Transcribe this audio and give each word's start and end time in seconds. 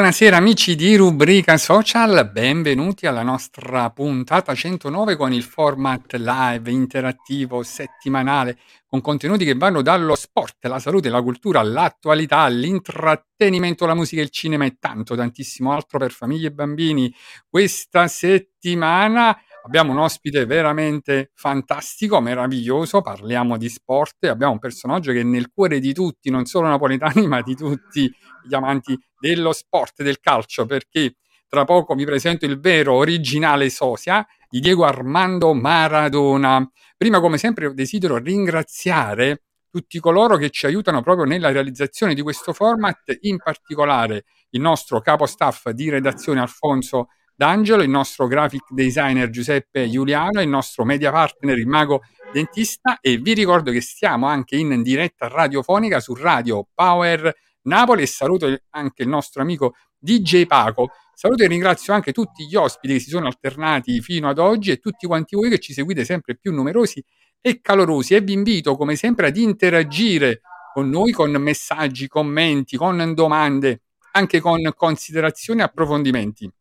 Buonasera 0.00 0.38
amici 0.38 0.76
di 0.76 0.96
Rubrica 0.96 1.58
Social, 1.58 2.30
benvenuti 2.32 3.06
alla 3.06 3.22
nostra 3.22 3.90
puntata 3.90 4.54
109 4.54 5.14
con 5.14 5.30
il 5.30 5.42
format 5.42 6.14
live 6.14 6.70
interattivo 6.70 7.62
settimanale 7.62 8.56
con 8.86 9.02
contenuti 9.02 9.44
che 9.44 9.54
vanno 9.54 9.82
dallo 9.82 10.14
sport, 10.14 10.64
la 10.64 10.78
salute, 10.78 11.10
la 11.10 11.20
cultura, 11.20 11.62
l'attualità, 11.62 12.46
l'intrattenimento, 12.48 13.84
la 13.84 13.94
musica, 13.94 14.22
il 14.22 14.30
cinema 14.30 14.64
e 14.64 14.78
tanto 14.80 15.14
tantissimo 15.14 15.70
altro 15.70 15.98
per 15.98 16.12
famiglie 16.12 16.46
e 16.46 16.52
bambini. 16.52 17.14
Questa 17.46 18.08
settimana 18.08 19.38
abbiamo 19.64 19.92
un 19.92 19.98
ospite 19.98 20.46
veramente 20.46 21.30
fantastico, 21.34 22.20
meraviglioso, 22.20 23.02
parliamo 23.02 23.56
di 23.56 23.68
sport 23.68 24.24
abbiamo 24.26 24.52
un 24.52 24.58
personaggio 24.58 25.12
che 25.12 25.20
è 25.20 25.24
nel 25.24 25.50
cuore 25.52 25.80
di 25.80 25.92
tutti, 25.92 26.30
non 26.30 26.44
solo 26.44 26.68
napoletani 26.68 27.26
ma 27.28 27.42
di 27.42 27.54
tutti 27.54 28.10
gli 28.46 28.54
amanti 28.54 28.98
dello 29.18 29.52
sport, 29.52 30.02
del 30.02 30.20
calcio, 30.20 30.66
perché 30.66 31.16
tra 31.48 31.64
poco 31.64 31.94
vi 31.94 32.04
presento 32.04 32.46
il 32.46 32.60
vero 32.60 32.94
originale 32.94 33.70
sosia 33.70 34.26
di 34.48 34.60
Diego 34.60 34.84
Armando 34.84 35.52
Maradona. 35.52 36.68
Prima, 36.96 37.20
come 37.20 37.38
sempre, 37.38 37.74
desidero 37.74 38.18
ringraziare 38.18 39.42
tutti 39.70 39.98
coloro 40.00 40.36
che 40.36 40.50
ci 40.50 40.66
aiutano 40.66 41.00
proprio 41.02 41.24
nella 41.24 41.50
realizzazione 41.50 42.14
di 42.14 42.22
questo 42.22 42.52
format, 42.52 43.16
in 43.20 43.36
particolare 43.38 44.24
il 44.50 44.60
nostro 44.60 45.00
capo 45.00 45.26
staff 45.26 45.70
di 45.70 45.88
redazione 45.88 46.40
Alfonso 46.40 47.08
D'Angelo, 47.40 47.82
il 47.82 47.88
nostro 47.88 48.26
graphic 48.26 48.64
designer 48.68 49.30
Giuseppe 49.30 49.88
Giuliano, 49.88 50.42
il 50.42 50.48
nostro 50.50 50.84
media 50.84 51.10
partner 51.10 51.56
il 51.56 51.66
Mago 51.66 52.02
Dentista 52.30 52.98
e 53.00 53.16
vi 53.16 53.32
ricordo 53.32 53.70
che 53.70 53.80
stiamo 53.80 54.26
anche 54.26 54.56
in 54.56 54.82
diretta 54.82 55.26
radiofonica 55.26 56.00
su 56.00 56.12
Radio 56.12 56.68
Power 56.74 57.34
Napoli 57.62 58.02
e 58.02 58.06
saluto 58.06 58.54
anche 58.68 59.02
il 59.04 59.08
nostro 59.08 59.40
amico 59.40 59.74
DJ 59.98 60.44
Paco. 60.44 60.90
Saluto 61.14 61.42
e 61.42 61.46
ringrazio 61.46 61.94
anche 61.94 62.12
tutti 62.12 62.46
gli 62.46 62.56
ospiti 62.56 62.92
che 62.92 63.00
si 63.00 63.08
sono 63.08 63.26
alternati 63.26 64.02
fino 64.02 64.28
ad 64.28 64.38
oggi 64.38 64.72
e 64.72 64.76
tutti 64.76 65.06
quanti 65.06 65.34
voi 65.34 65.48
che 65.48 65.60
ci 65.60 65.72
seguite 65.72 66.04
sempre 66.04 66.36
più 66.36 66.52
numerosi 66.52 67.02
e 67.40 67.62
calorosi 67.62 68.14
e 68.14 68.20
vi 68.20 68.34
invito 68.34 68.76
come 68.76 68.96
sempre 68.96 69.28
ad 69.28 69.38
interagire 69.38 70.42
con 70.74 70.90
noi 70.90 71.12
con 71.12 71.30
messaggi, 71.30 72.06
commenti, 72.06 72.76
con 72.76 73.14
domande, 73.14 73.84
anche 74.12 74.40
con 74.40 74.60
considerazioni 74.76 75.60
e 75.60 75.62
approfondimenti. 75.62 76.52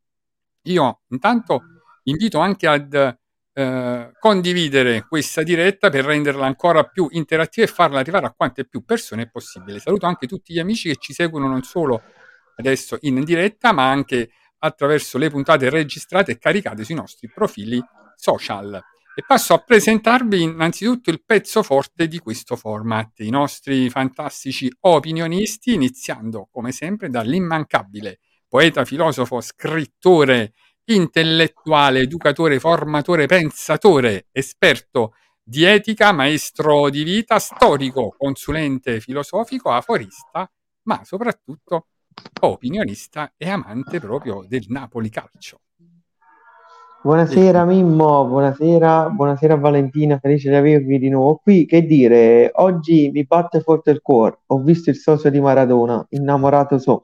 Io 0.63 1.01
intanto 1.09 1.61
invito 2.03 2.39
anche 2.39 2.67
ad 2.67 3.17
eh, 3.53 4.11
condividere 4.19 5.05
questa 5.07 5.43
diretta 5.43 5.89
per 5.89 6.05
renderla 6.05 6.45
ancora 6.45 6.83
più 6.83 7.07
interattiva 7.11 7.65
e 7.65 7.69
farla 7.69 7.99
arrivare 7.99 8.25
a 8.25 8.33
quante 8.35 8.65
più 8.65 8.83
persone 8.83 9.29
possibile. 9.29 9.79
Saluto 9.79 10.05
anche 10.05 10.27
tutti 10.27 10.53
gli 10.53 10.59
amici 10.59 10.89
che 10.89 10.97
ci 10.99 11.13
seguono 11.13 11.47
non 11.47 11.63
solo 11.63 12.01
adesso 12.55 12.97
in 13.01 13.23
diretta, 13.23 13.71
ma 13.71 13.89
anche 13.89 14.31
attraverso 14.59 15.17
le 15.17 15.29
puntate 15.29 15.69
registrate 15.69 16.33
e 16.33 16.37
caricate 16.37 16.83
sui 16.83 16.95
nostri 16.95 17.29
profili 17.29 17.81
social. 18.15 18.81
E 19.15 19.23
passo 19.25 19.53
a 19.53 19.57
presentarvi 19.57 20.41
innanzitutto 20.41 21.09
il 21.09 21.23
pezzo 21.25 21.63
forte 21.63 22.07
di 22.07 22.19
questo 22.19 22.55
format, 22.55 23.19
i 23.19 23.29
nostri 23.29 23.89
fantastici 23.89 24.71
opinionisti, 24.81 25.73
iniziando 25.73 26.47
come 26.49 26.71
sempre 26.71 27.09
dall'immancabile 27.09 28.19
poeta, 28.49 28.83
filosofo, 28.83 29.39
scrittore, 29.41 30.53
intellettuale, 30.85 31.99
educatore, 31.99 32.59
formatore, 32.59 33.27
pensatore, 33.27 34.25
esperto 34.31 35.13
di 35.41 35.63
etica, 35.63 36.11
maestro 36.11 36.89
di 36.89 37.03
vita, 37.03 37.37
storico, 37.37 38.15
consulente 38.17 38.99
filosofico, 38.99 39.69
aforista, 39.69 40.51
ma 40.83 41.01
soprattutto 41.03 41.87
opinionista 42.41 43.33
e 43.37 43.49
amante 43.49 43.99
proprio 43.99 44.43
del 44.47 44.65
Napoli 44.67 45.09
calcio. 45.09 45.59
Buonasera 47.01 47.63
Mimmo, 47.63 48.25
buonasera, 48.25 49.09
buonasera 49.09 49.55
Valentina, 49.55 50.19
felice 50.19 50.49
di 50.49 50.55
avervi 50.55 50.99
di 50.99 51.07
nuovo 51.07 51.39
qui. 51.41 51.65
Che 51.65 51.85
dire, 51.85 52.51
oggi 52.55 53.09
mi 53.13 53.23
batte 53.23 53.61
forte 53.61 53.91
il 53.91 54.01
cuore, 54.01 54.39
ho 54.47 54.59
visto 54.61 54.89
il 54.89 54.97
socio 54.97 55.29
di 55.29 55.39
Maradona, 55.39 56.05
innamorato 56.09 56.77
so. 56.77 57.03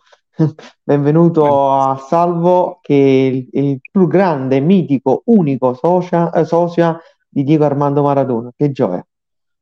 Benvenuto 0.84 1.72
a 1.72 1.98
Salvo, 1.98 2.80
che 2.82 3.48
è 3.52 3.58
il, 3.58 3.80
più 3.80 4.08
grande, 4.08 4.60
mitico, 4.60 5.22
unico 5.26 5.74
socia, 5.74 6.32
eh, 6.32 6.44
socia 6.46 7.00
di 7.28 7.44
Diego 7.44 7.64
Armando 7.64 8.04
Maradona. 8.04 8.52
Che 8.56 8.72
gioia. 8.72 9.06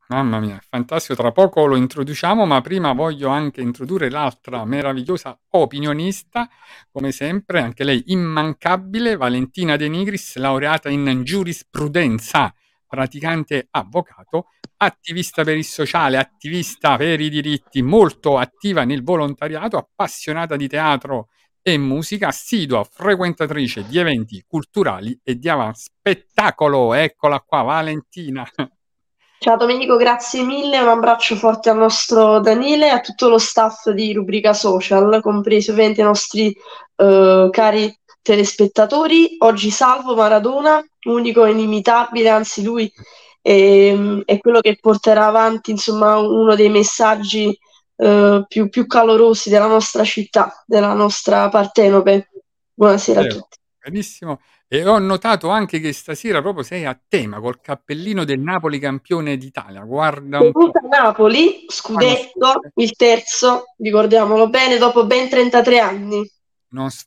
Mamma 0.08 0.40
mia, 0.40 0.60
fantastico. 0.68 1.16
Tra 1.16 1.32
poco 1.32 1.66
lo 1.66 1.76
introduciamo, 1.76 2.46
ma 2.46 2.62
prima 2.62 2.94
voglio 2.94 3.30
anche 3.30 3.62
introdurre 3.62 4.10
l'altra 4.10 4.66
meravigliosa 4.66 5.38
opinionista, 5.52 6.50
come 6.92 7.12
sempre, 7.12 7.62
anche 7.62 7.84
lei 7.84 8.04
immancabile, 8.08 9.16
Valentina 9.16 9.76
De 9.76 9.88
Nigris, 9.88 10.38
laureata 10.38 10.90
in 10.90 11.22
giurisprudenza, 11.24 12.54
praticante 12.94 13.70
avvocato, 13.72 14.50
attivista 14.78 15.44
per 15.44 15.58
il 15.58 15.66
sociale, 15.66 16.18
attivista 16.18 16.96
per 16.96 17.20
i 17.22 17.30
diritti, 17.30 17.82
molto 17.82 18.38
attiva 18.38 18.84
nel 18.84 19.02
volontariato, 19.02 19.78
appassionata 19.78 20.56
di 20.56 20.68
teatro 20.68 21.30
e 21.64 21.76
musica, 21.80 22.28
assidua 22.28 22.84
frequentatrice 22.84 23.84
di 23.88 23.98
eventi 23.98 24.44
culturali 24.48 25.20
e 25.24 25.40
di 25.40 25.50
avanti 25.50 25.80
spettacolo. 25.80 26.94
Eccola 26.94 27.40
qua, 27.40 27.64
Valentina. 27.64 28.48
Ciao 29.40 29.58
Domenico, 29.58 29.96
grazie 29.96 30.44
mille, 30.44 30.78
un 30.78 30.90
abbraccio 30.90 31.36
forte 31.36 31.72
al 31.72 31.78
nostro 31.78 32.40
Daniele 32.42 32.86
e 32.86 32.92
a 32.92 33.00
tutto 33.00 33.28
lo 33.28 33.40
staff 33.40 33.90
di 33.90 34.14
Rubrica 34.14 34.54
Social, 34.54 35.20
compresi 35.20 35.72
ovviamente 35.72 36.02
i 36.02 36.04
nostri 36.04 36.56
eh, 36.96 37.48
cari 37.52 38.00
telespettatori. 38.22 39.38
Oggi 39.40 39.72
salvo 39.72 40.14
Maradona 40.14 40.80
unico, 41.06 41.46
inimitabile, 41.46 42.30
anzi 42.30 42.64
lui 42.64 42.92
è, 43.42 43.94
è 44.26 44.38
quello 44.40 44.60
che 44.62 44.78
porterà 44.80 45.28
avanti 45.28 45.72
insomma 45.72 46.18
uno 46.18 46.56
dei 46.56 46.70
messaggi 46.70 47.58
eh, 47.96 48.46
più, 48.48 48.70
più 48.70 48.88
calorosi 48.88 49.50
della 49.50 49.68
nostra 49.68 50.04
città, 50.04 50.64
della 50.66 50.94
nostra 50.94 51.50
Partenope. 51.50 52.30
Buonasera 52.74 53.20
a 53.20 53.24
Vero, 53.24 53.36
tutti. 53.36 53.58
benissimo. 53.80 54.40
E 54.68 54.84
ho 54.88 54.98
notato 54.98 55.50
anche 55.50 55.80
che 55.80 55.94
stasera 55.94 56.42
proprio 56.42 56.64
sei 56.64 56.86
a 56.86 57.00
tema 57.08 57.40
col 57.40 57.62
cappellino 57.62 58.24
del 58.24 58.40
Napoli 58.40 58.80
campione 58.80 59.38
d'Italia. 59.38 59.82
Guarda 59.82 60.40
un 60.40 60.52
po'. 60.52 60.72
A 60.74 60.88
Napoli, 60.88 61.66
scudetto, 61.68 62.60
il 62.76 62.96
terzo, 62.96 63.66
ricordiamolo 63.78 64.50
bene, 64.50 64.78
dopo 64.78 65.06
ben 65.06 65.30
33 65.30 65.80
anni. 65.80 66.28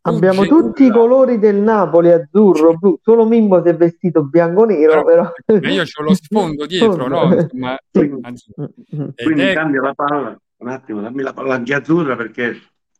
Abbiamo 0.02 0.46
tutti 0.46 0.84
i 0.84 0.88
nulla. 0.88 0.98
colori 1.00 1.38
del 1.38 1.56
Napoli, 1.56 2.12
azzurro, 2.12 2.74
blu, 2.76 2.98
solo 3.02 3.26
Mimmo 3.26 3.62
si 3.62 3.68
è 3.68 3.74
vestito 3.76 4.22
bianco-nero, 4.22 5.02
Però, 5.04 5.32
però... 5.44 5.68
io 5.68 5.82
ho 5.82 6.02
lo 6.02 6.14
sfondo 6.14 6.66
dietro, 6.66 7.08
no? 7.08 7.34
Insomma, 7.34 7.76
Sì. 7.90 8.00
Mm, 8.00 8.16
mm. 8.22 9.08
Ed 9.14 9.24
Quindi 9.24 9.42
è 9.42 9.52
cambio 9.54 9.82
la 9.82 9.94
palla, 9.94 10.38
un 10.58 10.68
attimo, 10.68 11.00
dammi 11.00 11.22
la 11.22 11.32
palla 11.32 11.54
anche 11.54 11.74
azzurra 11.74 12.14
perché 12.16 12.56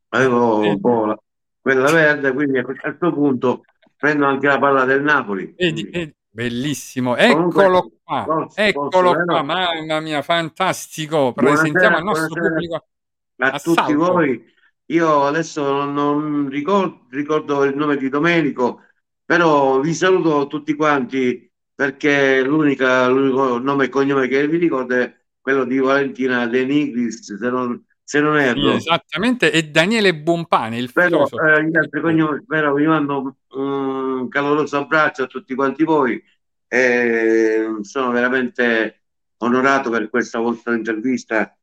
avevo 0.08 0.58
un 0.58 0.80
po' 0.80 1.04
la- 1.06 1.18
quella 1.60 1.90
verde, 1.92 2.32
quindi 2.32 2.58
a 2.58 2.62
questo 2.64 3.12
punto 3.12 3.60
prendo 3.96 4.26
anche 4.26 4.46
la 4.46 4.58
palla 4.58 4.84
del 4.84 5.02
Napoli. 5.02 5.54
Vedi, 5.56 5.84
vedi, 5.84 6.14
bellissimo, 6.28 7.14
Comunque, 7.14 7.62
eccolo 7.64 7.90
qua, 8.02 8.24
posso- 8.24 8.60
eccolo 8.60 8.88
posso, 8.88 9.02
qua, 9.02 9.12
vero? 9.24 9.42
mamma 9.44 10.00
mia, 10.00 10.22
fantastico. 10.22 11.32
Presentiamo 11.32 11.70
Buonasera, 11.72 11.96
al 11.96 12.02
nostro 12.04 12.48
pubblico 12.48 12.74
a 12.74 13.46
a 13.50 13.58
tutti 13.58 13.94
voi. 13.94 14.54
Io 14.87 15.25
adesso 15.25 15.85
non, 15.85 16.49
ricordo, 16.49 17.06
ricordo 17.11 17.65
il 17.65 17.75
nome 17.77 17.97
di 17.97 18.09
Domenico, 18.09 18.83
però 19.25 19.81
vi 19.81 19.93
saluto 19.94 20.47
tutti 20.47 20.75
quanti 20.75 21.50
perché 21.75 22.43
l'unica, 22.43 23.09
l'unico 23.09 23.59
nome 23.59 23.87
e 23.87 23.88
cognome 23.88 24.29
che 24.29 24.47
vi 24.47 24.59
ricordo 24.59 24.94
è 24.94 25.12
quello 25.41 25.65
di 25.65 25.79
Valentina 25.79 26.47
De 26.47 26.65
Nigris, 26.65 27.37
se 27.37 27.50
non, 27.50 27.85
se 28.03 28.21
non 28.21 28.38
Sì, 28.38 28.43
erro. 28.43 28.77
esattamente, 28.77 29.50
e 29.50 29.71
Daniele 29.71 30.15
Buonpane, 30.15 30.79
il 30.79 30.93
Però 30.93 31.27
eh, 31.27 31.65
gli 31.69 31.77
altri 31.77 32.00
cognomi, 32.00 32.44
però 32.44 32.73
vi 32.73 32.87
mando 32.87 33.37
un 33.50 34.29
caloroso 34.29 34.79
abbraccio 34.79 35.25
a 35.25 35.27
tutti 35.27 35.55
quanti 35.55 35.85
voi 35.85 36.23
e 36.69 37.67
sono 37.83 38.11
veramente 38.12 39.03
onorato 39.38 39.91
per 39.91 40.09
questa 40.09 40.38
vostra 40.38 40.75
intervista 40.75 41.56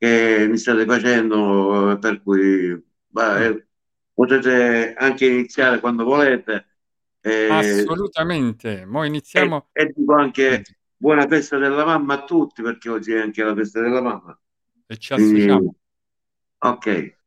che 0.00 0.46
mi 0.48 0.56
state 0.56 0.86
facendo, 0.86 1.98
per 2.00 2.22
cui 2.22 2.82
beh, 3.06 3.44
eh, 3.44 3.66
potete 4.14 4.94
anche 4.96 5.26
iniziare 5.26 5.78
quando 5.78 6.04
volete. 6.04 6.68
E, 7.20 7.48
Assolutamente. 7.50 8.86
Mo 8.86 9.04
e, 9.04 9.08
iniziamo. 9.08 9.68
e 9.72 9.92
dico 9.94 10.14
anche 10.14 10.62
buona 10.96 11.26
festa 11.26 11.58
della 11.58 11.84
mamma 11.84 12.14
a 12.14 12.24
tutti 12.24 12.62
perché 12.62 12.88
oggi 12.88 13.12
è 13.12 13.20
anche 13.20 13.44
la 13.44 13.54
festa 13.54 13.82
della 13.82 14.00
mamma. 14.00 14.38
e 14.86 14.96
ci 14.96 15.12
associamo. 15.12 15.74
Ok. 16.60 17.18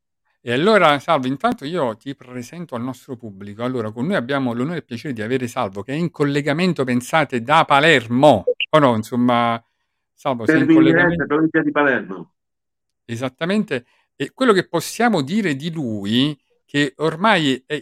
E 0.42 0.52
allora, 0.52 0.98
Salvo, 0.98 1.28
intanto 1.28 1.66
io 1.66 1.96
ti 1.96 2.16
presento 2.16 2.74
al 2.74 2.82
nostro 2.82 3.16
pubblico. 3.16 3.64
Allora, 3.64 3.92
con 3.92 4.08
noi 4.08 4.16
abbiamo 4.16 4.52
l'onore 4.52 4.78
e 4.78 4.80
il 4.80 4.86
piacere 4.86 5.14
di 5.14 5.22
avere 5.22 5.48
Salvo, 5.48 5.84
che 5.84 5.94
è 5.94 5.96
in 5.96 6.10
collegamento, 6.10 6.84
pensate, 6.84 7.44
da 7.44 7.66
Palermo. 7.66 8.44
O 8.72 8.80
no, 8.80 8.96
insomma, 8.96 9.64
Salvo, 10.12 10.48
sei 10.48 10.62
in 10.62 10.74
collegamento. 10.74 11.28
provincia 11.28 11.62
di 11.62 11.72
Palermo. 11.72 12.34
Esattamente. 13.06 13.86
E 14.16 14.32
quello 14.34 14.54
che 14.54 14.68
possiamo 14.68 15.22
dire 15.22 15.56
di 15.56 15.72
lui, 15.72 16.38
che 16.66 16.94
ormai 16.98 17.64
è, 17.66 17.82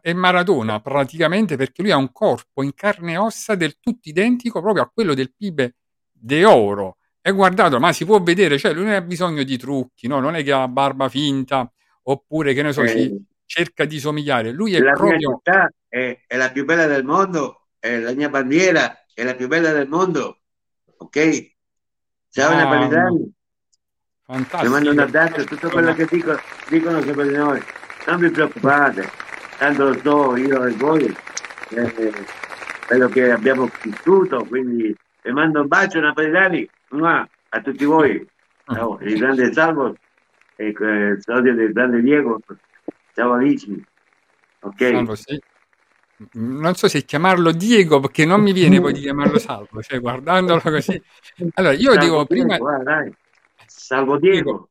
è 0.00 0.12
Maradona 0.12 0.80
praticamente, 0.80 1.56
perché 1.56 1.82
lui 1.82 1.90
ha 1.90 1.96
un 1.96 2.12
corpo 2.12 2.62
in 2.62 2.74
carne 2.74 3.12
e 3.12 3.16
ossa 3.16 3.54
del 3.54 3.78
tutto 3.80 4.08
identico 4.08 4.60
proprio 4.60 4.82
a 4.84 4.90
quello 4.92 5.14
del 5.14 5.32
Pibe 5.34 5.74
de 6.12 6.44
Oro. 6.44 6.98
E 7.20 7.32
guardate, 7.32 7.78
ma 7.78 7.92
si 7.92 8.04
può 8.04 8.22
vedere, 8.22 8.58
cioè 8.58 8.72
lui 8.72 8.84
non 8.84 8.94
ha 8.94 9.00
bisogno 9.00 9.42
di 9.42 9.56
trucchi, 9.56 10.06
no? 10.06 10.20
Non 10.20 10.36
è 10.36 10.44
che 10.44 10.52
ha 10.52 10.60
la 10.60 10.68
barba 10.68 11.08
finta, 11.08 11.70
oppure 12.04 12.54
che 12.54 12.62
ne 12.62 12.72
so, 12.72 12.86
si 12.86 12.98
Eh, 12.98 13.20
cerca 13.44 13.84
di 13.84 13.98
somigliare. 13.98 14.52
Lui 14.52 14.74
è 14.74 14.78
la 14.78 14.84
mia 14.84 14.94
proprio 14.94 15.34
città 15.36 15.72
è, 15.88 16.22
è 16.26 16.36
la 16.36 16.50
più 16.52 16.64
bella 16.64 16.86
del 16.86 17.04
mondo, 17.04 17.68
è 17.78 17.98
la 17.98 18.12
mia 18.12 18.28
bandiera 18.28 19.06
è 19.16 19.24
la 19.24 19.34
più 19.34 19.48
bella 19.48 19.72
del 19.72 19.88
mondo, 19.88 20.40
ok? 20.98 21.54
Ciao 22.28 22.52
Ah, 22.52 22.56
napoletani, 22.56 23.32
fantastico. 24.26 24.72
mando 24.72 24.90
un 24.90 24.98
abbraccio, 24.98 25.44
tutto 25.44 25.70
quello 25.70 25.94
che 25.94 26.06
dico, 26.06 26.38
dicono 26.68 27.00
sempre 27.00 27.28
di 27.28 27.36
noi, 27.36 27.62
non 28.06 28.18
vi 28.18 28.30
preoccupate, 28.30 29.08
tanto 29.58 29.88
lo 29.88 29.98
so 30.02 30.36
io 30.36 30.64
e 30.64 30.70
voi, 30.72 31.16
eh, 31.70 32.12
quello 32.86 33.08
che 33.08 33.30
abbiamo 33.30 33.70
vissuto, 33.82 34.44
quindi 34.44 34.94
vi 35.22 35.32
mando 35.32 35.60
un 35.60 35.68
bacio 35.68 36.00
napoletani 36.00 36.68
a 36.90 37.60
tutti 37.62 37.84
voi, 37.84 38.28
ciao, 38.66 38.98
il 39.00 39.18
grande 39.18 39.52
Salvo 39.52 39.94
e 40.56 40.74
eh, 40.78 40.84
il 40.84 41.18
sodio 41.20 41.54
del 41.54 41.72
grande 41.72 42.00
Diego, 42.00 42.40
ciao 43.14 43.32
amici, 43.32 43.84
ok? 44.60 44.80
Salvo, 44.80 45.14
sì. 45.14 45.40
Non 46.32 46.74
so 46.74 46.88
se 46.88 47.04
chiamarlo 47.04 47.52
Diego 47.52 48.00
perché 48.00 48.24
non 48.24 48.40
mi 48.40 48.52
viene 48.52 48.80
poi 48.80 48.94
di 48.94 49.00
chiamarlo 49.02 49.38
Salvo, 49.38 49.82
cioè 49.82 50.00
guardandolo 50.00 50.60
così. 50.62 51.00
Allora, 51.54 51.74
io 51.74 51.92
Salvo 51.92 52.04
dico 52.04 52.24
prima, 52.24 52.56
dai. 52.82 53.14
Salvo 53.86 54.18
Diego. 54.18 54.70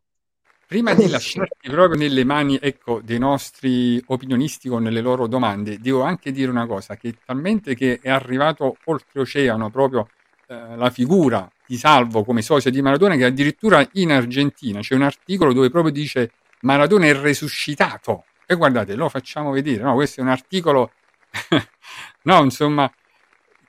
prima 0.68 0.94
di 0.94 1.08
lasciarti 1.08 1.70
proprio 1.70 1.98
nelle 1.98 2.26
mani, 2.26 2.60
ecco, 2.62 3.00
dei 3.02 3.18
nostri 3.18 4.04
opinionisti 4.08 4.68
con 4.68 4.84
le 4.84 5.00
loro 5.00 5.28
domande, 5.28 5.80
devo 5.80 6.02
anche 6.02 6.34
dire 6.34 6.52
una 6.52 6.66
cosa, 6.66 6.98
che 6.98 7.16
talmente 7.24 7.76
che 7.76 8.00
è 8.02 8.10
arrivato 8.10 8.76
oltreoceano 8.84 9.70
proprio 9.70 10.10
eh, 10.48 10.76
la 10.76 10.90
figura 10.90 11.50
di 11.66 11.78
Salvo 11.78 12.26
come 12.26 12.42
socio 12.42 12.70
di 12.70 12.82
Maradona 12.82 13.16
che 13.16 13.24
addirittura 13.24 13.88
in 13.94 14.12
Argentina 14.12 14.82
c'è 14.82 14.96
un 14.96 15.04
articolo 15.04 15.54
dove 15.54 15.70
proprio 15.70 15.94
dice 15.94 16.32
Maradona 16.62 17.06
è 17.06 17.14
resuscitato. 17.14 18.26
E 18.46 18.56
guardate, 18.56 18.96
lo 18.96 19.08
facciamo 19.08 19.52
vedere, 19.52 19.82
no? 19.82 19.94
Questo 19.94 20.20
è 20.20 20.24
un 20.24 20.30
articolo, 20.30 20.92
no, 22.24 22.44
insomma, 22.44 22.92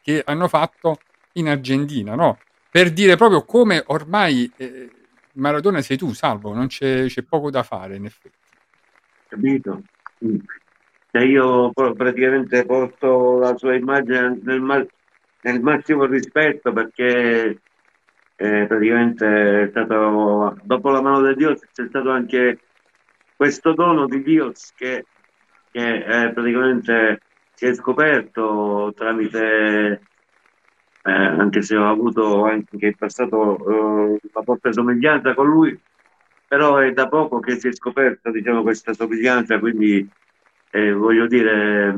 che 0.03 0.25
hanno 0.26 0.49
fatto 0.49 0.99
in 1.35 1.49
Argentina, 1.49 2.17
no? 2.17 2.41
Per 2.69 2.93
dire 2.93 3.15
proprio 3.15 3.45
come 3.45 3.81
ormai 3.87 4.50
eh, 4.57 4.91
Maradona 5.37 5.81
sei 5.81 5.97
tu, 5.97 6.12
Salvo, 6.12 6.52
non 6.55 6.66
c'è, 6.66 7.07
c'è 7.07 7.23
poco 7.23 7.50
da 7.50 7.62
fare 7.62 7.97
in 7.97 8.05
effetti. 8.05 8.37
capito? 9.28 9.83
Mm. 10.25 10.37
Se 11.11 11.19
io 11.25 11.71
pro- 11.73 11.95
praticamente 11.95 12.64
porto 12.66 13.38
la 13.38 13.57
sua 13.57 13.75
immagine 13.75 14.38
nel, 14.43 14.61
ma- 14.61 14.85
nel 15.43 15.61
massimo 15.61 16.05
rispetto 16.05 16.73
perché 16.73 17.61
eh, 18.37 18.66
praticamente 18.66 19.62
è 19.62 19.69
stato, 19.71 20.59
dopo 20.62 20.90
la 20.90 21.00
mano 21.00 21.26
di 21.26 21.35
Dio 21.37 21.55
c'è 21.55 21.87
stato 21.88 22.11
anche 22.11 22.59
questo 23.35 23.73
dono 23.73 24.07
di 24.07 24.23
Dio 24.23 24.52
che, 24.75 25.07
che 25.71 25.97
eh, 25.97 26.33
praticamente 26.33 27.21
si 27.55 27.66
è 27.66 27.75
scoperto 27.75 28.93
tramite, 28.95 30.02
eh, 31.07 31.13
anche 31.13 31.63
se 31.63 31.77
ho 31.77 31.89
avuto 31.89 32.45
anche 32.45 32.87
in 32.87 32.95
passato 32.97 33.57
eh, 33.59 34.19
una 34.33 34.43
forte 34.45 34.73
somiglianza 34.73 35.35
con 35.35 35.47
lui, 35.47 35.79
però 36.49 36.79
è 36.79 36.93
da 36.93 37.09
poco 37.09 37.39
che 37.41 37.57
si 37.57 37.69
è 37.69 37.73
scoperta 37.73 38.31
diciamo, 38.31 38.63
questa 38.63 38.93
somiglianza, 38.93 39.59
quindi 39.59 40.09
eh, 40.71 40.93
voglio 40.93 41.27
dire, 41.27 41.89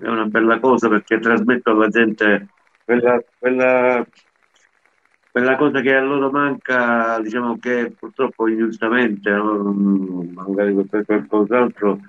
è 0.00 0.06
una 0.06 0.26
bella 0.26 0.58
cosa 0.60 0.88
perché 0.88 1.18
trasmetto 1.18 1.70
alla 1.70 1.88
gente 1.88 2.48
quella, 2.84 3.22
quella, 3.38 4.06
quella 5.30 5.56
cosa 5.56 5.80
che 5.80 5.94
a 5.94 6.00
loro 6.00 6.30
manca, 6.30 7.18
diciamo 7.20 7.58
che 7.58 7.94
purtroppo 7.98 8.46
ingiustamente? 8.48 9.30
Mm, 9.30 10.32
magari 10.34 10.74
per 10.84 11.04
qualcos'altro, 11.06 12.00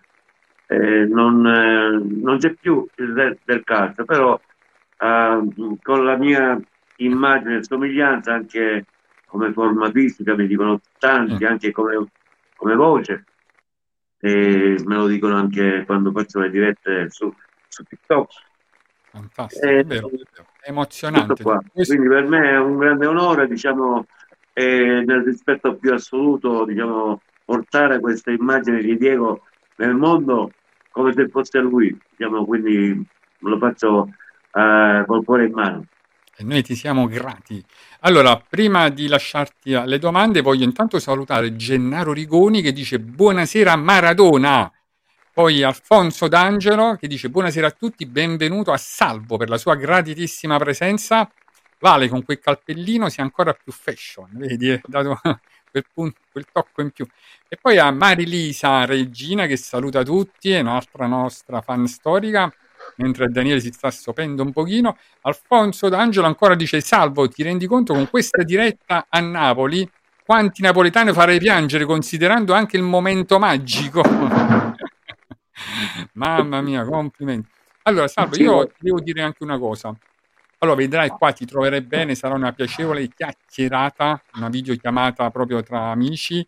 eh, 0.68 1.06
non, 1.06 1.46
eh, 1.46 2.02
non 2.22 2.38
c'è 2.38 2.54
più 2.54 2.86
re 2.96 3.38
del 3.44 3.64
calcio, 3.64 4.06
però 4.06 4.40
eh, 5.00 5.78
con 5.82 6.06
la 6.06 6.18
mia 6.18 6.60
immagine 6.98 7.58
e 7.58 7.64
somiglianza 7.64 8.34
anche 8.34 8.86
come 9.26 9.54
forma 9.54 9.90
fisica, 9.92 10.36
mi 10.36 10.48
dicono 10.48 10.82
tanti, 10.98 11.44
Mm. 11.44 11.48
anche 11.48 11.72
come, 11.72 12.08
come 12.56 12.76
voce, 12.76 13.26
e 14.20 14.76
me 14.86 14.96
lo 14.96 15.08
dicono 15.08 15.36
anche 15.36 15.84
quando 15.86 16.12
faccio 16.12 16.40
le 16.40 16.50
dirette 16.50 17.10
su, 17.10 17.32
su 17.68 17.84
TikTok. 17.84 18.32
Fantastico, 19.12 19.66
Eh, 19.66 19.80
è 19.80 19.84
vero, 19.86 20.08
è 20.08 20.12
vero. 20.12 20.48
È 20.60 20.70
emozionante. 20.70 21.44
Quindi 21.44 22.08
per 22.08 22.28
me 22.28 22.50
è 22.50 22.58
un 22.58 22.78
grande 22.78 23.06
onore, 23.06 23.48
diciamo, 23.48 24.06
e 24.54 25.04
nel 25.06 25.24
rispetto 25.24 25.76
più 25.76 25.94
assoluto, 25.94 26.66
diciamo, 26.66 27.22
portare 27.46 28.00
questa 28.00 28.32
immagine 28.32 28.82
di 28.82 28.98
Diego 28.98 29.44
nel 29.78 29.94
mondo 29.96 30.52
come 30.92 31.14
se 31.14 31.28
fosse 31.30 31.60
lui, 31.60 31.98
diciamo, 32.10 32.46
quindi 32.46 33.08
lo 33.40 33.58
faccio 33.58 34.10
eh, 34.54 35.04
col 35.06 35.24
cuore 35.24 35.46
in 35.46 35.52
mano. 35.52 35.86
E 36.36 36.44
noi 36.44 36.64
ti 36.64 36.76
siamo 36.76 37.08
grati. 37.08 37.62
Allora, 38.02 38.38
prima 38.38 38.88
di 38.88 39.08
lasciarti 39.08 39.74
alle 39.74 40.00
domande, 40.00 40.40
voglio 40.40 40.64
intanto 40.64 40.98
salutare 40.98 41.58
Gennaro 41.58 42.14
Rigoni 42.14 42.62
che 42.62 42.72
dice 42.72 43.00
buonasera 43.00 43.76
Maradona. 43.76 44.72
Poi 45.34 45.64
Alfonso 45.64 46.28
D'Angelo 46.28 46.96
che 46.96 47.08
dice 47.08 47.30
buonasera 47.30 47.68
a 47.68 47.72
tutti, 47.72 48.06
benvenuto 48.06 48.72
a 48.72 48.78
Salvo 48.78 49.38
per 49.38 49.50
la 49.50 49.58
sua 49.58 49.76
gratitissima 49.76 50.58
presenza. 50.58 51.30
Vale 51.80 52.08
con 52.10 52.24
quel 52.24 52.40
calpellino 52.40 53.10
sia 53.10 53.24
ancora 53.24 53.54
più 53.54 53.72
fashion, 53.72 54.30
vedi, 54.34 54.70
è 54.70 54.82
dato 54.86 55.20
quel, 55.72 55.86
punto, 55.94 56.20
quel 56.32 56.46
tocco 56.52 56.82
in 56.82 56.92
più. 56.92 57.06
E 57.48 57.58
poi 57.62 57.78
a 57.78 57.92
Marilisa 57.92 58.86
Regina 58.86 59.46
che 59.46 59.58
saluta 59.58 60.04
tutti, 60.04 60.52
è 60.52 60.60
un'altra 60.60 61.06
nostra 61.06 61.62
fan 61.62 61.88
storica, 61.88 62.54
mentre 62.98 63.28
Daniele 63.30 63.60
si 63.60 63.72
sta 63.72 63.92
sopendo 63.92 64.44
un 64.44 64.52
pochino. 64.52 64.98
Alfonso 65.22 65.90
D'Angelo 65.90 66.28
ancora 66.28 66.56
dice 66.56 66.82
salvo, 66.82 67.28
ti 67.28 67.44
rendi 67.44 67.68
conto 67.68 67.94
con 67.94 68.10
questa 68.10 68.44
diretta 68.44 69.08
a 69.10 69.20
Napoli 69.20 69.90
quanti 70.30 70.62
napoletani 70.62 71.12
farei 71.12 71.40
piangere 71.40 71.86
considerando 71.86 72.54
anche 72.54 72.78
il 72.78 72.84
momento 72.84 73.40
magico. 73.40 74.04
Mamma 76.14 76.62
mia, 76.62 76.84
complimenti. 76.86 77.50
Allora, 77.82 78.08
Salvo, 78.08 78.36
io 78.36 78.72
devo 78.78 79.00
dire 79.00 79.24
anche 79.24 79.44
una 79.44 79.58
cosa. 79.58 79.92
Allora, 80.60 80.78
vedrai 80.78 81.10
qua, 81.10 81.32
ti 81.32 81.46
troverai 81.46 81.82
bene, 81.82 82.14
sarà 82.14 82.36
una 82.36 82.52
piacevole 82.52 83.08
chiacchierata, 83.08 84.22
una 84.36 84.50
videochiamata 84.50 85.32
proprio 85.32 85.64
tra 85.64 85.90
amici, 85.90 86.46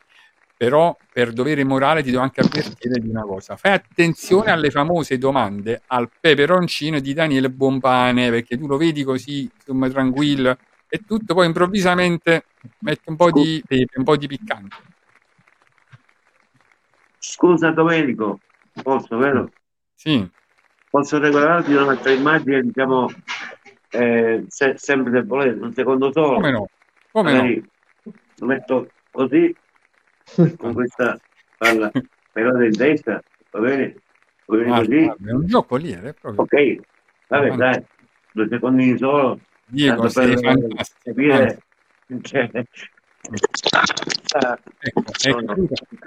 però 0.61 0.95
per 1.11 1.33
dovere 1.33 1.63
morale 1.63 2.03
ti 2.03 2.11
devo 2.11 2.21
anche 2.21 2.41
avvertire 2.41 2.99
di 2.99 3.09
una 3.09 3.23
cosa. 3.23 3.55
Fai 3.55 3.71
attenzione 3.71 4.51
alle 4.51 4.69
famose 4.69 5.17
domande 5.17 5.81
al 5.87 6.07
peperoncino 6.19 6.99
di 6.99 7.15
Daniele 7.15 7.49
Bompane, 7.49 8.29
perché 8.29 8.59
tu 8.59 8.67
lo 8.67 8.77
vedi 8.77 9.03
così, 9.03 9.49
insomma, 9.51 9.89
tranquillo 9.89 10.55
e 10.87 10.99
tutto, 11.03 11.33
poi 11.33 11.47
improvvisamente 11.47 12.43
metti 12.81 13.09
un 13.09 13.15
po' 13.15 13.31
di 13.31 13.63
pepe, 13.65 13.97
un 13.97 14.03
po' 14.03 14.15
di 14.15 14.27
piccante. 14.27 14.75
Scusa 17.17 17.71
Domenico, 17.71 18.39
posso, 18.83 19.17
vero? 19.17 19.49
Sì, 19.95 20.29
Posso 20.91 21.17
regolarti 21.17 21.73
un'altra 21.73 22.11
immagine, 22.11 22.61
diciamo, 22.61 23.09
eh, 23.89 24.43
se- 24.47 24.77
sempre 24.77 25.11
se 25.11 25.23
volete, 25.23 25.59
un 25.59 25.73
secondo 25.73 26.11
solo. 26.11 26.35
come 26.35 26.51
no? 26.51 26.67
Come 27.11 27.31
no? 27.31 27.37
Magari 27.37 27.65
lo 28.35 28.45
metto 28.45 28.89
così, 29.09 29.55
con 30.57 30.73
questa 30.73 31.19
palla 31.57 31.91
pelata 32.31 32.63
in 32.63 32.75
testa, 32.75 33.21
va 33.51 33.59
bene? 33.59 33.95
Va 34.45 34.55
bene 34.57 34.67
Guarda, 34.67 34.85
così? 34.85 35.03
guarda, 35.03 35.29
è 35.29 35.33
un 35.33 35.45
gioco 35.47 35.75
lì, 35.75 35.91
è 35.91 36.13
proprio. 36.13 36.41
Ok, 36.41 36.75
vabbè, 37.27 37.45
Avanti. 37.49 37.57
dai, 37.57 37.85
due 38.33 38.47
secondi 38.49 38.97
solo, 38.97 39.39
Diego, 39.65 40.07
sei 40.09 40.33
per 40.33 40.39
fantastico. 40.39 40.99
capire. 41.03 41.61
Cioè, 42.21 42.49
Ecco, 44.79 45.03
ecco. 45.21 45.53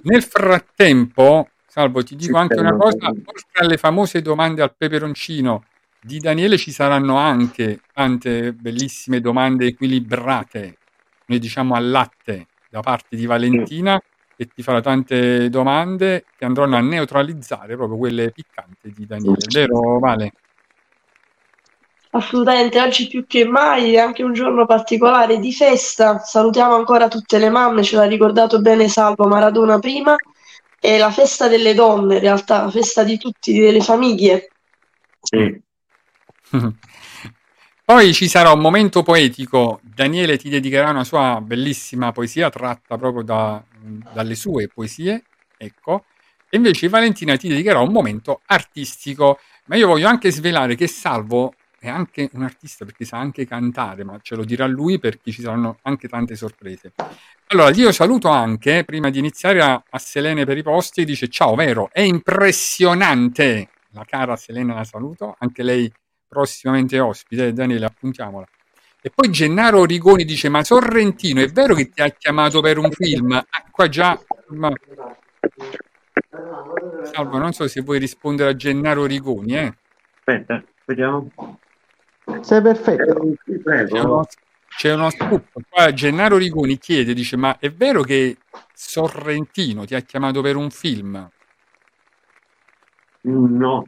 Nel 0.02 0.22
frattempo, 0.22 1.48
Salvo, 1.66 2.02
ti 2.02 2.16
dico 2.16 2.36
anche 2.36 2.58
una 2.58 2.76
cosa, 2.76 3.08
oltre 3.08 3.24
alle 3.54 3.76
famose 3.78 4.20
domande 4.22 4.62
al 4.62 4.74
peperoncino 4.76 5.64
di 6.00 6.18
Daniele 6.18 6.56
ci 6.56 6.70
saranno 6.70 7.16
anche 7.16 7.80
tante 7.92 8.52
bellissime 8.52 9.20
domande 9.20 9.66
equilibrate, 9.66 10.76
noi 11.26 11.38
diciamo 11.38 11.74
al 11.74 11.88
latte, 11.90 12.46
da 12.68 12.80
parte 12.80 13.16
di 13.16 13.26
Valentina, 13.26 14.00
che 14.36 14.48
ti 14.54 14.62
farà 14.62 14.80
tante 14.80 15.48
domande 15.48 16.24
che 16.36 16.44
andranno 16.44 16.76
a 16.76 16.80
neutralizzare 16.80 17.76
proprio 17.76 17.98
quelle 17.98 18.30
piccanti 18.30 18.92
di 18.94 19.06
Daniele, 19.06 19.46
vero 19.52 19.98
Vale? 19.98 20.32
Assolutamente, 22.10 22.80
oggi 22.80 23.08
più 23.08 23.26
che 23.26 23.44
mai 23.44 23.94
è 23.94 23.98
anche 23.98 24.22
un 24.22 24.32
giorno 24.32 24.66
particolare 24.66 25.40
di 25.40 25.52
festa. 25.52 26.18
Salutiamo 26.18 26.76
ancora 26.76 27.08
tutte 27.08 27.38
le 27.38 27.50
mamme, 27.50 27.82
ce 27.82 27.96
l'ha 27.96 28.04
ricordato 28.04 28.60
bene 28.60 28.88
Salvo 28.88 29.26
Maradona 29.26 29.80
prima. 29.80 30.14
È 30.78 30.96
la 30.96 31.10
festa 31.10 31.48
delle 31.48 31.74
donne, 31.74 32.14
in 32.14 32.20
realtà, 32.20 32.64
la 32.64 32.70
festa 32.70 33.02
di 33.02 33.18
tutti, 33.18 33.58
delle 33.58 33.80
famiglie. 33.80 34.48
Sì. 35.22 35.60
Poi 37.86 38.14
ci 38.14 38.28
sarà 38.28 38.50
un 38.50 38.60
momento 38.60 39.02
poetico, 39.02 39.78
Daniele 39.82 40.38
ti 40.38 40.48
dedicherà 40.48 40.88
una 40.88 41.04
sua 41.04 41.38
bellissima 41.42 42.12
poesia 42.12 42.48
tratta 42.48 42.96
proprio 42.96 43.22
da- 43.22 43.62
dalle 44.10 44.34
sue 44.34 44.68
poesie, 44.68 45.24
ecco, 45.58 46.06
e 46.48 46.56
invece 46.56 46.88
Valentina 46.88 47.36
ti 47.36 47.46
dedicherà 47.46 47.80
un 47.80 47.92
momento 47.92 48.40
artistico, 48.46 49.38
ma 49.66 49.76
io 49.76 49.86
voglio 49.86 50.08
anche 50.08 50.30
svelare 50.30 50.76
che 50.76 50.86
Salvo 50.86 51.52
è 51.78 51.90
anche 51.90 52.30
un 52.32 52.44
artista 52.44 52.86
perché 52.86 53.04
sa 53.04 53.18
anche 53.18 53.46
cantare, 53.46 54.02
ma 54.02 54.18
ce 54.22 54.34
lo 54.34 54.46
dirà 54.46 54.64
lui 54.66 54.98
perché 54.98 55.30
ci 55.30 55.42
saranno 55.42 55.76
anche 55.82 56.08
tante 56.08 56.36
sorprese. 56.36 56.92
Allora, 57.48 57.68
io 57.68 57.92
saluto 57.92 58.28
anche, 58.28 58.84
prima 58.84 59.10
di 59.10 59.18
iniziare, 59.18 59.60
a, 59.60 59.82
a 59.90 59.98
Selene 59.98 60.46
per 60.46 60.56
i 60.56 60.62
posti, 60.62 61.04
dice 61.04 61.28
ciao, 61.28 61.54
vero, 61.54 61.90
è 61.92 62.00
impressionante, 62.00 63.68
la 63.90 64.06
cara 64.06 64.36
Selena 64.36 64.72
la 64.72 64.84
saluto, 64.84 65.36
anche 65.38 65.62
lei 65.62 65.92
prossimamente 66.34 66.98
ospite, 67.00 67.52
Daniele, 67.52 67.86
appuntiamola. 67.86 68.44
E 69.00 69.10
poi 69.14 69.30
Gennaro 69.30 69.84
Rigoni 69.84 70.24
dice: 70.24 70.48
Ma 70.48 70.64
Sorrentino, 70.64 71.40
è 71.40 71.46
vero 71.48 71.74
che 71.74 71.88
ti 71.90 72.02
ha 72.02 72.08
chiamato 72.08 72.60
per 72.60 72.78
un 72.78 72.90
film? 72.90 73.32
Ah, 73.32 73.46
qua 73.70 73.88
già. 73.88 74.18
ma- 74.48 74.72
Salvo, 77.12 77.38
non 77.38 77.52
so 77.52 77.68
se 77.68 77.80
vuoi 77.82 77.98
rispondere 77.98 78.50
a 78.50 78.56
Gennaro 78.56 79.04
Rigoni, 79.06 79.56
eh. 79.56 79.74
Aspetta, 80.18 80.62
vediamo. 80.84 81.30
Sei 82.40 82.62
perfetto. 82.62 83.22
Eh, 83.46 83.84
C'è 83.86 84.00
uno, 84.00 84.26
c'è 84.68 84.94
uno 84.94 85.10
scoop. 85.10 85.46
Qua 85.68 85.92
Gennaro 85.92 86.36
Rigoni 86.38 86.78
chiede: 86.78 87.12
dice, 87.14 87.36
Ma 87.36 87.58
è 87.58 87.70
vero 87.70 88.02
che 88.02 88.38
Sorrentino 88.72 89.84
ti 89.84 89.94
ha 89.94 90.00
chiamato 90.00 90.40
per 90.40 90.56
un 90.56 90.70
film? 90.70 91.28
No, 93.22 93.86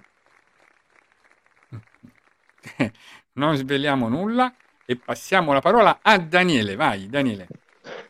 non 3.34 3.56
sveliamo 3.56 4.08
nulla 4.08 4.52
e 4.84 4.96
passiamo 4.96 5.52
la 5.52 5.60
parola 5.60 5.98
a 6.02 6.18
Daniele. 6.18 6.76
Vai, 6.76 7.08
Daniele. 7.08 7.48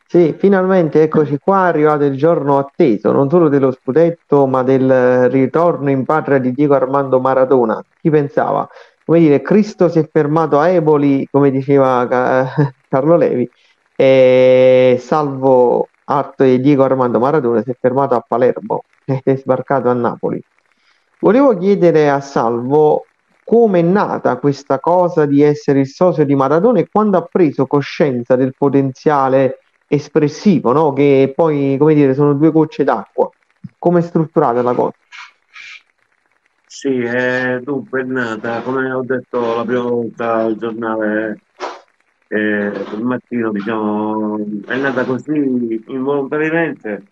Sì, 0.09 0.35
finalmente 0.39 1.03
eccoci 1.03 1.37
qua, 1.39 1.63
arrivato 1.63 2.05
il 2.05 2.17
giorno 2.17 2.59
atteso, 2.59 3.11
non 3.11 3.29
solo 3.29 3.49
dello 3.49 3.73
scudetto, 3.73 4.47
ma 4.47 4.63
del 4.63 5.29
ritorno 5.31 5.91
in 5.91 6.05
patria 6.05 6.39
di 6.39 6.53
Diego 6.53 6.75
Armando 6.75 7.19
Maradona. 7.19 7.83
Chi 8.01 8.09
pensava? 8.09 8.69
Come 9.05 9.19
dire, 9.19 9.43
Cristo 9.43 9.89
si 9.89 9.99
è 9.99 10.09
fermato 10.11 10.59
a 10.61 10.69
Eboli, 10.69 11.27
come 11.31 11.51
diceva 11.51 12.07
Ca- 12.09 12.73
Carlo 12.89 13.17
Levi, 13.17 13.51
e 13.97 14.97
salvo 15.01 15.89
atto 16.05 16.45
di 16.45 16.61
Diego 16.61 16.85
Armando 16.85 17.19
Maradona 17.19 17.63
si 17.63 17.71
è 17.71 17.77
fermato 17.79 18.15
a 18.15 18.25
Palermo 18.27 18.85
ed 19.05 19.23
è 19.25 19.37
sbarcato 19.37 19.89
a 19.89 19.93
Napoli. 19.93 20.41
Volevo 21.19 21.57
chiedere 21.57 22.11
a 22.11 22.21
Salvo 22.21 23.07
come 23.49 23.79
è 23.79 23.83
nata 23.83 24.39
questa 24.39 24.81
cosa 24.81 25.25
di 25.25 25.41
essere 25.41 25.79
il 25.79 25.87
socio 25.87 26.25
di 26.25 26.35
Maradona 26.35 26.81
e 26.81 26.89
quando 26.91 27.17
ha 27.17 27.23
preso 27.23 27.67
coscienza 27.67 28.35
del 28.35 28.55
potenziale 28.59 29.61
espressivo, 29.87 30.73
no? 30.73 30.93
Che 30.93 31.33
poi, 31.33 31.77
come 31.79 31.95
dire, 31.95 32.13
sono 32.13 32.35
due 32.35 32.51
gocce 32.51 32.83
d'acqua. 32.83 33.31
Come 33.79 34.01
è 34.01 34.03
strutturata 34.03 34.63
la 34.63 34.75
cosa? 34.75 34.95
sì, 36.77 36.99
eh, 36.99 37.61
dunque 37.63 38.01
è 38.03 38.05
nata, 38.05 38.61
come 38.63 38.91
ho 38.91 39.03
detto 39.03 39.57
la 39.57 39.65
prima 39.65 39.83
volta 39.83 40.35
al 40.35 40.57
giornale 40.57 41.41
eh, 42.29 42.39
il 42.39 43.03
mattino, 43.03 43.53
diciamo, 43.53 44.45
è 44.67 44.77
nata 44.77 45.05
così 45.05 45.83
involontariamente, 45.87 47.05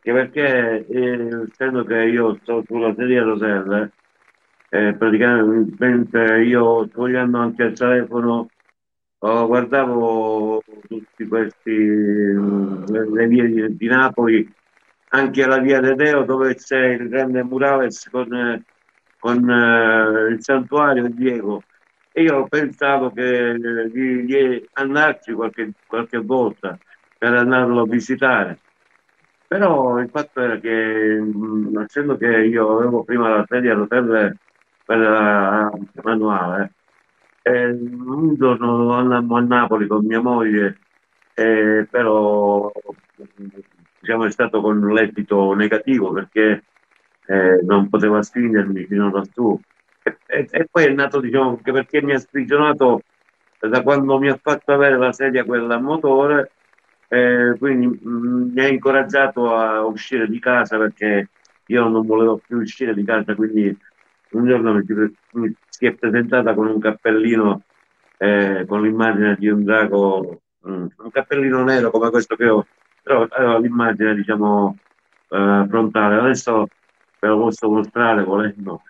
che 0.00 0.12
perché 0.12 0.86
eh, 0.86 1.46
essendo 1.50 1.82
che 1.84 1.96
io 2.04 2.38
sto 2.42 2.62
sulla 2.66 2.94
sedia 2.94 3.22
a 3.22 3.24
rotelle, 3.24 3.92
eh, 4.74 4.94
praticamente 4.94 6.18
io 6.46 6.86
sfogliando 6.88 7.36
anche 7.36 7.64
il 7.64 7.76
telefono 7.76 8.48
oh, 9.18 9.46
guardavo 9.46 10.62
tutti 10.88 11.26
questi 11.26 11.76
le, 11.76 13.26
vie 13.28 13.48
di, 13.48 13.76
di 13.76 13.86
Napoli 13.86 14.50
anche 15.14 15.46
la 15.46 15.58
via 15.58 15.80
De 15.80 15.94
Deo 15.94 16.24
dove 16.24 16.54
c'è 16.54 16.86
il 16.94 17.08
grande 17.08 17.42
murales 17.42 18.08
con, 18.10 18.64
con 19.18 19.50
eh, 19.50 20.28
il 20.30 20.42
santuario 20.42 21.06
di 21.08 21.14
Diego. 21.14 21.62
E 22.12 22.22
io 22.22 22.46
pensavo 22.46 23.10
che 23.10 23.54
di, 23.92 24.24
di 24.24 24.68
andarci 24.72 25.32
qualche, 25.32 25.72
qualche 25.86 26.18
volta 26.18 26.78
per 27.18 27.34
andarlo 27.34 27.82
a 27.82 27.86
visitare. 27.86 28.58
Però 29.46 29.98
il 29.98 30.08
fatto 30.08 30.40
era 30.40 30.58
che 30.58 31.20
mh, 31.20 31.82
essendo 31.84 32.16
che 32.16 32.26
io 32.26 32.78
avevo 32.78 33.04
prima 33.04 33.28
la 33.28 33.44
sedia 33.46 33.72
a 33.72 33.76
rotelle 33.76 34.36
quella 34.96 35.70
manuale 36.02 36.72
eh, 37.42 37.70
un 37.70 38.34
giorno 38.36 38.92
andammo 38.94 39.36
a 39.36 39.40
Napoli 39.40 39.86
con 39.86 40.04
mia 40.06 40.20
moglie, 40.20 40.78
eh, 41.34 41.86
però 41.90 42.70
diciamo, 44.00 44.24
è 44.24 44.30
stato 44.30 44.60
con 44.60 44.78
l'esito 44.92 45.54
negativo 45.54 46.12
perché 46.12 46.64
eh, 47.26 47.60
non 47.64 47.88
poteva 47.88 48.22
spingermi 48.22 48.84
fino 48.86 49.10
lassù. 49.10 49.58
E, 50.02 50.18
e- 50.26 50.48
e 50.50 50.68
poi 50.70 50.84
è 50.86 50.90
nato, 50.90 51.20
diciamo, 51.20 51.56
perché 51.62 52.02
mi 52.02 52.12
ha 52.14 52.18
sprigionato 52.18 53.02
da 53.60 53.82
quando 53.82 54.18
mi 54.18 54.28
ha 54.28 54.38
fatto 54.42 54.72
avere 54.72 54.98
la 54.98 55.12
sedia 55.12 55.44
quella 55.44 55.76
a 55.76 55.80
motore, 55.80 56.50
eh, 57.08 57.54
quindi 57.58 57.86
mh, 57.86 58.50
mi 58.54 58.60
ha 58.60 58.68
incoraggiato 58.68 59.54
a 59.54 59.84
uscire 59.84 60.26
di 60.28 60.38
casa 60.40 60.78
perché 60.78 61.28
io 61.66 61.88
non 61.88 62.04
volevo 62.04 62.38
più 62.44 62.58
uscire 62.58 62.92
di 62.94 63.04
casa, 63.04 63.34
quindi 63.36 63.76
un 64.32 64.46
giorno 64.46 64.74
mi 64.74 64.84
mi 65.32 65.54
si 65.68 65.86
è 65.86 65.94
presentata 65.94 66.54
con 66.54 66.66
un 66.66 66.78
cappellino 66.78 67.62
eh, 68.18 68.64
con 68.68 68.82
l'immagine 68.82 69.36
di 69.38 69.48
un 69.48 69.64
drago, 69.64 70.40
mm, 70.66 70.86
un 70.96 71.10
cappellino 71.10 71.64
nero 71.64 71.90
come 71.90 72.10
questo 72.10 72.36
che 72.36 72.48
ho, 72.48 72.66
però 73.02 73.26
aveva 73.28 73.58
l'immagine 73.58 74.14
diciamo 74.14 74.76
eh, 75.28 75.66
frontale. 75.68 76.16
Adesso 76.16 76.68
ve 77.20 77.28
lo 77.28 77.38
posso 77.38 77.68
mostrare 77.70 78.22
volendo. 78.22 78.82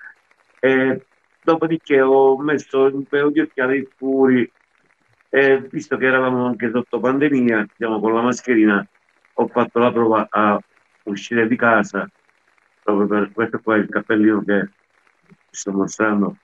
E 0.61 1.06
dopodiché 1.42 2.00
ho 2.00 2.38
messo 2.38 2.94
un 2.94 3.04
paio 3.04 3.30
di 3.30 3.40
occhiali 3.40 3.88
scuri 3.94 4.50
e 5.28 5.66
visto 5.70 5.96
che 5.96 6.06
eravamo 6.06 6.46
anche 6.46 6.70
sotto 6.70 7.00
pandemia, 7.00 7.66
diciamo 7.76 8.00
con 8.00 8.14
la 8.14 8.22
mascherina, 8.22 8.87
ho 9.34 9.46
fatto 9.49 9.78
la 9.78 9.90
prova 9.90 10.26
a 10.30 10.61
uscire 11.04 11.49
di 11.49 11.56
casa 11.56 12.08
proprio 12.82 13.06
per 13.06 13.32
questo 13.32 13.61
qua 13.61 13.76
il 13.76 13.88
cappellino 13.88 14.42
che 14.44 14.68
sto 15.52 15.73
mostrando 15.73 16.37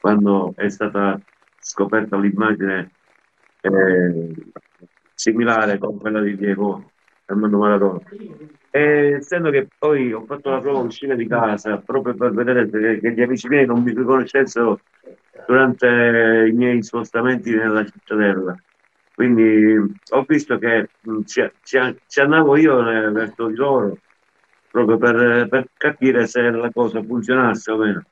quando 0.00 0.52
è 0.56 0.68
stata 0.68 1.20
scoperta 1.58 2.16
l'immagine 2.18 2.90
eh, 3.60 4.34
similare 5.14 5.78
con 5.78 5.98
quella 5.98 6.20
di 6.20 6.36
Diego 6.36 6.92
Armando 7.26 7.58
Maradona. 7.58 8.00
E 8.70 9.16
essendo 9.18 9.50
che 9.50 9.68
poi 9.78 10.12
ho 10.12 10.24
fatto 10.24 10.50
la 10.50 10.60
prova 10.60 10.80
a 10.80 10.82
uscire 10.82 11.14
di 11.16 11.26
casa 11.26 11.78
proprio 11.78 12.14
per 12.14 12.32
vedere 12.32 12.68
se- 12.68 12.98
che 13.00 13.12
gli 13.12 13.22
amici 13.22 13.48
miei 13.48 13.66
non 13.66 13.82
mi 13.82 13.92
riconoscessero 13.94 14.80
durante 15.46 15.86
i 16.48 16.52
miei 16.52 16.82
spostamenti 16.82 17.54
nella 17.54 17.84
cittadella. 17.84 18.56
Quindi 19.14 19.76
ho 20.10 20.24
visto 20.26 20.58
che 20.58 20.88
ci, 21.24 21.48
ci- 21.62 21.96
ci 22.06 22.20
andavo 22.20 22.56
io 22.56 22.82
verso 23.12 23.46
di 23.46 23.54
loro 23.54 23.96
proprio 24.70 24.98
per, 24.98 25.46
per 25.48 25.68
capire 25.76 26.26
se 26.26 26.50
la 26.50 26.70
cosa 26.72 27.00
funzionasse 27.02 27.70
o 27.70 27.76
meno. 27.76 28.04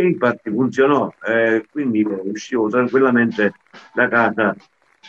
E 0.00 0.06
infatti 0.06 0.48
funzionò, 0.50 1.12
eh, 1.26 1.66
quindi 1.70 2.02
uscivo 2.02 2.70
tranquillamente 2.70 3.52
da 3.92 4.08
casa 4.08 4.56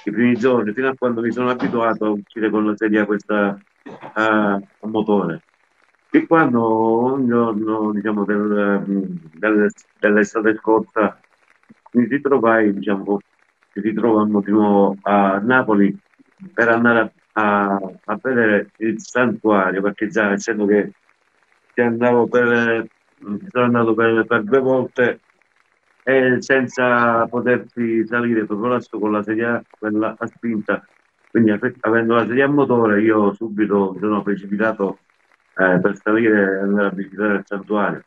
i 0.04 0.12
primi 0.12 0.36
giorni, 0.36 0.74
fino 0.74 0.90
a 0.90 0.96
quando 0.98 1.22
mi 1.22 1.32
sono 1.32 1.50
abituato 1.50 2.06
a 2.06 2.10
uscire 2.10 2.50
con 2.50 2.66
la 2.66 2.76
sedia 2.76 3.06
questa 3.06 3.58
a, 4.14 4.54
a 4.54 4.88
motore. 4.88 5.44
E 6.12 6.28
quando 6.28 7.14
un 7.14 7.26
giorno, 7.26 7.94
diciamo, 7.94 8.26
del, 8.26 8.84
del- 9.32 9.72
dell'estate 9.98 10.56
scorsa 10.58 11.18
mi 11.94 12.06
ritrovai, 12.06 12.74
diciamo, 12.74 13.20
ci 13.72 13.80
ritrovammo 13.80 14.42
di 14.42 14.52
nuovo 14.52 14.98
a 15.04 15.40
Napoli 15.42 15.98
per 16.54 16.68
andare 16.68 17.14
a, 17.34 17.80
a 18.04 18.20
vedere 18.22 18.72
il 18.80 19.00
santuario, 19.00 19.82
perché 19.82 20.08
già 20.08 20.32
essendo 20.34 20.66
che 20.66 20.92
andavo 21.82 22.28
per, 22.28 22.88
sono 23.50 23.66
andato 23.66 23.94
per, 23.94 24.26
per 24.26 24.44
due 24.44 24.60
volte 24.60 25.20
e 26.04 26.38
senza 26.42 27.28
potersi 27.28 28.06
salire 28.06 28.46
proprio 28.46 28.70
lassù 28.70 29.00
con 29.00 29.12
la 29.12 29.24
sedia 29.24 29.64
quella 29.80 30.16
a 30.18 30.28
spinta. 30.28 30.84
Quindi 31.30 31.52
ave- 31.52 31.76
avendo 31.82 32.16
la 32.16 32.26
sedia 32.26 32.46
a 32.46 32.50
motore 32.50 33.02
io 33.02 33.34
subito 33.34 33.92
mi 33.94 34.00
sono 34.00 34.22
precipitato 34.22 35.00
eh, 35.56 35.80
per 35.80 35.96
salire 35.98 36.42
e 36.42 36.62
andare 36.62 36.88
a 36.88 36.92
visitare 36.92 37.36
il 37.36 37.44
santuario. 37.46 38.04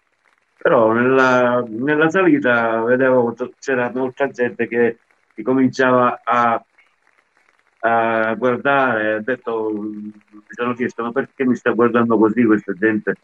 Però 0.58 0.92
nella, 0.92 1.62
nella 1.68 2.08
salita 2.10 2.82
vedevo 2.82 3.34
c'era 3.58 3.90
molta 3.94 4.28
gente 4.28 4.66
che 4.66 4.98
cominciava 5.42 6.20
a, 6.24 6.62
a 7.80 8.34
guardare, 8.34 9.14
ho 9.14 9.20
detto, 9.20 9.70
mi 9.72 10.12
sono 10.48 10.74
chiesto 10.74 11.02
ma 11.02 11.12
perché 11.12 11.44
mi 11.44 11.54
sta 11.54 11.70
guardando 11.72 12.16
così 12.16 12.44
questa 12.44 12.72
gente? 12.72 13.14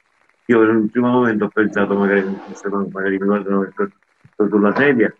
Io 0.51 0.65
in 0.65 0.77
un 0.77 0.89
primo 0.91 1.09
momento 1.11 1.45
ho 1.45 1.49
pensato 1.49 1.95
magari, 1.95 2.25
magari 2.91 3.19
mi 3.19 3.25
guardano 3.25 3.61
perché 3.61 3.95
sto 4.33 4.49
sulla 4.49 4.75
sedia, 4.75 5.15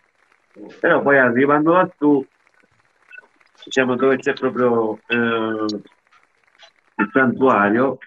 però 0.77 1.01
poi 1.01 1.17
arrivando 1.17 1.71
lassù, 1.71 2.25
diciamo 3.63 3.95
dove 3.95 4.17
c'è 4.17 4.33
proprio 4.33 4.99
eh, 5.07 5.65
il 6.97 7.09
santuario, 7.13 7.97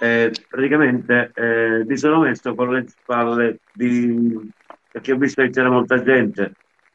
eh, 0.00 0.32
praticamente 0.48 1.30
eh, 1.36 1.84
mi 1.86 1.96
sono 1.96 2.22
messo 2.22 2.52
con 2.56 2.72
le 2.72 2.84
spalle 2.88 3.60
di... 3.72 4.50
perché 4.90 5.12
ho 5.12 5.16
visto 5.16 5.40
che 5.40 5.50
c'era 5.50 5.70
molta 5.70 6.02
gente, 6.02 6.54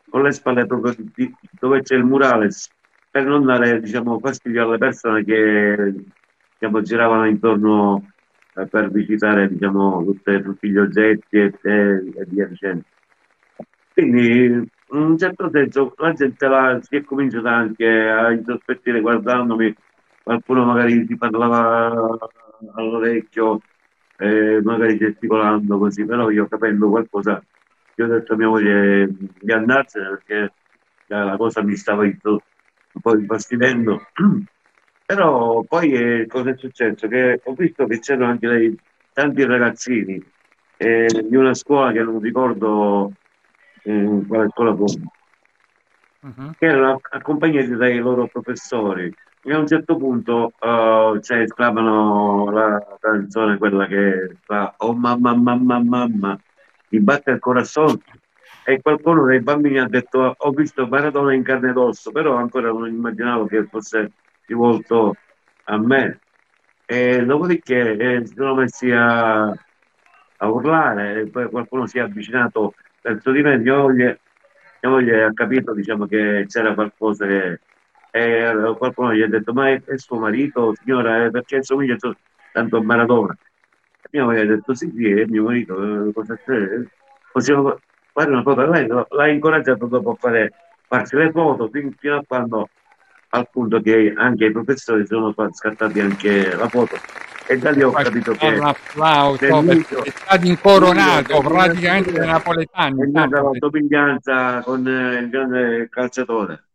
con 0.09 0.23
le 0.23 0.33
spalle 0.33 0.65
proprio 0.65 0.95
di- 1.15 1.33
dove 1.51 1.81
c'è 1.81 1.95
il 1.95 2.03
murales, 2.03 2.67
per 3.09 3.23
non 3.23 3.45
dare 3.45 3.79
diciamo, 3.79 4.19
fastidio 4.19 4.63
alle 4.65 4.77
persone 4.77 5.23
che 5.23 5.93
diciamo, 6.59 6.81
giravano 6.81 7.25
intorno 7.25 8.03
eh, 8.55 8.67
per 8.67 8.91
visitare 8.91 9.47
diciamo, 9.49 10.03
tutte- 10.03 10.41
tutti 10.43 10.69
gli 10.69 10.77
oggetti 10.77 11.37
e, 11.37 11.53
e- 11.61 12.13
e 12.15 12.25
via 12.27 12.45
dicendo. 12.47 12.83
Quindi, 13.93 14.45
in 14.45 14.67
un 14.89 15.17
certo 15.17 15.49
senso, 15.51 15.93
la 15.97 16.13
gente 16.13 16.47
là 16.47 16.79
si 16.81 16.95
è 16.95 17.03
cominciata 17.03 17.51
anche 17.51 17.85
a 17.87 18.31
insospettire 18.31 19.01
guardandomi, 19.01 19.75
qualcuno 20.23 20.63
magari 20.65 21.05
si 21.05 21.17
parlava 21.17 22.17
all'orecchio, 22.75 23.59
eh, 24.17 24.61
magari 24.63 24.97
gesticolando 24.97 25.77
così, 25.77 26.05
però 26.05 26.29
io 26.29 26.47
capendo 26.47 26.89
qualcosa, 26.89 27.43
io 27.95 28.05
ho 28.05 28.07
detto 28.07 28.33
a 28.33 28.37
mia 28.37 28.47
moglie 28.47 29.07
di 29.41 29.51
andarsene 29.51 30.09
perché 30.09 30.53
la 31.07 31.23
la 31.23 31.37
cosa 31.37 31.61
mi 31.63 31.75
stava 31.75 32.03
un 32.03 32.39
po' 33.01 33.17
infastidendo. 33.17 34.01
Però 35.09 35.63
poi 35.63 35.91
eh, 35.91 36.27
cosa 36.27 36.51
è 36.51 36.55
successo? 36.55 37.07
Che 37.07 37.41
ho 37.43 37.53
visto 37.53 37.87
che 37.87 37.97
c'erano 37.97 38.29
anche 38.29 38.47
dei, 38.47 38.79
tanti 39.11 39.43
ragazzini 39.43 40.23
eh, 40.77 41.25
di 41.27 41.35
una 41.35 41.55
scuola 41.55 41.91
che 41.91 42.03
non 42.03 42.19
ricordo 42.19 43.11
eh, 43.85 44.23
quale 44.27 44.49
scuola 44.49 44.75
fosse, 44.75 45.01
Mhm. 46.21 46.53
che 46.59 46.65
erano 46.67 46.99
accompagnati 47.09 47.75
dai 47.75 47.97
loro 47.97 48.27
professori. 48.27 49.11
E 49.41 49.51
a 49.51 49.57
un 49.57 49.65
certo 49.65 49.95
punto 49.97 50.51
eh, 50.59 51.19
cioè, 51.23 51.39
esclamano 51.39 52.51
la 52.51 52.97
canzone, 52.99 53.57
quella 53.57 53.87
che 53.87 54.35
fa 54.45 54.75
Oh 54.77 54.93
mamma 54.93 55.33
mamma 55.33 55.81
mamma, 55.81 56.39
mi 56.89 56.99
batte 56.99 57.31
il 57.31 57.39
corazon. 57.39 57.99
E 58.63 58.79
qualcuno 58.79 59.25
dei 59.25 59.39
bambini 59.39 59.79
ha 59.79 59.87
detto 59.87 60.35
ho 60.37 60.51
visto 60.51 60.85
Maradona 60.85 61.33
in 61.33 61.41
carne 61.41 61.71
ed 61.71 61.77
osso, 61.77 62.11
però 62.11 62.35
ancora 62.35 62.67
non 62.69 62.85
immaginavo 62.87 63.47
che 63.47 63.63
fosse 63.63 64.11
rivolto 64.49 65.15
a 65.65 65.77
me. 65.77 66.19
E 66.85 67.23
dopodiché 67.23 67.95
eh, 67.95 68.25
sono 68.25 68.55
messi 68.55 68.91
a, 68.91 69.43
a 69.47 70.47
urlare, 70.49 71.21
e 71.21 71.27
poi 71.27 71.47
qualcuno 71.49 71.85
si 71.85 71.99
è 71.99 72.01
avvicinato 72.01 72.73
verso 73.01 73.31
di 73.31 73.41
me, 73.43 73.57
mia 73.59 73.77
moglie, 73.77 74.19
mia 74.81 74.91
moglie 74.91 75.23
ha 75.23 75.33
capito 75.33 75.73
diciamo, 75.73 76.05
che 76.07 76.45
c'era 76.47 76.73
qualcosa 76.73 77.25
che... 77.25 77.59
E 78.11 78.73
qualcuno 78.75 79.13
gli 79.13 79.21
ha 79.21 79.27
detto, 79.27 79.53
ma 79.53 79.69
è, 79.69 79.83
è 79.83 79.97
suo 79.99 80.17
marito, 80.17 80.73
signora, 80.81 81.25
eh, 81.25 81.29
perché 81.29 81.61
somiglia 81.61 81.95
so- 81.99 82.15
tanto 82.51 82.77
a 82.77 82.83
Maradona. 82.83 83.37
E 84.01 84.07
mia 84.11 84.23
moglie 84.23 84.41
ha 84.41 84.45
detto, 84.45 84.73
sì, 84.73 84.91
sì, 84.95 85.11
è 85.11 85.25
mio 85.25 85.43
marito, 85.43 86.07
eh, 86.07 86.11
cosa 86.11 86.35
c'è? 86.35 86.81
Possiamo 87.31 87.77
fare 88.11 88.31
una 88.31 88.41
foto? 88.41 88.65
Lei 88.65 88.87
l'ha 88.87 89.27
incoraggiato 89.27 89.85
dopo 89.85 90.11
a 90.13 90.15
fare, 90.15 90.51
farsi 90.87 91.15
le 91.17 91.29
foto 91.29 91.69
fin- 91.69 91.93
fino 91.93 92.15
a 92.17 92.23
quando, 92.25 92.67
al 93.29 93.49
punto 93.51 93.79
che 93.81 94.13
anche 94.15 94.45
i 94.45 94.51
professori 94.51 95.05
sono 95.05 95.33
scattati 95.51 95.99
anche 95.99 96.55
la 96.55 96.67
foto. 96.67 96.95
E 97.47 97.57
da 97.57 97.71
lì 97.71 97.81
ho 97.81 97.91
capito 97.91 98.31
che... 98.33 98.47
Un 98.47 98.63
applauso 98.63 99.61
Bellissimo. 99.61 100.01
perché 100.01 100.09
è 100.09 100.21
stato 100.21 100.45
incoronato 100.45 101.39
praticamente 101.41 102.11
dai 102.11 102.27
napoletani. 102.27 103.01
è 103.01 103.05
nata 103.07 103.41
la 103.41 103.49
somiglianza 103.57 104.61
con 104.61 104.87
eh, 104.87 105.19
il 105.19 105.29
grande 105.29 105.87
calciatore. 105.89 106.65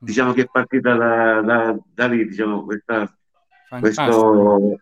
Diciamo 0.00 0.32
che 0.32 0.42
è 0.42 0.48
partita 0.50 0.94
da, 0.94 1.40
da- 1.42 1.76
da 1.94 2.06
lì, 2.08 2.26
diciamo, 2.26 2.64
questa 2.64 3.08
Fantastico. 3.68 4.58
questo 4.58 4.80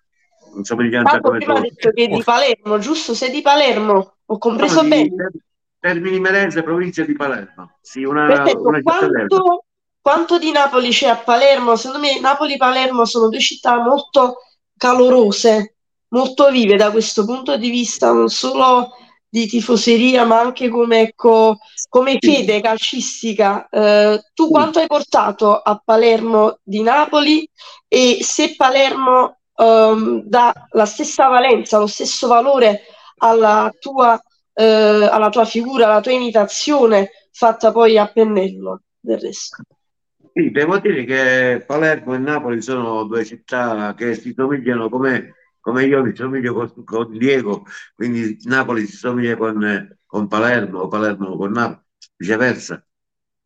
somiglianza 0.62 1.20
come 1.20 1.38
prima 1.38 1.52
ha 1.52 1.56
tu. 1.56 1.62
detto 1.62 1.90
che 1.90 2.04
è 2.04 2.08
di 2.08 2.22
Palermo, 2.22 2.78
giusto? 2.78 3.14
Sei 3.14 3.30
di 3.30 3.42
Palermo? 3.42 4.16
Ho 4.24 4.38
compreso 4.38 4.76
Sono 4.76 4.88
bene. 4.88 5.08
di 5.08 5.40
Termini 5.78 6.20
Merese, 6.20 6.62
provincia 6.62 7.04
di 7.04 7.12
Palermo. 7.12 7.76
Sì, 7.82 8.04
una, 8.04 8.26
Perfetto. 8.26 8.66
una. 8.66 8.80
Quanto, 8.80 9.64
quanto 10.04 10.36
di 10.36 10.52
Napoli 10.52 10.90
c'è 10.90 11.08
a 11.08 11.16
Palermo? 11.16 11.76
Secondo 11.76 12.06
me 12.06 12.20
Napoli 12.20 12.52
e 12.52 12.56
Palermo 12.58 13.06
sono 13.06 13.30
due 13.30 13.40
città 13.40 13.80
molto 13.80 14.36
calorose, 14.76 15.76
molto 16.08 16.50
vive 16.50 16.76
da 16.76 16.90
questo 16.90 17.24
punto 17.24 17.56
di 17.56 17.70
vista, 17.70 18.12
non 18.12 18.28
solo 18.28 18.90
di 19.26 19.46
tifoseria, 19.46 20.26
ma 20.26 20.40
anche 20.40 20.68
come, 20.68 21.00
ecco, 21.00 21.56
come 21.88 22.18
fede 22.20 22.60
calcistica. 22.60 23.66
Eh, 23.70 24.20
tu 24.34 24.50
quanto 24.50 24.78
hai 24.78 24.86
portato 24.86 25.56
a 25.56 25.80
Palermo 25.82 26.58
di 26.62 26.82
Napoli 26.82 27.48
e 27.88 28.18
se 28.20 28.56
Palermo 28.56 29.38
ehm, 29.56 30.20
dà 30.26 30.52
la 30.72 30.84
stessa 30.84 31.28
valenza, 31.28 31.78
lo 31.78 31.86
stesso 31.86 32.26
valore 32.26 32.82
alla 33.20 33.72
tua, 33.80 34.22
eh, 34.52 35.08
alla 35.10 35.30
tua 35.30 35.46
figura, 35.46 35.86
alla 35.86 36.02
tua 36.02 36.12
imitazione 36.12 37.08
fatta 37.32 37.72
poi 37.72 37.96
a 37.96 38.06
pennello 38.06 38.82
del 39.00 39.18
resto. 39.18 39.62
Sì, 40.36 40.50
devo 40.50 40.78
dire 40.80 41.04
che 41.04 41.62
Palermo 41.64 42.14
e 42.14 42.18
Napoli 42.18 42.60
sono 42.60 43.04
due 43.04 43.24
città 43.24 43.94
che 43.94 44.14
si 44.16 44.32
somigliano 44.34 44.88
come 44.88 45.34
come 45.60 45.84
io 45.86 46.02
mi 46.02 46.14
somiglio 46.14 46.52
con, 46.52 46.84
con 46.84 47.16
Diego, 47.16 47.64
quindi 47.94 48.36
Napoli 48.42 48.84
si 48.84 48.96
somiglia 48.96 49.34
con, 49.36 49.96
con 50.04 50.28
Palermo, 50.28 50.80
o 50.80 50.88
Palermo 50.88 51.36
con 51.38 51.52
Napoli, 51.52 51.80
viceversa. 52.16 52.84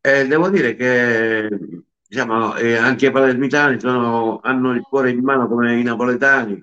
E 0.01 0.27
devo 0.27 0.49
dire 0.49 0.75
che 0.75 1.49
diciamo, 2.09 2.55
anche 2.55 3.07
i 3.07 3.11
palermitani 3.13 3.79
sono- 3.79 4.41
hanno 4.43 4.73
il 4.73 4.81
cuore 4.83 5.11
in 5.11 5.21
mano 5.23 5.47
come 5.47 5.79
i 5.79 5.83
napoletani, 5.85 6.61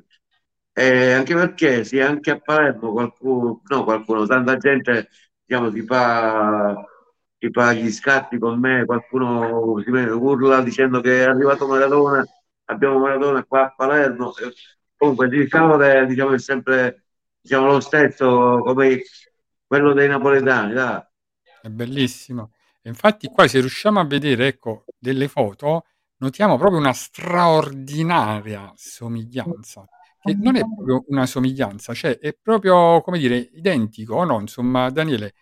e 0.73 1.11
anche 1.13 1.33
perché 1.35 1.83
sì, 1.85 1.99
anche 1.99 2.31
a 2.31 2.39
Palermo 2.39 2.91
qualcuno, 2.91 3.61
no, 3.65 3.83
qualcuno, 3.83 4.25
tanta 4.25 4.57
gente 4.57 5.09
diciamo, 5.45 5.71
si 5.71 5.81
fa, 5.83 6.83
si 7.45 7.51
fa 7.51 7.73
gli 7.73 7.91
scatti 7.91 8.37
con 8.39 8.59
me, 8.59 8.85
qualcuno 8.85 9.81
si 9.83 9.89
urla 9.89 10.61
dicendo 10.61 10.99
che 11.01 11.23
è 11.23 11.27
arrivato 11.27 11.67
Maradona, 11.67 12.25
abbiamo 12.65 12.99
Maradona 12.99 13.43
qua 13.43 13.65
a 13.65 13.73
Palermo. 13.75 14.33
Comunque 14.97 15.27
il 15.27 15.47
calore 15.47 16.05
diciamo, 16.07 16.33
è 16.33 16.39
sempre 16.39 17.03
diciamo, 17.39 17.67
lo 17.67 17.79
stesso 17.79 18.61
come 18.63 19.01
quello 19.67 19.93
dei 19.93 20.07
napoletani, 20.07 20.73
dai. 20.73 21.01
È 21.61 21.69
bellissimo. 21.69 22.51
Infatti 22.83 23.27
qua 23.27 23.47
se 23.47 23.59
riusciamo 23.59 23.99
a 23.99 24.05
vedere, 24.05 24.47
ecco, 24.47 24.85
delle 24.97 25.27
foto, 25.27 25.85
notiamo 26.17 26.57
proprio 26.57 26.79
una 26.79 26.93
straordinaria 26.93 28.71
somiglianza, 28.75 29.87
che 30.21 30.35
non 30.35 30.55
è 30.55 30.61
proprio 30.61 31.03
una 31.07 31.25
somiglianza, 31.25 31.93
cioè 31.93 32.19
è 32.19 32.35
proprio, 32.39 33.01
come 33.01 33.17
dire, 33.17 33.37
identico, 33.53 34.23
no? 34.23 34.39
Insomma, 34.39 34.89
Daniele, 34.91 35.33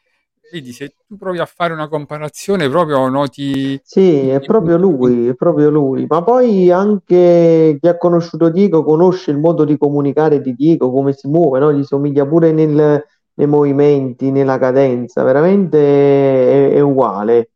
vedi, 0.54 0.72
se 0.72 0.94
tu 1.08 1.18
provi 1.18 1.40
a 1.40 1.46
fare 1.46 1.74
una 1.74 1.88
comparazione, 1.88 2.70
proprio 2.70 3.08
noti... 3.08 3.80
Sì, 3.84 4.30
è 4.30 4.40
proprio 4.40 4.78
lui, 4.78 5.28
è 5.30 5.34
proprio 5.34 5.72
lui. 5.72 6.06
Ma 6.08 6.22
poi 6.22 6.70
anche 6.70 7.78
chi 7.82 7.88
ha 7.88 7.98
conosciuto 7.98 8.50
Diego 8.50 8.84
conosce 8.84 9.32
il 9.32 9.40
modo 9.40 9.66
di 9.66 9.78
comunicare 9.78 10.42
di 10.42 10.54
Diego, 10.54 10.92
come 10.92 11.14
si 11.14 11.28
muove, 11.28 11.58
no? 11.60 11.74
Gli 11.74 11.84
somiglia 11.84 12.28
pure 12.28 12.52
nel- 12.52 13.04
nei 13.36 13.48
movimenti, 13.48 14.30
nella 14.30 14.60
cadenza, 14.60 15.24
veramente 15.24 16.72
è, 16.72 16.74
è 16.76 16.80
uguale. 16.82 17.50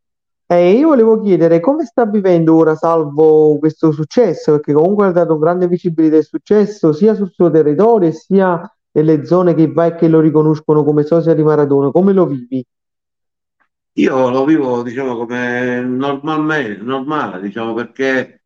E 0.50 0.72
io 0.72 0.88
volevo 0.88 1.20
chiedere 1.20 1.60
come 1.60 1.84
sta 1.84 2.04
vivendo 2.06 2.56
ora 2.56 2.74
Salvo 2.74 3.58
questo 3.58 3.92
successo, 3.92 4.52
perché 4.52 4.72
comunque 4.72 5.06
ha 5.06 5.12
dato 5.12 5.38
grande 5.38 5.68
visibilità 5.68 6.16
e 6.16 6.22
successo 6.22 6.92
sia 6.92 7.14
sul 7.14 7.30
suo 7.30 7.50
territorio 7.50 8.10
sia 8.12 8.60
nelle 8.92 9.24
zone 9.26 9.54
che 9.54 9.70
va 9.70 9.86
e 9.86 9.94
che 9.94 10.08
lo 10.08 10.20
riconoscono 10.20 10.82
come 10.84 11.04
sosia 11.04 11.34
di 11.34 11.42
Maradona. 11.44 11.90
Come 11.90 12.12
lo 12.12 12.26
vivi? 12.26 12.64
Io 13.98 14.30
lo 14.30 14.44
vivo, 14.44 14.82
diciamo, 14.82 15.16
come 15.16 15.80
normalmente, 15.80 16.80
normale, 16.82 17.40
diciamo, 17.40 17.74
perché 17.74 18.44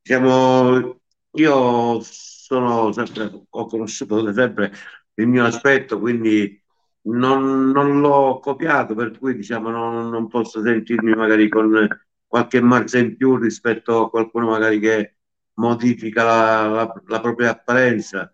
diciamo, 0.00 0.98
io 1.32 2.00
sono 2.00 2.90
sempre, 2.92 3.30
ho 3.50 3.66
conosciuto 3.66 4.32
sempre 4.32 4.72
il 5.14 5.26
mio 5.28 5.44
aspetto, 5.44 5.98
quindi 6.00 6.58
non, 7.02 7.70
non 7.70 8.00
l'ho 8.00 8.38
copiato, 8.40 8.94
per 8.94 9.18
cui 9.18 9.34
diciamo, 9.34 9.68
non, 9.68 10.08
non 10.08 10.26
posso 10.28 10.62
sentirmi 10.62 11.14
magari 11.14 11.48
con 11.50 11.86
qualche 12.26 12.60
marcia 12.62 12.98
in 12.98 13.16
più 13.16 13.36
rispetto 13.36 14.04
a 14.06 14.10
qualcuno 14.10 14.48
magari 14.50 14.78
che 14.80 15.16
modifica 15.54 16.24
la, 16.24 16.66
la- 16.68 17.02
la 17.08 17.20
propria 17.20 17.50
apparenza. 17.50 18.32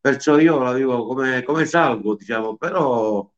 Perciò 0.00 0.38
io 0.38 0.58
la 0.62 0.72
vivo 0.72 1.06
come, 1.06 1.42
come 1.42 1.64
salvo, 1.66 2.14
diciamo, 2.14 2.56
però 2.56 3.30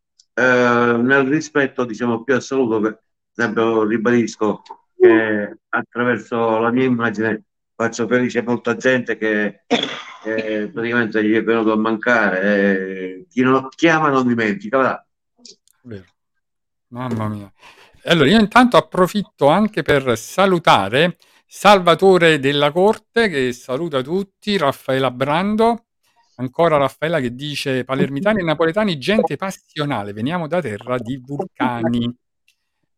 nel 0.42 1.26
rispetto, 1.26 1.85
diciamo, 1.85 2.22
più 2.22 2.35
assoluto, 2.35 2.81
per 2.81 3.03
esempio, 3.35 3.85
ribadisco 3.85 4.62
che 4.96 5.59
attraverso 5.68 6.59
la 6.59 6.70
mia 6.70 6.85
immagine 6.85 7.44
faccio 7.74 8.07
felice 8.07 8.42
molta 8.42 8.76
gente 8.76 9.16
che, 9.16 9.64
che 9.66 10.70
praticamente 10.72 11.24
gli 11.24 11.35
è 11.35 11.42
venuto 11.42 11.72
a 11.72 11.76
mancare. 11.76 12.42
e 12.42 13.26
chi 13.31 13.40
non 13.42 13.68
chiama 13.70 14.11
non 14.11 14.26
dimentica. 14.26 14.79
va. 14.79 15.07
Vero. 15.83 16.05
Mamma 16.88 17.29
mia. 17.29 17.53
Allora, 18.05 18.29
io 18.29 18.38
intanto 18.38 18.76
approfitto 18.76 19.48
anche 19.48 19.83
per 19.83 20.16
salutare 20.18 21.16
Salvatore 21.46 22.38
della 22.38 22.70
Corte, 22.70 23.29
che 23.29 23.53
saluta 23.53 24.03
tutti, 24.03 24.57
Raffaella 24.57 25.11
Brando, 25.11 25.87
ancora 26.40 26.76
Raffaella 26.79 27.20
che 27.20 27.35
dice 27.35 27.85
palermitani 27.85 28.40
e 28.40 28.44
napoletani, 28.44 28.98
gente 28.98 29.37
passionale, 29.37 30.12
veniamo 30.12 30.46
da 30.48 30.61
terra 30.61 30.98
di 30.98 31.16
vulcani. 31.24 32.12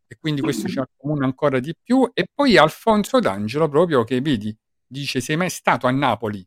E 0.06 0.16
quindi 0.20 0.40
questo 0.42 0.68
ci 0.68 0.78
accomuna 0.78 1.24
ancora 1.24 1.58
di 1.58 1.74
più. 1.82 2.08
E 2.12 2.26
poi 2.32 2.56
Alfonso 2.56 3.18
D'Angelo, 3.18 3.68
proprio 3.68 4.04
che 4.04 4.20
vedi, 4.20 4.54
dice: 4.86 5.20
Sei 5.20 5.36
mai 5.36 5.50
stato 5.50 5.86
a 5.86 5.90
Napoli? 5.90 6.46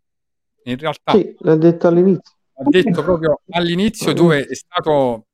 In 0.65 0.77
realtà 0.77 1.12
Sì, 1.13 1.36
l'ha 1.39 1.55
detto 1.55 1.88
all'inizio. 1.88 2.34
ha 2.53 2.63
detto 2.69 3.03
proprio 3.03 3.41
all'inizio 3.49 4.13
dove 4.13 4.45
è 4.45 4.55
stato 4.55 5.25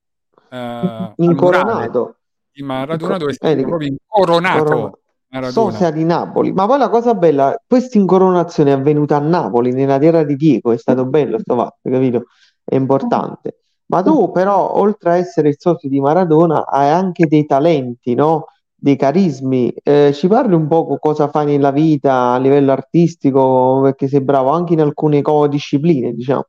eh, 0.49 1.13
Incoronato. 1.17 2.17
di 2.51 2.63
Maradona, 2.63 3.17
dove 3.17 3.31
è 3.31 3.33
stato 3.33 3.61
proprio 3.61 3.87
incoronato 3.89 4.63
Corona- 4.63 4.91
Maradona. 5.31 5.71
Sosia 5.71 5.91
di 5.91 6.03
Napoli. 6.03 6.51
Ma 6.51 6.65
poi 6.65 6.77
la 6.77 6.89
cosa 6.89 7.13
bella, 7.13 7.59
questa 7.65 7.97
incoronazione 7.97 8.71
è 8.71 8.73
avvenuta 8.73 9.17
a 9.17 9.19
Napoli, 9.19 9.71
nella 9.71 9.97
terra 9.97 10.23
di 10.23 10.35
Diego, 10.35 10.71
è 10.71 10.77
stato 10.77 11.05
bello 11.05 11.39
sto 11.39 11.55
fatto, 11.55 11.89
capito? 11.89 12.25
È 12.63 12.75
importante. 12.75 13.59
Ma 13.87 14.01
tu 14.01 14.31
però, 14.31 14.75
oltre 14.77 15.11
a 15.11 15.15
essere 15.17 15.49
il 15.49 15.55
socio 15.57 15.87
di 15.87 15.99
Maradona, 15.99 16.65
hai 16.65 16.89
anche 16.89 17.27
dei 17.27 17.45
talenti, 17.45 18.13
no? 18.13 18.45
Dei 18.73 18.95
carismi. 18.95 19.73
Eh, 19.83 20.11
ci 20.13 20.27
parli 20.27 20.53
un 20.53 20.67
po' 20.67 20.97
cosa 20.99 21.27
fai 21.29 21.45
nella 21.45 21.71
vita 21.71 22.33
a 22.33 22.37
livello 22.39 22.71
artistico, 22.71 23.81
perché 23.83 24.07
sei 24.07 24.21
bravo 24.21 24.49
anche 24.49 24.73
in 24.73 24.81
alcune 24.81 25.21
co- 25.21 25.47
discipline, 25.47 26.13
diciamo. 26.13 26.45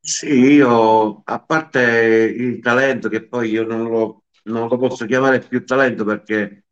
Sì, 0.00 0.26
io, 0.28 1.22
a 1.24 1.40
parte 1.40 1.80
il 2.36 2.60
talento, 2.60 3.08
che 3.08 3.26
poi 3.26 3.50
io 3.50 3.64
non 3.64 3.84
lo, 3.88 4.24
non 4.44 4.68
lo 4.68 4.76
posso 4.76 5.06
chiamare 5.06 5.38
più 5.40 5.64
talento 5.64 6.04
perché 6.04 6.63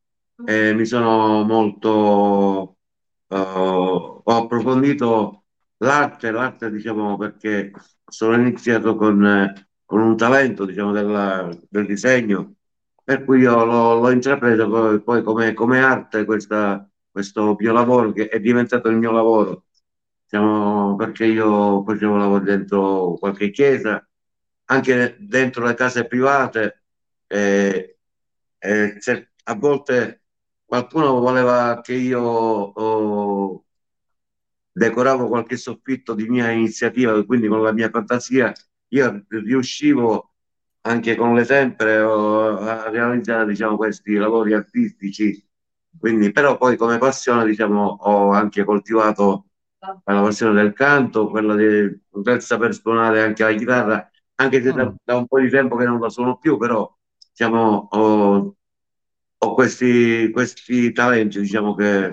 eh, 0.47 0.75
mi 0.75 0.85
sono 0.87 1.43
molto, 1.45 2.79
eh, 3.29 3.37
ho 3.37 4.23
approfondito 4.25 5.45
l'arte, 5.79 6.31
l'arte 6.31 6.71
diciamo 6.71 7.17
perché 7.17 7.73
sono 8.07 8.37
iniziato 8.37 8.95
con, 8.97 9.25
eh, 9.27 9.69
con 9.85 10.01
un 10.01 10.17
talento 10.17 10.65
diciamo 10.65 10.93
della- 10.93 11.49
del 11.69 11.87
disegno, 11.87 12.55
per 13.05 13.25
cui 13.25 13.41
io 13.41 13.65
l'ho 13.65 14.01
l'ho 14.01 14.11
intrapreso 14.11 14.69
poi, 14.69 15.03
poi 15.03 15.23
come, 15.23 15.53
come 15.55 15.81
arte 15.83 16.25
questa- 16.25 16.87
questo 17.11 17.55
mio 17.59 17.73
lavoro 17.73 18.13
che 18.13 18.29
è 18.29 18.41
diventato 18.41 18.89
il 18.89 18.97
mio 18.97 19.11
lavoro. 19.13 19.65
Diciamo, 20.25 20.97
perché 20.97 21.27
io 21.27 21.85
facevo 21.85 22.17
lavoro 22.17 22.43
dentro 22.45 23.15
qualche 23.19 23.51
chiesa, 23.51 24.07
anche 24.67 25.17
dentro 25.21 25.67
le 25.67 25.75
case 25.75 26.07
private, 26.07 26.85
e, 27.27 27.99
e 28.59 28.97
cer- 29.01 29.31
a 29.45 29.55
volte 29.55 30.22
qualcuno 30.73 31.21
voleva 31.21 31.81
che 31.83 31.93
io 31.93 32.19
oh, 32.21 33.65
decoravo 34.73 35.29
qualche 35.29 35.57
soffitto 35.57 36.15
di 36.15 36.29
mia 36.29 36.51
iniziativa, 36.51 37.23
quindi 37.25 37.49
con 37.49 37.63
la 37.63 37.73
mia 37.73 37.91
fantasia 37.91 38.53
io 38.89 39.25
riuscivo 39.29 40.31
anche 40.83 41.15
con 41.17 41.35
le 41.35 41.45
tempere 41.45 42.01
oh, 42.01 42.57
a 42.59 42.89
realizzare 42.91 43.47
diciamo, 43.47 43.77
questi 43.77 44.15
lavori 44.15 44.55
artistici. 44.55 45.45
Quindi, 45.99 46.33
però 46.33 46.57
poi 46.57 46.77
come 46.77 46.99
passione 46.99 47.45
diciamo, 47.45 47.85
ho 48.01 48.31
anche 48.33 48.65
coltivato 48.65 49.47
la 50.05 50.23
passione 50.23 50.55
del 50.63 50.73
canto, 50.73 51.29
quella 51.29 51.55
di 51.55 52.01
saper 52.39 52.75
suonare 52.75 53.23
anche 53.23 53.43
la 53.45 53.53
chitarra, 53.55 54.11
anche 54.37 54.63
se 54.63 54.73
da, 54.73 54.87
Mm. 54.87 54.95
da 55.05 55.17
un 55.17 55.27
po' 55.27 55.39
di 55.41 55.51
tempo 55.51 55.77
che 55.77 55.85
non 55.85 56.01
la 56.01 56.09
suono 56.09 56.39
più, 56.39 56.57
però 56.57 56.91
diciamo, 57.31 57.89
ho, 57.91 58.57
ho 59.45 59.55
questi, 59.55 60.31
questi 60.33 60.93
talenti 60.93 61.41
diciamo, 61.41 61.75
che, 61.75 62.11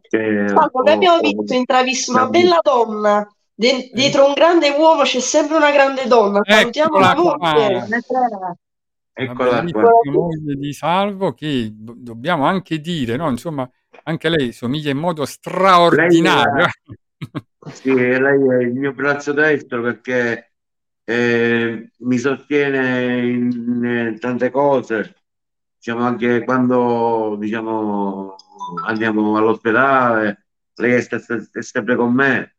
che 0.00 0.44
Salvo, 0.48 0.80
ho- 0.80 0.88
abbiamo 0.90 1.16
ho- 1.18 1.20
visto 1.20 1.54
in 1.54 1.64
travisto 1.64 2.10
una 2.12 2.26
bella 2.26 2.58
donna. 2.62 3.28
De- 3.54 3.90
dietro 3.92 4.26
un 4.26 4.34
grande 4.34 4.70
uomo 4.70 5.02
c'è 5.02 5.20
sempre 5.20 5.56
una 5.56 5.70
grande 5.70 6.06
donna. 6.06 6.40
Salutiamo 6.44 6.98
la 6.98 7.10
Eccola 7.12 7.36
moglie. 7.38 7.86
La 7.88 9.24
Eccola 9.24 9.60
bellissima 9.60 9.90
moglie 10.12 10.54
di 10.54 10.72
Salvo 10.72 11.32
che 11.34 11.70
do- 11.72 11.94
dobbiamo 11.96 12.44
anche 12.44 12.80
dire, 12.80 13.16
no? 13.16 13.28
Insomma, 13.30 13.68
anche 14.04 14.28
lei 14.28 14.52
somiglia 14.52 14.90
in 14.90 14.98
modo 14.98 15.24
straordinario. 15.24 16.66
Sì, 17.72 17.92
lei 17.92 18.20
è 18.48 18.62
il 18.62 18.72
mio 18.72 18.92
braccio 18.92 19.32
destro 19.32 19.82
perché 19.82 20.52
eh, 21.04 21.90
mi 21.98 22.16
sostiene 22.16 23.18
in 23.26 23.84
eh, 23.84 24.18
tante 24.18 24.50
cose, 24.50 25.16
diciamo 25.78 26.04
anche 26.04 26.44
quando 26.44 27.36
diciamo, 27.38 28.36
andiamo 28.84 29.36
all'ospedale, 29.36 30.46
lei 30.74 30.92
è, 30.92 31.00
st- 31.00 31.50
è 31.56 31.62
sempre 31.62 31.96
con 31.96 32.12
me, 32.12 32.54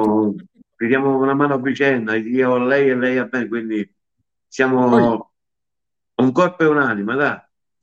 tutto. 0.00 0.44
ci 0.76 0.86
diamo 0.86 1.16
una 1.16 1.34
mano 1.34 1.54
a 1.54 1.58
vicenda, 1.58 2.16
io 2.16 2.54
a 2.54 2.64
lei 2.64 2.90
e 2.90 2.96
lei 2.96 3.18
a 3.18 3.28
me, 3.30 3.48
quindi 3.48 3.94
siamo 4.46 4.88
Poi- 4.88 6.24
un 6.24 6.32
corpo 6.32 6.64
e 6.64 6.66
un'anima, 6.66 7.14
dai. 7.14 7.38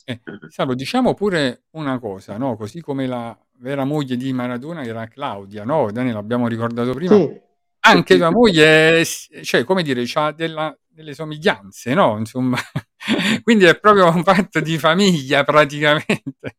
Eh, 0.09 0.21
Salvo, 0.49 0.73
diciamo 0.75 1.13
pure 1.13 1.63
una 1.71 1.99
cosa, 1.99 2.37
no? 2.37 2.55
Così 2.55 2.81
come 2.81 3.07
la 3.07 3.37
vera 3.59 3.83
moglie 3.83 4.15
di 4.15 4.31
Maradona 4.31 4.83
era 4.83 5.07
Claudia, 5.07 5.65
no? 5.65 5.91
Daniele, 5.91 6.15
l'abbiamo 6.15 6.47
ricordato 6.47 6.93
prima. 6.93 7.15
Sì, 7.15 7.41
Anche 7.79 8.17
tua 8.17 8.29
moglie, 8.29 9.03
cioè, 9.05 9.63
come 9.63 9.83
dire, 9.83 10.05
ha 10.13 10.31
delle 10.31 11.13
somiglianze, 11.13 11.93
no? 11.93 12.17
Insomma, 12.17 12.57
quindi 13.43 13.65
è 13.65 13.77
proprio 13.79 14.07
un 14.13 14.23
fatto 14.23 14.59
di 14.59 14.77
famiglia 14.77 15.43
praticamente. 15.43 16.57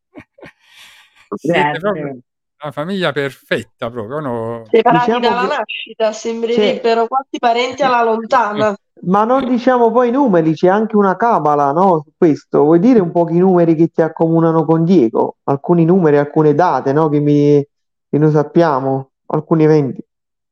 Siete 1.35 1.77
proprio 1.79 2.17
una 2.61 2.71
famiglia 2.71 3.11
perfetta, 3.11 3.89
proprio, 3.89 4.19
no? 4.19 4.63
Separati 4.69 5.05
Diciamo 5.05 5.19
dalla 5.19 5.41
che- 5.47 5.55
nascita, 5.57 6.11
sembrerebbero 6.11 7.07
quasi 7.07 7.37
parenti 7.39 7.83
alla 7.83 8.03
lontana. 8.03 8.75
ma 9.03 9.23
non 9.23 9.47
diciamo 9.47 9.91
poi 9.91 10.09
i 10.09 10.11
numeri, 10.11 10.53
c'è 10.53 10.67
anche 10.67 10.97
una 10.97 11.15
cabala, 11.15 11.71
no? 11.71 12.01
Su 12.03 12.11
questo, 12.17 12.63
vuoi 12.63 12.79
dire 12.79 12.99
un 12.99 13.11
po' 13.11 13.29
i 13.29 13.37
numeri 13.37 13.75
che 13.75 13.87
ti 13.87 14.01
accomunano 14.01 14.65
con 14.65 14.83
Diego? 14.83 15.37
Alcuni 15.43 15.85
numeri, 15.85 16.17
alcune 16.17 16.53
date, 16.53 16.91
no? 16.91 17.07
Che, 17.07 17.19
mi, 17.19 17.65
che 18.09 18.17
noi 18.17 18.31
sappiamo, 18.31 19.11
alcuni 19.27 19.63
eventi. 19.63 20.03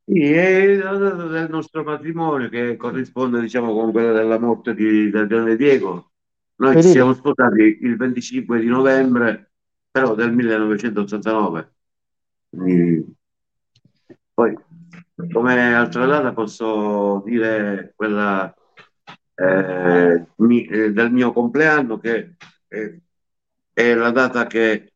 Sì, 0.10 0.22
è 0.32 0.76
la 0.78 0.96
data 0.98 1.26
del 1.28 1.50
nostro 1.50 1.84
matrimonio 1.84 2.48
che 2.48 2.78
corrisponde, 2.78 3.42
diciamo, 3.42 3.74
con 3.74 3.92
quella 3.92 4.14
della 4.14 4.40
morte 4.40 4.74
di, 4.74 5.10
del 5.10 5.28
grande 5.28 5.58
Diego. 5.58 6.12
Noi 6.56 6.76
ci 6.76 6.76
Vedete? 6.76 6.94
siamo 6.94 7.14
sposati 7.14 7.80
il 7.82 7.98
25 7.98 8.60
di 8.62 8.68
novembre, 8.68 9.52
però 9.92 10.16
del 10.16 10.32
1989. 10.32 11.74
Quindi, 12.50 13.16
poi, 14.34 14.58
come 15.34 15.74
altra 15.76 16.06
data, 16.06 16.32
posso 16.32 17.22
dire 17.26 17.92
quella 17.94 18.54
eh, 19.36 20.26
mi- 20.38 20.66
eh, 20.68 20.92
del 20.94 21.12
mio 21.12 21.34
compleanno, 21.34 21.98
che 21.98 22.36
eh, 22.70 23.02
è 23.74 23.94
la 23.94 24.12
data 24.12 24.48
che 24.48 24.94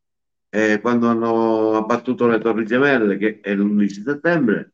eh, 0.50 0.80
quando 0.82 1.08
hanno 1.10 1.76
abbattuto 1.76 2.28
le 2.28 2.40
Torri 2.40 2.66
Gemelle, 2.66 3.18
che 3.18 3.40
è 3.42 3.54
l'11 3.54 4.02
settembre. 4.04 4.72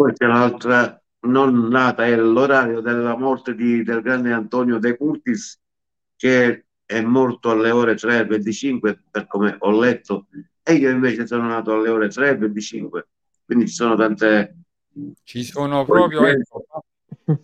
Poi 0.00 0.14
c'è 0.14 0.24
l'altra 0.24 0.98
non 1.26 1.68
data, 1.68 2.06
è 2.06 2.16
l'orario 2.16 2.80
della 2.80 3.14
morte 3.18 3.54
di- 3.54 3.82
del 3.82 4.00
grande 4.00 4.32
Antonio 4.32 4.78
De 4.78 4.96
Curtis, 4.96 5.60
che 6.16 6.64
è 6.86 7.02
morto 7.02 7.50
alle 7.50 7.70
ore 7.70 7.96
3.25, 7.96 9.02
per 9.10 9.26
come 9.26 9.56
ho 9.58 9.78
letto, 9.78 10.28
e 10.62 10.72
io 10.72 10.88
invece 10.88 11.26
sono 11.26 11.46
nato 11.48 11.74
alle 11.74 11.90
ore 11.90 12.08
3.25. 12.08 13.08
Quindi 13.44 13.68
ci 13.68 13.74
sono 13.74 13.94
tante... 13.94 14.56
Ci 15.22 15.44
sono 15.44 15.84
proprio 15.84 16.24
ecco, 16.24 16.64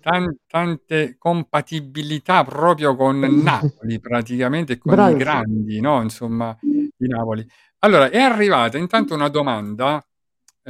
tan- 0.01 0.35
tante 0.47 1.17
compatibilità 1.19 2.43
proprio 2.43 2.97
con 2.97 3.19
Napoli 3.19 4.01
praticamente 4.01 4.79
con 4.79 4.93
i 4.93 4.95
Bravissimo. 4.95 5.19
grandi, 5.19 5.81
no? 5.83 6.01
Insomma, 6.01 6.57
di 6.63 7.07
Napoli. 7.07 7.47
Allora, 7.81 8.09
è 8.09 8.19
arrivata 8.19 8.79
intanto 8.79 9.13
una 9.13 9.29
domanda 9.29 10.03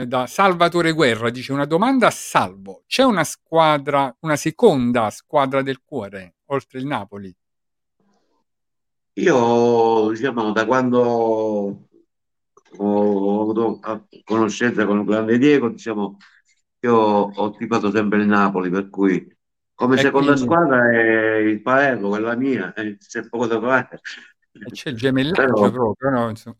da 0.04 0.26
Salvatore 0.26 0.92
Guerra, 0.92 1.30
dice 1.30 1.52
una 1.52 1.64
domanda 1.64 2.08
a 2.08 2.10
salvo. 2.10 2.82
C'è 2.86 3.02
una 3.02 3.24
squadra, 3.24 4.14
una 4.20 4.36
seconda 4.36 5.08
squadra 5.10 5.62
del 5.62 5.80
cuore, 5.82 6.34
oltre 6.46 6.78
il 6.78 6.86
Napoli? 6.86 7.34
Io, 9.14 10.10
diciamo, 10.10 10.52
da 10.52 10.66
quando 10.66 11.00
ho, 12.78 13.40
avuto 13.40 13.80
conoscenza 14.24 14.84
con 14.84 14.98
il 14.98 15.06
grande 15.06 15.38
Diego, 15.38 15.70
diciamo, 15.70 16.18
io 16.80 16.94
ho 16.94 17.50
tifato 17.52 17.90
sempre 17.90 18.18
il 18.20 18.26
Napoli, 18.26 18.68
per 18.68 18.90
cui 18.90 19.34
come 19.74 19.96
E 19.96 19.98
seconda 19.98 20.32
quindi- 20.32 20.42
squadra 20.50 20.90
è 20.90 21.36
il 21.36 21.62
Palermo, 21.62 22.08
quella 22.10 22.34
mia, 22.36 22.72
c'è 22.74 23.26
poco 23.28 23.46
da 23.46 23.58
fare. 23.60 24.00
E 24.52 24.70
c'è 24.70 24.90
il 24.90 24.96
gemellaggio 24.96 25.52
Però- 25.54 25.70
proprio, 25.70 26.10
no? 26.10 26.28
Insomma. 26.28 26.56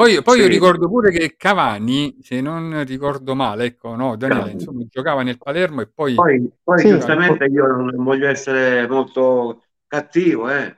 Poi, 0.00 0.22
poi 0.22 0.38
io 0.38 0.44
Sì. 0.44 0.48
ricordo 0.52 0.88
pure 0.88 1.10
che 1.10 1.34
Cavani, 1.36 2.16
se 2.22 2.40
non 2.40 2.84
ricordo 2.86 3.34
male, 3.34 3.66
ecco, 3.66 3.94
no, 3.96 4.16
Daniele, 4.16 4.52
insomma, 4.52 4.82
giocava 4.88 5.22
nel 5.22 5.36
Palermo 5.36 5.82
e 5.82 5.88
poi... 5.88 6.14
Poi, 6.14 6.50
poi 6.62 6.78
Sì. 6.78 6.88
giustamente 6.88 7.44
io 7.44 7.66
non 7.66 8.02
voglio 8.02 8.26
essere 8.26 8.88
molto 8.88 9.64
cattivo, 9.86 10.48
eh, 10.48 10.74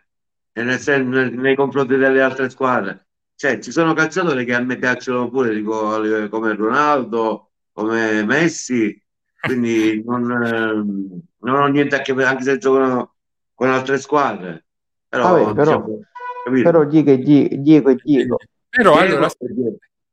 nel 0.55 0.77
sen- 0.81 1.09
nel- 1.09 1.33
nei 1.35 1.55
confronti 1.55 1.95
delle 1.97 2.21
altre 2.21 2.51
squadre. 2.51 3.07
Cioè, 3.37 3.61
ci 3.61 3.71
sono 3.71 3.93
calciatori 3.95 4.45
che 4.45 4.55
a 4.55 4.61
me 4.61 4.77
piacciono 4.77 5.31
pure, 5.31 5.55
dico, 5.55 6.03
eh, 6.03 6.29
come 6.29 6.57
Ronaldo, 6.57 7.53
come 7.71 8.25
Messi, 8.25 9.01
quindi 9.39 10.03
non, 10.05 10.33
ehm, 10.33 11.21
non 11.43 11.61
ho 11.61 11.67
niente 11.69 11.95
a 11.95 12.01
che 12.01 12.13
vedere, 12.13 12.31
anche 12.33 12.43
se 12.43 12.59
giocano 12.59 13.15
con 13.55 13.69
altre 13.69 13.99
squadre. 13.99 14.65
Però, 15.09 15.31
Vabbè, 15.31 15.55
però- 15.55 15.85
diciamo? 15.85 16.01
Però 16.65 16.85
Die- 16.85 17.49
Diego 17.63 17.91
è 17.91 17.95
Diego. 17.95 18.37
Però 18.75 18.99
Diego, 18.99 19.17
allora, 19.17 19.31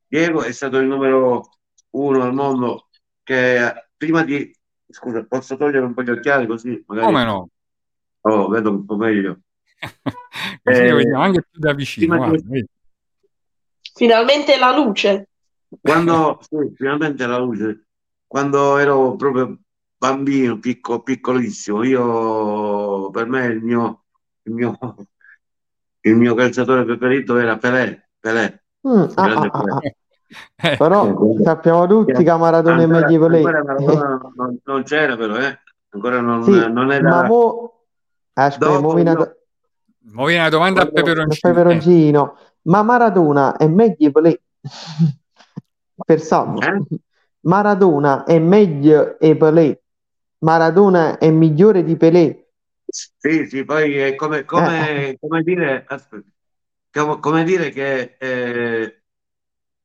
Diego 0.06 0.43
è 0.43 0.52
stato 0.52 0.80
il 0.80 0.88
numero 0.88 1.50
uno 1.91 2.24
al 2.24 2.34
mondo 2.34 2.89
che 3.24 3.89
prima 3.95 4.24
di... 4.24 4.54
Scusa, 4.91 5.24
posso 5.24 5.56
togliere 5.56 5.86
un 5.86 5.93
po' 5.93 6.04
gli 6.04 6.10
occhiali 6.10 6.45
così 6.45 6.84
magari... 6.88 7.06
come 7.06 7.24
no? 7.24 7.50
Oh, 8.22 8.50
vedo 8.50 8.72
un 8.72 8.86
po' 8.86 8.98
meglio. 8.98 9.39
Così 10.62 10.82
Eh, 10.82 10.93
vediamo 10.93 11.24
anche 11.24 11.45
più 11.50 11.58
da 11.58 11.74
vicino, 11.74 12.36
di-? 12.36 12.67
Finalmente 13.93 14.58
la 14.58 14.76
luce. 14.76 15.30
Quando, 15.82 16.39
sì, 16.41 16.74
finalmente 16.76 17.26
la 17.26 17.38
luce, 17.38 17.86
quando 18.28 18.78
ero 18.78 19.15
proprio 19.15 19.58
bambino, 19.95 20.60
picco- 20.60 21.02
piccolissimo, 21.02 21.84
io, 21.84 23.10
per 23.10 23.28
me 23.28 23.45
il 23.45 23.62
mio, 23.62 24.04
il 24.43 24.54
mio, 24.54 24.78
il 26.02 26.15
mio 26.15 26.34
calciatore 26.34 26.84
preferito 26.84 27.38
era 27.38 27.58
Pelé, 27.58 28.09
Pelé. 28.19 28.62
Mm, 28.88 29.03
ah, 29.15 29.23
ah, 29.23 29.49
ah, 29.51 29.63
ah. 29.63 29.79
Eh, 30.62 30.77
Però 30.77 31.15
sappiamo 31.41 31.88
tutti 31.88 32.23
che 32.23 32.36
Maradona 32.38 32.82
è 32.82 32.86
meglio 32.86 33.27
Pelé. 33.27 33.41
Non, 33.41 34.60
non 34.63 34.84
c'era 34.84 35.15
però, 35.17 35.38
eh? 35.38 35.58
Ancora 35.91 36.19
non, 36.21 36.43
Sì, 36.43 36.71
non 36.71 36.91
era... 36.91 37.10
ma 37.10 37.23
mo... 37.23 37.73
Aspetta, 38.34 38.71
Dopo 38.71 38.82
mo 38.82 38.93
viene 38.93 39.12
io- 39.12 39.15
una- 39.17 39.36
mo 40.12 40.25
viene 40.25 40.41
una 40.41 40.49
domanda 40.49 40.82
a 40.82 40.88
Quando- 40.88 40.99
il 40.99 41.15
peperoncino. 41.15 41.53
peperoncino. 41.53 42.38
Ma 42.63 42.84
Maradona 42.84 43.58
è 43.58 43.67
meglio 43.67 43.95
di 43.97 44.12
Pelé? 44.12 44.41
Per 46.05 46.21
Salvo. 46.21 46.62
Eh? 46.62 46.82
Maradona 47.41 48.23
è 48.25 48.38
meglio 48.39 49.17
di 49.19 49.36
Pelé. 49.36 49.82
Maradona 50.39 51.17
è 51.17 51.29
migliore 51.32 51.84
di 51.84 51.97
Pelé. 51.97 52.47
Sì, 52.86 53.45
sì, 53.47 53.63
poi 53.65 53.95
è 53.97 54.15
come, 54.15 54.45
come, 54.45 55.10
Eh. 55.10 55.17
come 55.19 55.41
dire, 55.43 55.84
aspetta, 55.88 56.25
come, 56.91 57.19
come 57.19 57.43
dire 57.43 57.69
che 57.69 58.15
eh, 58.19 59.02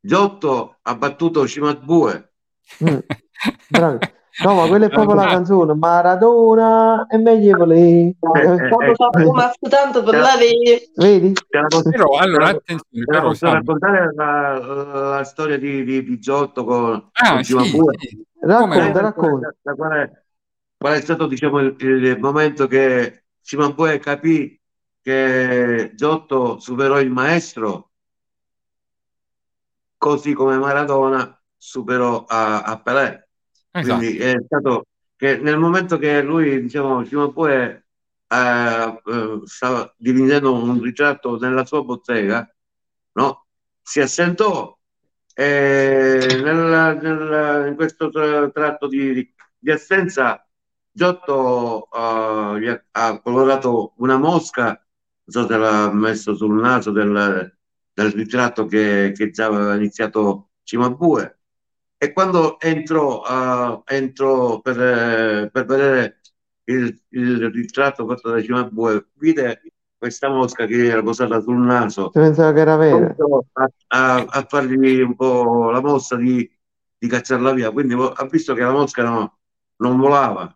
Giotto 0.01 0.79
ha 0.83 0.95
battuto 0.97 1.47
Cimabue. 1.47 2.33
Mm. 2.85 2.99
No, 4.43 4.55
ma 4.55 4.67
quella 4.67 4.87
è 4.87 4.90
proprio 4.90 5.14
la 5.14 5.27
canzone. 5.27 5.75
Maradona 5.75 7.07
è 7.07 7.17
meglio 7.19 7.71
eh, 7.71 8.14
fatto 8.97 9.33
mazzo 9.33 9.69
tanto 9.69 10.03
per 10.03 10.19
la 10.19 10.35
vedi. 10.97 11.33
Però 11.49 12.19
allora 12.19 12.49
attenzione, 12.49 13.05
però 13.05 13.23
posso 13.23 13.47
raccontare 13.47 14.12
la, 14.14 14.59
la 15.17 15.25
storia 15.25 15.57
di, 15.57 15.85
di, 15.85 16.03
di 16.03 16.19
Giotto 16.19 16.64
con, 16.64 17.11
Ah, 17.12 17.35
con 17.35 17.45
sì, 17.45 17.53
Cimabue? 17.53 17.95
sì. 18.01 18.27
Come 18.40 18.77
Racconta, 18.77 19.01
racconta. 19.01 19.55
qual 19.62 19.93
è, 19.93 20.11
qual 20.77 20.95
è 20.95 21.01
stato 21.01 21.27
diciamo, 21.27 21.61
il, 21.61 21.77
il 21.79 22.19
momento 22.19 22.67
che 22.67 23.25
Cimabue 23.40 23.99
capì 24.01 24.61
che 25.05 25.93
Giotto 25.95 26.59
superò 26.59 26.99
il 26.99 27.11
maestro, 27.11 27.90
così 29.99 30.33
come 30.33 30.57
Maradona 30.59 31.38
superò 31.57 32.25
a, 32.27 32.62
a 32.62 32.81
Pelé. 32.81 33.29
Esatto. 33.71 33.99
Quindi 33.99 34.19
è 34.19 34.35
stato 34.47 34.87
che 35.17 35.37
nel 35.38 35.59
momento 35.59 35.99
che 35.99 36.23
lui, 36.23 36.62
diciamo, 36.62 37.05
Cimabue 37.05 37.87
eh, 38.29 39.03
eh, 39.05 39.40
stava 39.45 39.95
dipingendo 39.99 40.55
un 40.55 40.81
ritratto 40.81 41.38
nella 41.38 41.67
sua 41.67 41.83
bottega, 41.83 42.49
no? 43.12 43.47
Si 43.83 44.01
assentò 44.01 44.77
e 45.35 46.40
nel- 46.43 46.99
nel- 47.03 47.67
in 47.69 47.75
questo 47.77 48.09
tra- 48.11 48.49
tratto 48.51 48.87
di, 48.87 49.12
di- 49.59 49.71
assenza 49.71 50.47
Giotto 50.90 51.88
eh, 51.93 52.61
gli 52.61 52.69
ha, 52.93 53.21
colorato 53.21 53.95
una 53.97 54.17
mosca, 54.17 54.84
so 55.27 55.47
se 55.47 55.57
l'ha 55.57 55.93
messo 55.93 56.35
sul 56.35 56.61
naso 56.61 56.91
del, 56.91 57.57
del 57.93 58.11
ritratto 58.13 58.67
che, 58.67 59.13
che 59.15 59.31
già 59.31 59.47
aveva 59.47 59.75
iniziato 59.77 60.51
Cimabue. 60.63 61.39
E 61.97 62.13
quando 62.13 62.61
entrò, 62.61 63.23
eh, 63.87 63.97
entrò 63.97 64.61
per, 64.61 64.81
eh, 64.81 65.51
per 65.51 65.65
vedere 65.65 66.21
il, 66.65 67.03
il 67.11 67.51
ritratto 67.51 68.07
fatto 68.07 68.31
da 68.31 68.43
Cimabue, 68.43 69.09
vide 69.15 69.63
questa 69.97 70.29
mosca 70.29 70.67
che 70.67 70.87
era 70.87 71.03
posata 71.03 71.41
sul 71.41 71.59
naso. 71.59 72.03
Io 72.03 72.23
pensavo 72.23 72.53
che 72.53 72.61
era 72.61 72.77
cominciò 72.87 73.45
a, 73.53 73.69
a- 73.89 74.25
a 74.29 74.45
fargli 74.49 75.01
un 75.01 75.15
po' 75.17 75.71
la 75.71 75.81
mossa 75.81 76.17
di, 76.17 76.49
di 76.99 77.09
cacciarla 77.09 77.53
via, 77.53 77.71
quindi 77.71 77.95
ha 77.95 78.27
visto 78.27 78.55
che 78.55 78.61
la 78.63 78.73
mosca 78.73 79.03
no- 79.05 79.39
non 79.77 79.97
volava, 79.99 80.55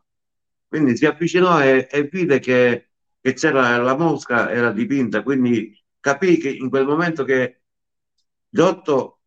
quindi 0.66 0.96
si 0.96 1.06
avvicinò 1.06 1.60
e, 1.62 1.88
e 1.90 2.02
vide 2.04 2.38
che, 2.40 2.87
che 3.28 3.34
che 3.34 3.34
c'era 3.34 3.76
la 3.78 3.96
mosca, 3.96 4.50
era 4.50 4.70
dipinta, 4.72 5.22
quindi 5.22 5.76
capì 6.00 6.38
che 6.38 6.50
in 6.50 6.68
quel 6.68 6.86
momento 6.86 7.24
che 7.24 7.60
Giotto 8.48 9.20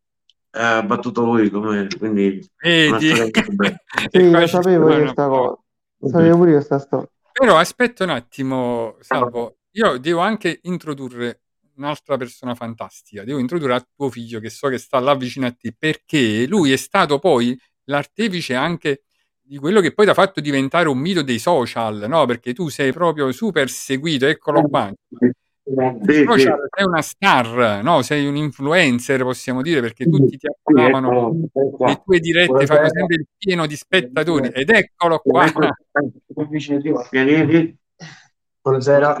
ha 0.50 0.82
battuto 0.82 1.24
lui, 1.24 1.48
come, 1.50 1.86
quindi 1.98 2.46
Vedi? 2.58 3.10
E 3.10 3.30
Sì, 4.10 4.30
lo 4.30 4.46
sapevo 4.46 4.90
io 4.90 5.02
una 5.02 5.10
sta 5.10 5.28
cosa. 5.28 5.58
Lo 5.98 6.08
sapevo 6.08 6.36
pure 6.36 6.50
io 6.50 6.60
sta 6.60 6.78
storia. 6.78 7.08
Però 7.32 7.56
aspetta 7.56 8.04
un 8.04 8.10
attimo, 8.10 8.96
Salvo, 9.00 9.58
io 9.72 9.98
devo 9.98 10.20
anche 10.20 10.58
introdurre 10.62 11.40
un'altra 11.76 12.16
persona 12.16 12.54
fantastica, 12.54 13.24
devo 13.24 13.38
introdurre 13.38 13.74
a 13.74 13.86
tuo 13.94 14.10
figlio 14.10 14.40
che 14.40 14.50
so 14.50 14.68
che 14.68 14.78
sta 14.78 14.98
là 14.98 15.14
vicino 15.14 15.46
a 15.46 15.52
te, 15.52 15.74
perché 15.76 16.46
lui 16.46 16.72
è 16.72 16.76
stato 16.76 17.18
poi 17.18 17.58
l'artefice 17.84 18.54
anche 18.54 19.04
di 19.52 19.58
quello 19.58 19.82
che 19.82 19.92
poi 19.92 20.06
ti 20.06 20.10
ha 20.10 20.14
fatto 20.14 20.40
diventare 20.40 20.88
un 20.88 20.96
mito 20.96 21.20
dei 21.20 21.38
social, 21.38 22.06
no? 22.08 22.24
Perché 22.24 22.54
tu 22.54 22.70
sei 22.70 22.90
proprio 22.90 23.30
super 23.32 23.68
seguito, 23.68 24.24
eccolo 24.24 24.62
qua. 24.62 24.90
Sì, 25.10 25.30
sì. 26.06 26.24
Social, 26.24 26.68
sei 26.70 26.86
una 26.86 27.02
star, 27.02 27.82
no? 27.84 28.00
Sei 28.00 28.26
un 28.26 28.36
influencer, 28.36 29.20
possiamo 29.20 29.60
dire, 29.60 29.82
perché 29.82 30.08
tutti 30.08 30.38
ti 30.38 30.48
Sì, 30.48 30.80
amano, 30.80 31.08
eccolo, 31.10 31.44
eccolo 31.44 31.70
qua. 31.76 31.88
le 31.88 32.00
tue 32.02 32.18
dirette 32.20 32.66
fanno 32.66 32.88
sempre 32.88 33.16
il 33.16 33.26
pieno 33.36 33.66
di 33.66 33.76
spettatori, 33.76 34.48
ed 34.48 34.70
eccolo 34.70 35.18
qua. 35.18 35.52
Buonasera. 38.62 39.16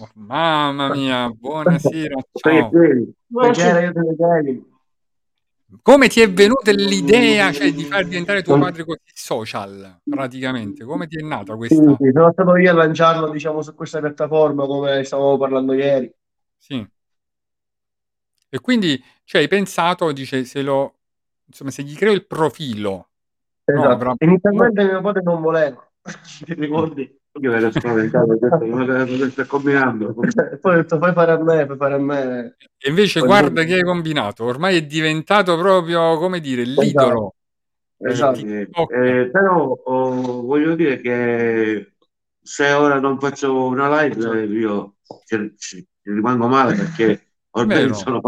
Oh, 0.00 0.08
mamma 0.14 0.88
mia, 0.92 1.28
buonasera, 1.28 2.14
ciao. 2.32 2.70
Buonasera, 3.28 3.82
io 3.82 3.92
te. 3.92 4.62
Come 5.82 6.08
ti 6.08 6.22
è 6.22 6.30
venuta 6.30 6.70
l'idea, 6.70 7.52
cioè, 7.52 7.72
di 7.72 7.84
far 7.84 8.06
diventare 8.06 8.42
tuo 8.42 8.58
padre 8.58 8.84
così 8.84 9.00
social, 9.12 10.00
praticamente? 10.02 10.84
Come 10.84 11.06
ti 11.06 11.18
è 11.18 11.22
nata 11.22 11.56
questa? 11.56 11.74
sì, 11.74 12.10
sono 12.10 12.32
stato 12.32 12.56
io 12.56 12.70
a 12.70 12.74
lanciarlo, 12.74 13.28
diciamo, 13.28 13.60
su 13.60 13.74
questa 13.74 14.00
piattaforma, 14.00 14.64
come 14.64 15.04
stavamo 15.04 15.36
parlando 15.36 15.74
ieri. 15.74 16.10
Sì. 16.56 16.86
E 18.48 18.60
quindi, 18.60 19.02
cioè, 19.24 19.42
hai 19.42 19.48
pensato, 19.48 20.10
dice, 20.12 20.44
se 20.44 20.62
lo, 20.62 20.94
insomma, 21.44 21.70
se 21.70 21.82
gli 21.82 21.94
creo 21.94 22.12
il 22.12 22.26
profilo, 22.26 23.08
no, 23.64 23.74
Esatto. 23.74 23.88
avrà... 23.90 24.14
Inizialmente 24.20 24.84
mio 24.84 25.02
padre 25.02 25.22
non 25.22 25.42
voleva, 25.42 25.86
ti 26.44 26.54
ricordi? 26.54 27.20
Io 27.40 27.52
ero 27.52 27.70
spaventato, 27.70 28.36
stai 29.30 29.46
combinando? 29.46 30.14
Poi 30.60 30.74
ho 30.74 30.76
detto, 30.76 30.98
fai 30.98 31.12
fare 31.12 31.32
a 31.32 31.42
me, 31.42 31.66
fai 31.66 31.76
fare 31.76 31.94
a 31.94 31.98
me. 31.98 32.56
E 32.80 32.88
invece 32.88 33.20
Poi 33.20 33.28
guarda 33.28 33.64
che 33.64 33.74
hai 33.74 33.82
combinato, 33.82 34.44
ormai 34.44 34.76
è 34.76 34.84
diventato 34.84 35.56
proprio, 35.56 36.16
come 36.18 36.40
dire, 36.40 36.62
l'idolo. 36.64 37.34
Esatto. 38.00 38.40
Eh, 38.40 38.68
Eh, 38.70 39.28
però 39.30 39.72
oh, 39.72 40.42
voglio 40.42 40.74
dire 40.74 41.00
che 41.00 41.92
se 42.40 42.72
ora 42.72 43.00
non 43.00 43.18
faccio 43.18 43.66
una 43.66 44.02
live, 44.02 44.42
eh, 44.42 44.44
io 44.46 44.96
ci, 45.26 45.54
ci- 45.56 45.76
ci 45.76 45.86
rimango 46.02 46.46
male 46.46 46.74
perché 46.74 47.20
ormai 47.50 47.92
sono 47.94 48.20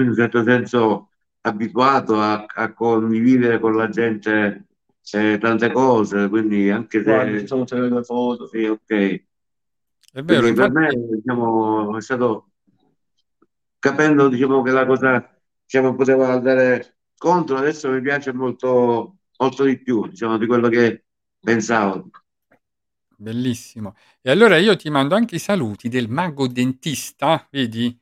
in 0.00 0.08
un 0.08 0.14
certo 0.14 0.42
senso 0.42 1.08
abituato 1.42 2.20
a, 2.20 2.44
a 2.46 2.72
condividere 2.72 3.58
con 3.58 3.76
la 3.76 3.88
gente 3.88 4.66
eh, 5.10 5.38
tante 5.38 5.70
cose, 5.72 6.28
quindi 6.28 6.70
anche 6.70 7.02
Guarda, 7.02 7.36
ci 7.38 7.46
se 7.46 7.46
sono 7.46 7.64
tutte 7.64 7.76
le 7.80 8.02
foto. 8.04 8.46
sì, 8.46 8.64
ok. 8.64 9.24
È 10.12 10.22
vero, 10.22 10.46
Quindi 10.46 10.52
per 10.54 10.70
infatti, 10.70 10.72
me 10.72 10.88
diciamo, 10.94 11.96
è 11.96 12.00
stato 12.00 12.52
capendo 13.78 14.28
diciamo, 14.28 14.62
che 14.62 14.70
la 14.70 14.86
cosa 14.86 15.40
diciamo, 15.64 15.94
poteva 15.94 16.32
andare 16.32 16.98
contro, 17.16 17.56
adesso 17.56 17.90
mi 17.90 18.00
piace 18.00 18.32
molto, 18.32 19.18
molto 19.38 19.64
di 19.64 19.80
più 19.80 20.06
diciamo, 20.08 20.38
di 20.38 20.46
quello 20.46 20.68
che 20.68 21.04
pensavo. 21.40 22.10
bellissimo. 23.16 23.94
E 24.20 24.30
allora 24.30 24.56
io 24.56 24.76
ti 24.76 24.90
mando 24.90 25.14
anche 25.14 25.36
i 25.36 25.38
saluti 25.38 25.88
del 25.88 26.08
mago 26.08 26.46
dentista, 26.48 27.46
vedi? 27.50 27.96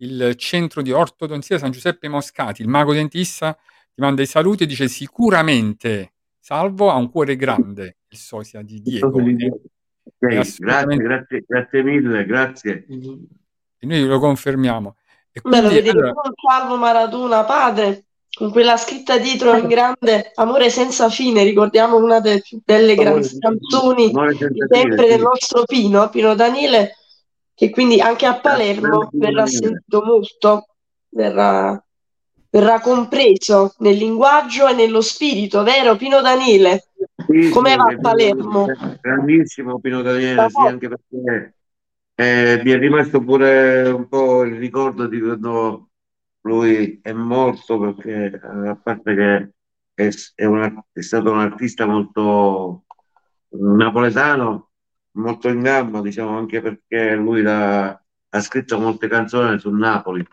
Il 0.00 0.34
centro 0.36 0.82
di 0.82 0.92
ortodonzia 0.92 1.58
San 1.58 1.70
Giuseppe 1.72 2.08
Moscati, 2.08 2.62
il 2.62 2.68
mago 2.68 2.92
dentista 2.92 3.54
ti 3.54 4.00
manda 4.00 4.22
i 4.22 4.26
saluti 4.26 4.62
e 4.64 4.66
dice 4.66 4.88
sicuramente 4.88 6.14
Salvo 6.48 6.90
ha 6.90 6.94
un 6.94 7.10
cuore 7.10 7.36
grande, 7.36 7.98
il 8.08 8.16
sosia 8.16 8.62
di 8.62 8.80
Diego. 8.80 9.08
Ok, 9.08 9.18
eh. 9.18 9.60
È 10.18 10.26
grazie, 10.28 10.38
assolutamente, 10.38 11.04
grazie, 11.04 11.44
grazie 11.46 11.82
mille, 11.82 12.24
grazie. 12.24 12.86
e 13.78 13.86
noi 13.86 14.06
lo 14.06 14.18
confermiamo. 14.18 14.96
E 15.30 15.42
quindi, 15.42 15.68
vedere 15.68 15.90
allora, 15.90 16.12
proprio 16.12 16.32
Salvo 16.48 16.76
Maradona, 16.78 17.44
padre, 17.44 18.06
con 18.32 18.50
quella 18.50 18.78
scritta 18.78 19.18
dietro 19.18 19.54
in 19.58 19.66
grande 19.66 20.32
Amore 20.36 20.70
senza 20.70 21.10
fine, 21.10 21.44
ricordiamo 21.44 21.98
una 21.98 22.18
delle 22.18 22.40
più 22.40 22.62
belle 22.64 22.94
grandi 22.94 23.28
canzoni 23.38 24.10
sempre 24.70 25.06
del 25.06 25.20
nostro 25.20 25.64
Pino, 25.66 26.08
Pino 26.08 26.34
Daniele, 26.34 26.94
che 27.54 27.68
quindi 27.68 28.00
anche 28.00 28.24
a 28.24 28.40
Palermo 28.40 29.10
verrà 29.12 29.44
sentito 29.44 30.02
molto, 30.02 30.66
verrà, 31.10 31.78
verrà 32.50 32.80
compreso 32.80 33.74
nel 33.78 33.96
linguaggio 33.96 34.66
e 34.68 34.74
nello 34.74 35.00
spirito, 35.00 35.62
vero 35.62 35.96
Pino 35.96 36.20
Daniele? 36.20 36.88
Sì, 37.26 37.52
Come 37.52 37.70
sì, 37.70 37.76
va 37.76 37.84
a 37.84 37.96
Palermo? 38.00 38.66
grandissimo 39.00 39.78
Pino 39.80 40.02
Daniele, 40.02 40.36
Da 40.36 40.48
sì, 40.48 40.64
anche 40.66 40.88
perché 40.88 41.54
eh, 42.14 42.60
mi 42.64 42.70
è 42.70 42.78
rimasto 42.78 43.22
pure 43.22 43.88
un 43.90 44.08
po' 44.08 44.42
il 44.44 44.56
ricordo 44.56 45.06
di 45.06 45.20
quando 45.20 45.90
lui 46.42 46.98
è 47.02 47.12
morto, 47.12 47.78
perché 47.78 48.40
a 48.42 48.76
parte 48.76 49.14
che 49.14 49.52
è, 49.94 50.08
è 50.34 50.44
una- 50.46 50.84
è 50.92 51.00
stato 51.02 51.30
un 51.32 51.40
artista 51.40 51.86
molto 51.86 52.84
napoletano, 53.50 54.70
molto 55.12 55.48
in 55.48 55.60
gamba, 55.62 56.00
diciamo, 56.00 56.36
anche 56.38 56.60
perché 56.62 57.14
lui 57.14 57.42
l'ha- 57.42 57.88
ha 58.30 58.40
scritto 58.40 58.78
molte 58.80 59.08
canzoni 59.08 59.58
sul 59.58 59.76
Napoli. 59.78 60.26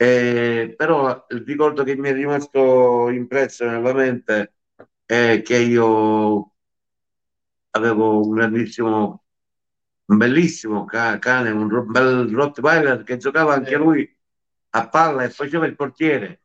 Eh, 0.00 0.74
però 0.76 1.26
il 1.30 1.42
ricordo 1.44 1.82
che 1.82 1.96
mi 1.96 2.08
è 2.08 2.12
rimasto 2.12 3.08
impresso 3.08 3.68
nella 3.68 3.92
mente 3.92 4.52
è 5.04 5.42
che 5.44 5.56
io 5.56 6.52
avevo 7.70 8.20
un 8.24 8.30
grandissimo, 8.30 9.24
un 10.04 10.16
bellissimo 10.16 10.84
ca- 10.84 11.18
cane, 11.18 11.50
un 11.50 11.68
ro- 11.68 11.82
bel 11.84 12.28
Rottweiler 12.30 13.02
che 13.02 13.16
giocava 13.16 13.54
anche 13.54 13.76
lui 13.76 14.08
a 14.70 14.88
palla 14.88 15.24
e 15.24 15.30
faceva 15.30 15.66
il 15.66 15.74
portiere. 15.74 16.42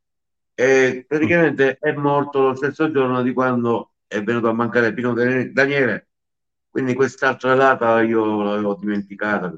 E 0.55 1.05
praticamente 1.07 1.77
è 1.77 1.91
morto 1.93 2.41
lo 2.41 2.55
stesso 2.55 2.91
giorno 2.91 3.21
di 3.21 3.33
quando 3.33 3.93
è 4.07 4.21
venuto 4.23 4.49
a 4.49 4.53
mancare 4.53 4.93
Pino 4.93 5.13
Dan- 5.13 5.51
Daniele. 5.53 6.07
Quindi 6.69 6.95
quest'altra 6.95 7.53
data 7.53 8.01
io 8.01 8.41
l'avevo 8.41 8.73
dimenticata. 8.79 9.53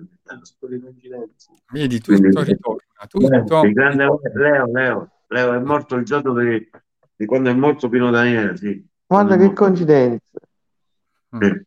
vedi, 1.71 2.01
Quindi- 2.01 2.29
tutto 2.29 2.39
ritorna, 3.06 3.41
tutto 3.41 3.65
Il 3.65 3.74
grande. 3.74 4.06
Leo, 4.34 4.72
Leo, 4.72 5.12
Leo 5.28 5.54
è 5.54 5.60
morto 5.60 5.96
il 5.96 6.04
giorno 6.04 6.34
di, 6.34 6.70
di 7.15 7.26
quando 7.26 7.50
è 7.50 7.54
morto 7.54 7.89
Pino 7.89 8.12
Daniele, 8.12 8.58
sì. 8.58 8.86
Guarda 9.08 9.38
che 9.38 9.54
coincidenza. 9.54 10.39
Mm. 11.36 11.41
Sì. 11.41 11.63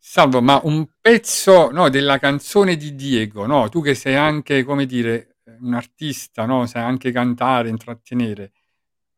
Salvo, 0.00 0.40
ma 0.40 0.60
un 0.62 0.86
pezzo 1.00 1.70
no, 1.70 1.88
della 1.90 2.18
canzone 2.18 2.76
di 2.76 2.94
Diego, 2.94 3.46
no? 3.46 3.68
Tu 3.68 3.82
che 3.82 3.94
sei 3.94 4.14
anche, 4.14 4.64
come 4.64 4.86
dire, 4.86 5.36
un 5.60 5.74
artista, 5.74 6.46
no? 6.46 6.66
Sai 6.66 6.82
anche 6.82 7.10
cantare, 7.10 7.68
intrattenere, 7.68 8.52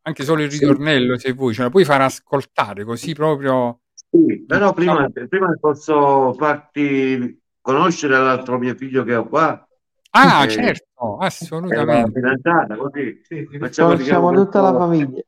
anche 0.01 0.23
solo 0.23 0.41
il 0.41 0.51
Sì. 0.51 0.59
ritornello, 0.59 1.17
se 1.17 1.31
vuoi, 1.33 1.53
ce 1.53 1.61
la 1.63 1.69
puoi 1.69 1.85
far 1.85 2.01
ascoltare 2.01 2.83
così 2.83 3.13
proprio. 3.13 3.81
Sì, 3.93 4.43
però 4.45 4.73
prima, 4.73 5.09
prima 5.29 5.55
posso 5.59 6.33
farti 6.33 7.39
conoscere 7.61 8.17
l'altro 8.17 8.57
mio 8.57 8.75
figlio 8.75 9.03
che 9.03 9.15
ho 9.15 9.27
qua. 9.27 9.65
Ah, 10.11 10.43
Eh, 10.43 10.49
certo, 10.49 11.19
È 11.19 11.25
assolutamente. 11.25 12.11
fidanzata, 12.13 12.75
così. 12.75 13.21
Facciamo, 13.59 13.95
diciamo, 13.95 14.31
tutta 14.33 14.61
la 14.61 14.73
famiglia. 14.77 15.21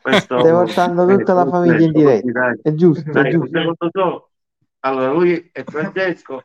questo- 0.00 0.38
Stai 0.40 0.50
portando 0.52 1.06
tutta 1.06 1.32
la 1.34 1.46
famiglia 1.48 1.84
in 1.84 1.92
diretta. 1.92 2.54
È 2.62 2.72
giusto, 2.74 3.08
è 3.10 3.12
dai, 3.12 3.34
un 3.34 3.46
giusto. 3.50 4.30
Allora, 4.80 5.12
lui 5.12 5.50
è 5.52 5.62
Francesco 5.64 6.36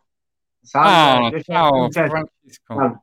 Ah, 0.72 1.20
Salve, 1.22 1.44
ciao 1.44 1.70
Francesco. 1.90 2.10
Francesco. 2.10 2.76
Salve. 2.76 3.02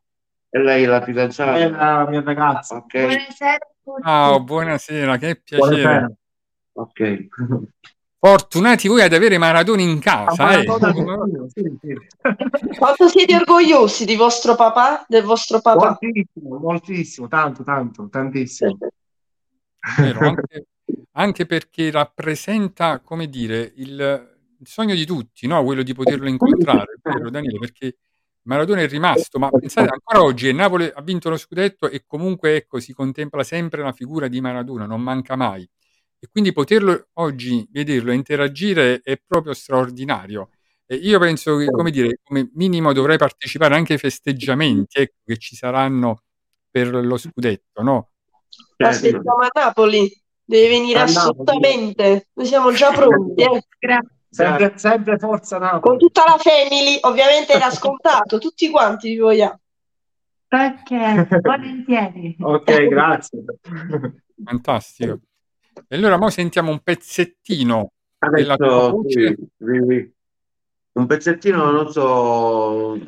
e 0.51 0.59
lei 0.59 0.83
è 0.83 0.87
la 0.87 1.01
È 1.01 1.05
fidanzata. 1.05 1.69
la 1.71 2.07
mia 2.11 2.23
ragazza. 2.23 2.77
Ok, 2.77 2.99
Buonasera 2.99 3.55
a 3.55 3.59
tutti. 3.83 4.03
Ciao, 4.03 4.41
buonasera, 4.43 5.17
che 5.17 5.37
piacere. 5.43 5.71
Buonasera. 5.83 6.13
ok. 6.73 7.29
Fortunati 8.25 8.87
voi 8.87 9.03
ad 9.03 9.13
avere 9.13 9.37
Maradona 9.37 9.83
in 9.83 9.99
casa, 9.99 10.53
eh. 10.53 10.65
Maradona, 10.65 11.45
sì, 11.49 11.77
sì. 11.81 11.97
Quanto 12.79 13.09
siete 13.09 13.35
orgogliosi 13.35 14.05
di 14.05 14.15
vostro 14.15 14.55
papà, 14.55 15.05
del 15.09 15.25
vostro 15.25 15.61
papà? 15.61 15.99
Moltissimo, 16.01 16.59
moltissimo, 16.59 17.27
tanto, 17.27 17.65
tanto, 17.65 18.09
tantissimo. 18.09 18.79
Vero, 19.99 20.21
anche, 20.23 20.67
anche 21.15 21.47
perché 21.47 21.91
rappresenta, 21.91 23.01
come 23.01 23.27
dire, 23.27 23.73
il, 23.75 23.99
il 24.57 24.67
sogno 24.69 24.95
di 24.95 25.05
tutti, 25.05 25.49
no? 25.49 25.65
Quello 25.65 25.83
di 25.83 25.93
poterlo 25.93 26.29
incontrare, 26.29 27.01
vero 27.03 27.29
Daniele? 27.29 27.59
Perché 27.59 27.97
Maradona 28.43 28.83
è 28.83 28.87
rimasto, 28.87 29.41
ma 29.41 29.51
pensate, 29.51 29.91
ancora 29.91 30.23
oggi 30.23 30.47
il 30.47 30.55
Napoli 30.55 30.89
ha 30.95 31.03
vinto 31.03 31.29
lo 31.29 31.37
scudetto 31.37 31.91
e 31.91 32.05
comunque 32.07 32.55
ecco, 32.55 32.79
si 32.79 32.93
contempla 32.93 33.43
sempre 33.43 33.83
la 33.83 33.93
figura 33.93 34.29
di 34.29 34.41
Maradona, 34.41 34.87
non 34.87 35.01
manca 35.01 35.35
mai. 35.35 35.69
E 36.25 36.29
quindi 36.31 36.53
poterlo 36.53 37.09
oggi 37.15 37.67
vederlo 37.73 38.13
e 38.13 38.15
interagire 38.15 39.01
è 39.03 39.21
proprio 39.27 39.55
straordinario. 39.55 40.51
E 40.87 40.95
io 40.95 41.19
penso 41.19 41.57
che, 41.57 41.67
come 41.69 41.91
dire, 41.91 42.21
come 42.23 42.49
minimo 42.55 42.93
dovrei 42.93 43.17
partecipare 43.17 43.75
anche 43.75 43.95
ai 43.95 43.99
festeggiamenti, 43.99 45.01
ecco, 45.01 45.17
che 45.25 45.37
ci 45.39 45.57
saranno 45.57 46.23
per 46.71 46.95
lo 46.95 47.17
scudetto, 47.17 47.83
no? 47.83 48.11
Certo. 48.77 48.87
Aspettiamo 48.87 49.39
a 49.41 49.49
Napoli, 49.53 50.09
deve 50.45 50.69
venire 50.69 51.01
A 51.01 51.07
Napoli. 51.07 51.17
assolutamente. 51.19 52.29
Noi 52.35 52.47
siamo 52.47 52.71
già 52.73 52.93
pronti, 52.95 53.43
eh. 53.43 53.65
Sempre, 54.31 54.79
sempre 54.79 55.19
forza 55.19 55.59
Napoli. 55.59 55.81
Con 55.81 55.99
tutta 55.99 56.23
la 56.25 56.39
family, 56.39 56.99
ovviamente 57.01 57.53
era 57.53 57.69
scontato, 57.69 58.39
tutti 58.39 58.71
quanti 58.71 59.09
vi 59.09 59.19
vogliamo. 59.19 59.59
Ok, 60.51 61.41
volentieri. 61.43 62.37
Ok, 62.39 62.87
grazie. 62.87 63.43
Fantastico. 64.45 65.19
E 65.89 65.97
allora 65.97 66.17
mo 66.17 66.31
sentiamo 66.31 66.71
un 66.71 66.81
pezzettino 66.81 67.93
della 68.19 68.57
tua 68.57 68.67
Adesso 68.67 68.91
voce. 68.91 69.11
sì, 69.11 69.49
sì, 69.59 69.85
sì. 69.89 70.13
un 70.93 71.07
pezzettino, 71.07 71.71
non 71.71 71.91
so, 71.91 72.99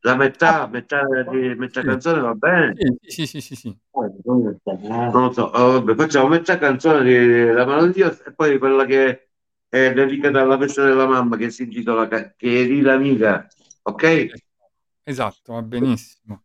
la 0.00 0.14
metà, 0.14 0.68
metà, 0.68 1.02
di, 1.28 1.54
metà 1.56 1.82
canzone 1.82 2.20
va 2.20 2.34
bene? 2.34 2.74
Sì, 3.06 3.26
sì, 3.26 3.40
sì, 3.40 3.54
sì. 3.54 3.76
Non 3.92 5.10
lo 5.10 5.32
so, 5.32 5.44
oh, 5.44 5.72
vabbè, 5.72 5.94
facciamo 5.94 6.28
metà 6.28 6.58
canzone 6.58 7.02
di 7.02 7.52
La 7.52 7.66
mano 7.66 7.86
di 7.86 7.92
Dio 7.92 8.10
e 8.10 8.32
poi 8.32 8.58
quella 8.58 8.84
che 8.84 9.30
è 9.68 9.92
dedicata 9.92 10.40
alla 10.40 10.58
festa 10.58 10.84
della 10.84 11.06
mamma 11.06 11.36
che 11.36 11.50
si 11.50 11.64
intitola 11.64 12.08
eri 12.36 12.80
l'amica, 12.80 13.46
ok? 13.82 14.26
Esatto, 15.02 15.52
va 15.52 15.62
benissimo. 15.62 16.42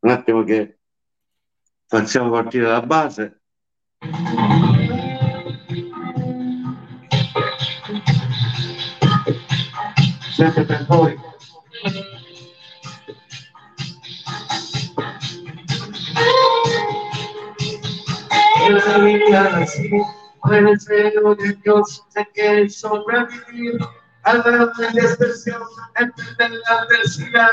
Un 0.00 0.10
attimo 0.10 0.44
che 0.44 0.78
facciamo 1.86 2.30
partire 2.30 2.66
la 2.66 2.82
base. 2.82 3.37
Per 10.38 10.86
voi. 10.86 11.18
la 18.68 18.98
vida 18.98 19.56
así, 19.56 19.90
con 20.38 20.54
el 20.54 20.78
celo 20.78 21.34
de 21.34 21.54
Dios, 21.64 22.04
sé 22.10 22.28
que 22.34 22.70
sobrevivir 22.70 23.80
a 24.22 24.34
la 24.34 24.72
desesperación, 24.92 25.62
entender 25.96 26.60
la 26.68 26.82
adversidad, 26.82 27.50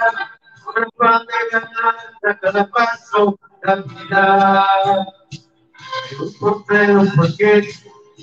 con 0.64 0.84
el 0.84 0.90
pan 0.96 1.26
de 1.26 1.34
ganar 1.52 1.96
a 2.24 2.40
cada 2.40 2.68
paso 2.70 3.40
la 3.64 3.78
vida. 3.78 4.68
Comprendo 6.40 7.12
porque 7.16 7.68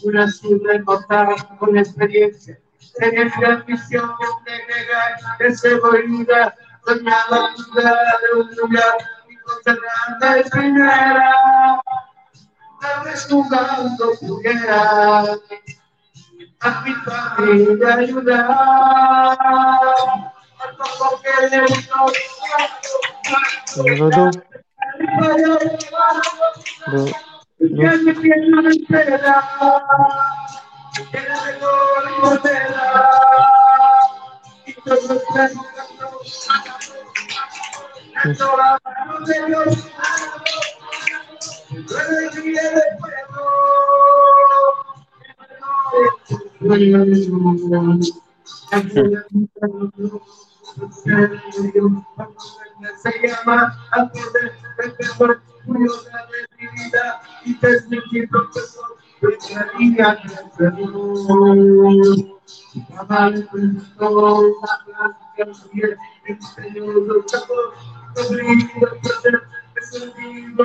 una 0.04 0.30
sin 0.30 0.64
recordar 0.64 1.58
con 1.58 1.76
experiencia, 1.76 2.61
Seninle 2.99 3.62
misyonum 3.68 4.36
ne 4.47 4.57
neler, 4.68 5.20
ne 5.40 5.57
sevayla, 5.57 6.57
dünyalarında 6.86 7.93
tal 12.82 13.05
vez 13.05 13.28
jugando 13.28 14.14
pudiera 14.20 14.80
a 16.61 16.70
mi 16.82 16.93
familia 17.05 17.95
ayudar, 17.97 19.38
al 20.62 20.70
poco 20.76 21.20
que 21.22 21.32
le 21.51 21.61
gustó, 21.66 22.01
Yo. 27.61 27.90
Piel 30.93 31.24
no 31.61 31.70
me 32.05 32.34
espera, 32.34 32.84
que 34.64 34.72
le 34.72 34.74
tengo 34.74 34.74
libera. 34.74 34.74
Y 34.74 34.74
todo 34.82 35.14
está 35.14 35.51
en 38.24 38.38
la 38.38 38.78
mano 38.84 39.26
de 39.26 39.47
Dios. 39.47 39.72
Se 53.03 53.28
llama 53.28 53.57
a 53.93 54.09
poder 54.09 54.53
mejor 54.99 55.43
curiosa 55.64 56.26
de 56.26 56.38
mi 56.59 56.66
vida 56.68 57.22
y 57.45 57.55
transmitir 57.55 58.28
profesor 58.28 59.01
nuestra 59.22 59.70
línea 59.78 60.18
de 60.24 60.28
salud. 60.56 62.28
Mamá 62.90 63.30
le 63.30 63.42
preguntó 63.42 64.42
la 64.62 65.14
clase 65.34 65.68
que 65.72 66.32
el 66.32 66.42
Señor 66.42 66.94
lo 67.06 67.28
sacó, 67.28 67.54
obliga 68.28 68.88
a 68.88 69.22
perder 69.22 69.42
es 69.76 69.92
el 69.94 70.14
mismo 70.16 70.64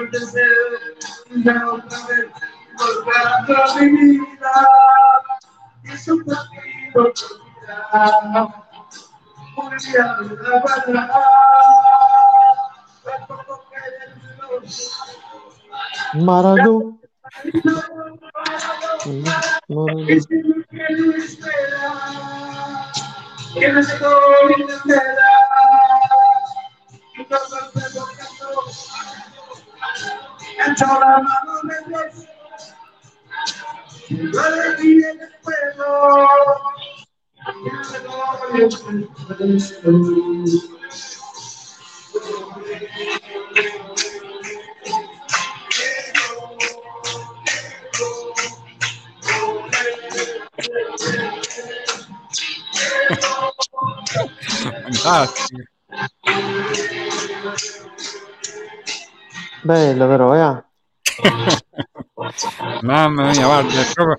Maradona. 20.08 20.47
Bello 59.68 60.07
però, 60.07 60.34
eh? 60.34 60.63
Mamma 62.84 63.32
mia, 63.32 63.45
guarda, 63.45 63.82
è 63.82 63.84
proprio... 63.93 64.18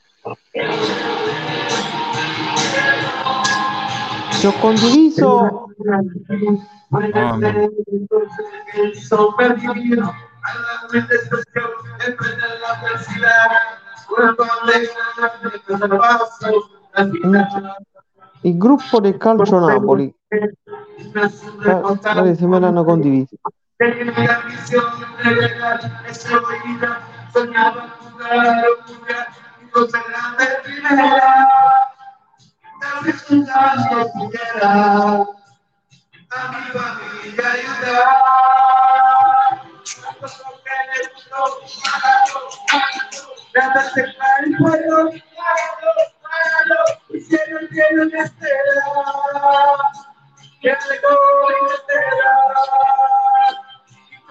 Ti 4.38 4.46
ho 4.46 4.52
condiviso 4.60 5.72
Mamma. 6.88 7.48
Il 18.42 18.56
gruppo 18.58 19.00
del 19.00 19.16
calcio 19.16 19.58
Napoli. 19.60 20.14
Eh, 20.28 20.54
se 22.34 22.46
me 22.46 22.60
l'hanno 22.60 22.84
condiviso. 22.84 23.36
Tenía 23.78 24.12
la 24.12 24.40
visión 24.40 24.84
de 25.22 25.34
verdad, 25.34 25.80
esa 26.08 26.40
soñaba 27.32 27.96
jugar 28.00 28.32
a 28.32 28.62
locura 28.62 29.28
y 29.62 29.66
cosas 29.70 30.02
grandes 30.08 30.48
primera. 30.64 31.48
Tal 32.80 33.04
vez 33.04 33.30
un 33.30 33.46
pudiera 34.12 34.68
a 36.30 36.48
mi 36.48 36.60
familia 36.72 37.52
ayudar. 37.52 38.18
Nada 43.54 43.90
se 43.90 44.02
para 44.02 44.38
el 44.44 44.56
pueblo, 44.56 45.10
y 47.10 47.20
se 47.20 47.38
no 47.48 47.58
tiene 47.68 48.10
que. 48.10 48.48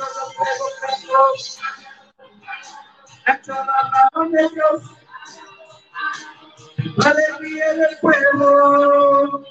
Fuego 0.05 0.65
cantos, 0.81 1.59
hecho 3.27 3.53
la 3.53 4.09
mano 4.13 4.29
de 4.29 4.49
Dios, 4.49 4.83
la 6.97 7.09
alegría 7.09 7.73
del 7.73 7.97
pueblo, 7.99 9.43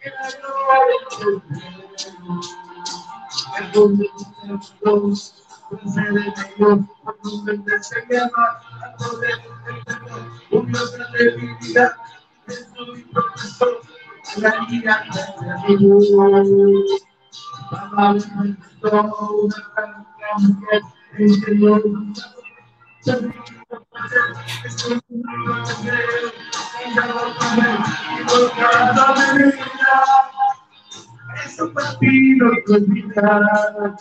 y 0.00 0.08
la 0.08 0.30
gloria 0.40 0.96
del 1.18 1.42
pueblo. 1.42 2.40
El 3.58 3.64
mundo 3.74 4.04
de 4.04 4.58
Dios, 4.80 5.34
concede 5.68 6.12
de 6.12 6.54
Dios, 6.56 6.78
por 7.04 7.16
donde 7.22 7.82
se 7.82 8.06
llama, 8.08 8.60
a 8.82 8.96
poder 8.96 9.38
del 9.66 9.84
perdón, 9.84 10.40
un 10.50 10.66
Dios 10.66 10.92
de 10.92 11.36
mi 11.36 11.46
vida, 11.58 11.98
es 12.46 12.68
mi 12.70 13.02
profesor, 13.02 13.80
la 14.36 14.50
mia 17.70 17.88
terra 17.88 18.12
di 18.12 18.12
noi. 18.12 18.12
Mamma 18.12 18.12
mia, 18.12 18.56
sto 18.76 18.88
una 19.44 19.70
canzone 19.74 20.80
che 21.16 21.50
io 21.52 21.80
questo 31.32 31.72
partito 31.72 32.46
così 32.64 33.06
caro 33.08 33.96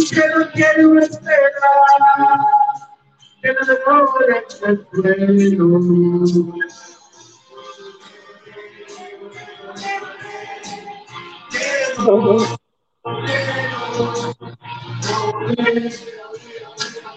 no 0.00 0.50
quiere 0.52 0.84
una 0.84 1.02
espera 1.02 1.50
que 3.42 3.52
no 3.52 3.60
le 3.60 3.78
logra 3.86 4.36
el 4.66 4.86
freno. 4.92 5.68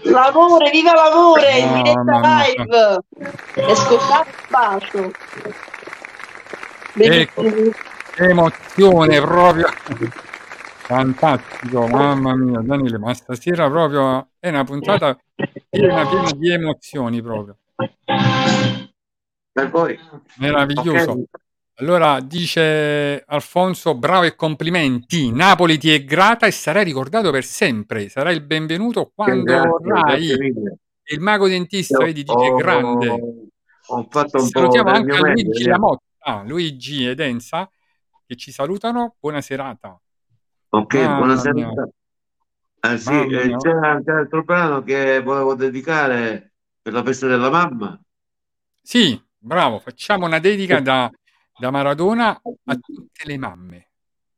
L'amore, 0.03 0.69
viva 0.71 0.93
l'amore, 0.93 1.57
in 1.57 1.73
diretta 1.73 2.19
live. 2.19 2.99
E 3.55 3.75
scoppiato 3.75 4.29
il 4.29 4.47
bacio. 4.49 5.11
Ecco. 6.95 7.41
Che 8.11 8.23
emozione 8.23 9.21
proprio. 9.21 9.67
Fantastico, 10.85 11.87
mamma 11.87 12.35
mia, 12.35 12.59
Daniele, 12.59 12.97
ma 12.97 13.13
stasera 13.13 13.69
proprio 13.69 14.27
è 14.37 14.49
una 14.49 14.65
puntata 14.65 15.17
piena, 15.69 16.05
piena 16.05 16.31
di 16.31 16.51
emozioni 16.51 17.21
proprio. 17.21 17.57
Per 19.51 19.69
voi. 19.69 19.97
Meraviglioso. 20.39 21.11
Ok. 21.11 21.23
Allora 21.75 22.19
dice 22.19 23.23
Alfonso, 23.25 23.95
bravo 23.95 24.25
e 24.25 24.35
complimenti. 24.35 25.31
Napoli 25.31 25.77
ti 25.77 25.89
è 25.91 26.03
grata 26.03 26.47
e 26.47 26.51
sarai 26.51 26.83
ricordato 26.83 27.31
per 27.31 27.45
sempre. 27.45 28.09
Sarai 28.09 28.35
il 28.35 28.43
benvenuto 28.43 29.11
quando 29.15 29.43
Grazie, 29.43 29.69
vorrai. 29.69 30.27
grazie. 30.27 30.77
Il 31.05 31.19
mago 31.19 31.47
dentista, 31.47 31.97
Io 31.99 32.05
vedi, 32.05 32.23
dice 32.23 32.53
grande. 32.57 33.09
Ho 33.87 34.07
fatto 34.09 34.37
un 34.41 34.49
po' 34.49 34.59
Salutiamo 34.59 34.91
del 34.91 35.01
anche 35.01 35.17
Luigi. 35.17 35.63
Lamotta, 35.65 36.43
Luigi 36.45 37.07
ed 37.07 37.19
Enza 37.21 37.69
che 38.27 38.35
ci 38.35 38.51
salutano. 38.51 39.15
Buona 39.19 39.41
serata. 39.41 39.97
Ok, 40.75 40.95
Mamma 40.95 41.17
buonasera. 41.17 41.53
mia. 41.53 41.89
Eh 42.79 42.97
sì, 42.97 43.11
Mamma 43.11 43.41
eh, 43.41 43.45
mia. 43.45 43.57
c'era 43.57 43.91
anche 43.91 44.09
un 44.09 44.17
altro 44.17 44.43
brano 44.43 44.81
che 44.81 45.21
volevo 45.21 45.53
dedicare 45.53 46.53
per 46.81 46.93
la 46.93 47.03
festa 47.03 47.27
della 47.27 47.51
mamma. 47.51 48.01
Sì, 48.81 49.21
bravo, 49.37 49.77
facciamo 49.77 50.25
una 50.25 50.39
dedica 50.39 50.79
da, 50.79 51.11
da 51.59 51.69
Maradona 51.69 52.29
a 52.31 52.75
tutte 52.75 53.23
le 53.23 53.37
mamme. 53.37 53.89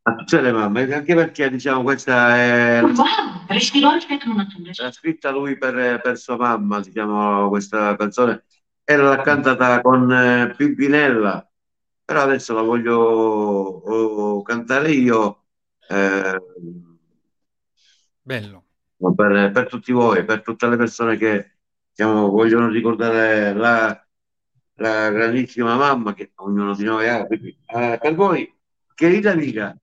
A 0.01 0.15
tutte 0.15 0.41
le 0.41 0.51
mamme, 0.51 0.93
anche 0.93 1.15
perché 1.15 1.49
diciamo 1.49 1.83
questa 1.83 2.35
è 2.35 2.81
l'ha 2.81 4.91
scritta 4.91 5.31
lui 5.31 5.57
per, 5.57 6.01
per 6.01 6.17
sua 6.17 6.35
mamma, 6.35 6.81
diciamo, 6.81 7.47
questa 7.47 7.95
canzone, 7.95 8.43
e 8.83 8.97
l'ha 8.97 9.21
cantata 9.21 9.79
con 9.79 10.11
eh, 10.11 10.53
Pimpinella, 10.53 11.49
però 12.03 12.23
adesso 12.23 12.53
la 12.53 12.61
voglio 12.61 12.97
oh, 12.97 14.41
cantare 14.41 14.91
io 14.91 15.44
eh, 15.89 16.41
Bello. 18.21 18.63
per, 19.15 19.51
per 19.51 19.67
tutti 19.67 19.91
voi, 19.91 20.25
per 20.25 20.41
tutte 20.41 20.67
le 20.67 20.77
persone 20.77 21.17
che 21.17 21.57
diciamo, 21.91 22.29
vogliono 22.29 22.69
ricordare 22.69 23.53
la, 23.53 24.05
la 24.75 25.09
grandissima 25.09 25.75
mamma 25.75 26.13
che 26.13 26.31
ognuno 26.35 26.75
di 26.75 26.83
noi 26.83 27.07
ha. 27.07 27.25
Quindi, 27.25 27.57
eh, 27.65 27.97
per 28.01 28.15
voi, 28.15 28.53
querida 28.95 29.31
amica, 29.31 29.77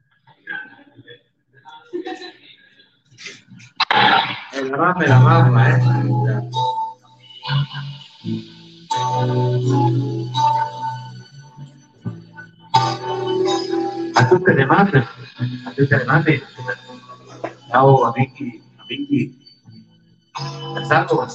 Eh, 4.55 4.69
la 4.69 4.77
mamma 4.77 5.05
è 5.05 5.07
la 5.07 5.19
mamma, 5.19 5.69
eh. 5.69 5.81
A 14.15 14.27
tutte 14.29 14.55
le 14.55 14.65
mamme, 14.65 15.07
a 15.39 16.25
ciao 17.69 18.05
amici, 18.05 18.63
amici, 18.79 19.39
salvo. 20.89 21.27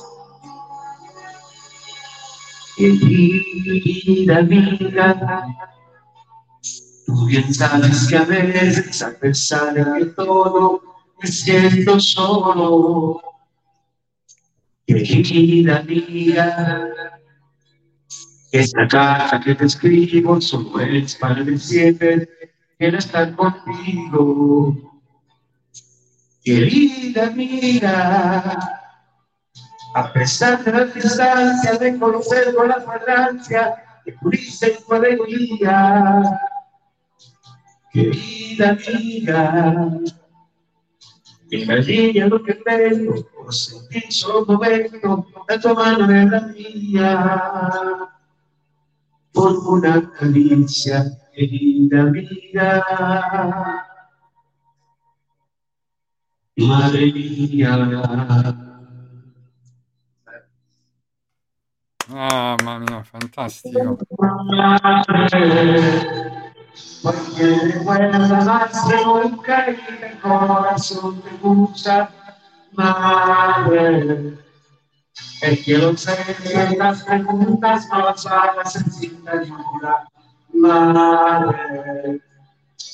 Querida 2.75 4.37
amiga, 4.37 5.47
tú 7.05 7.25
bien 7.25 7.51
sabes 7.53 8.07
que 8.07 8.17
a 8.17 8.23
veces, 8.23 9.01
a 9.01 9.17
pesar 9.17 9.73
todo, 10.15 10.81
me 11.19 11.27
siento 11.27 11.99
solo. 11.99 13.19
Querida 14.85 15.77
amiga, 15.77 16.87
esta 18.51 18.87
carta 18.87 19.39
que 19.39 19.55
te 19.55 19.65
escribo 19.65 20.39
solo 20.39 20.79
es 20.79 21.15
para 21.15 21.43
decirte 21.43 22.29
quiero 22.77 22.97
estar 22.97 23.35
contigo. 23.35 24.75
Querida 26.43 27.27
amiga, 27.27 28.57
a 29.95 30.13
pesar 30.13 30.63
de 30.63 30.71
la 30.71 30.85
distancia 30.85 31.73
de 31.73 31.99
conocer 31.99 32.55
con 32.55 32.69
la 32.69 32.79
fragancia 32.79 33.83
que 34.05 34.13
puriste 34.13 34.73
en 34.73 34.83
tu 34.83 34.93
alegría. 34.93 36.39
Querida 37.91 38.69
amiga, 38.69 39.99
Imagina 41.49 42.27
lo 42.27 42.43
que 42.43 42.55
tengo 42.55 43.25
por 43.33 43.53
sentir 43.53 44.03
solo 44.09 44.45
momento 44.45 45.25
la 45.47 45.59
tu 45.59 45.73
mano 45.73 46.11
en 46.11 46.29
la 46.29 46.41
mía. 46.41 48.09
Por 49.31 49.57
una 49.67 50.11
caricia, 50.11 51.05
querida 51.37 52.01
amiga. 52.01 52.83
Madre 56.57 57.13
mía. 57.13 57.77
Mamma 62.09 62.79
mia, 62.79 63.03
fantastico. 63.03 63.97
Porque 67.03 67.43
recuerda 67.71 68.43
más 68.43 68.87
de 68.87 68.95
y 68.95 70.03
el 70.03 70.19
corazón 70.19 71.21
te 71.21 71.29
busca, 71.41 72.09
madre. 72.73 74.37
El 75.41 75.57
cielo 75.57 75.95
se 75.95 76.77
las 76.77 77.03
preguntas 77.03 77.87
no 77.91 77.99
las 77.99 78.25
hagas 78.25 78.75
en 78.75 78.91
sinceridad, 78.91 80.07
madre. 80.53 82.21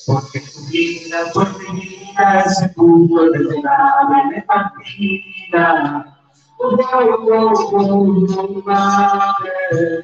Porque 0.05 0.39
tu 0.41 0.65
vida 0.69 1.31
por 1.33 1.73
mi 1.73 1.81
vida 1.81 2.43
es 2.45 2.61
el 2.61 2.71
punto 2.71 3.31
de 3.31 3.39
llegada 3.39 4.29
de 4.33 4.41
partida. 4.41 6.17
Oh, 6.59 6.77
oh, 7.27 7.69
oh, 7.73 8.63
madre. 8.65 10.03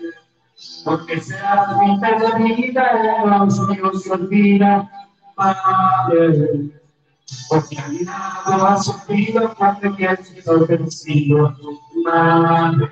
Porque 0.84 1.22
sea 1.22 1.78
vida 1.82 2.20
la 2.20 2.38
vida, 2.38 3.46
los 3.46 3.60
míos 3.70 4.04
se 4.04 4.12
olvida, 4.12 4.90
madre. 5.36 6.72
Porque 7.48 7.78
a 7.78 7.88
mi 7.88 8.00
lado 8.00 8.68
has 8.68 8.86
sufrido 8.86 9.54
cuando 9.56 9.96
te 9.96 10.08
has 10.08 10.28
sido 10.28 10.66
vencido, 10.66 11.56
madre. 12.04 12.90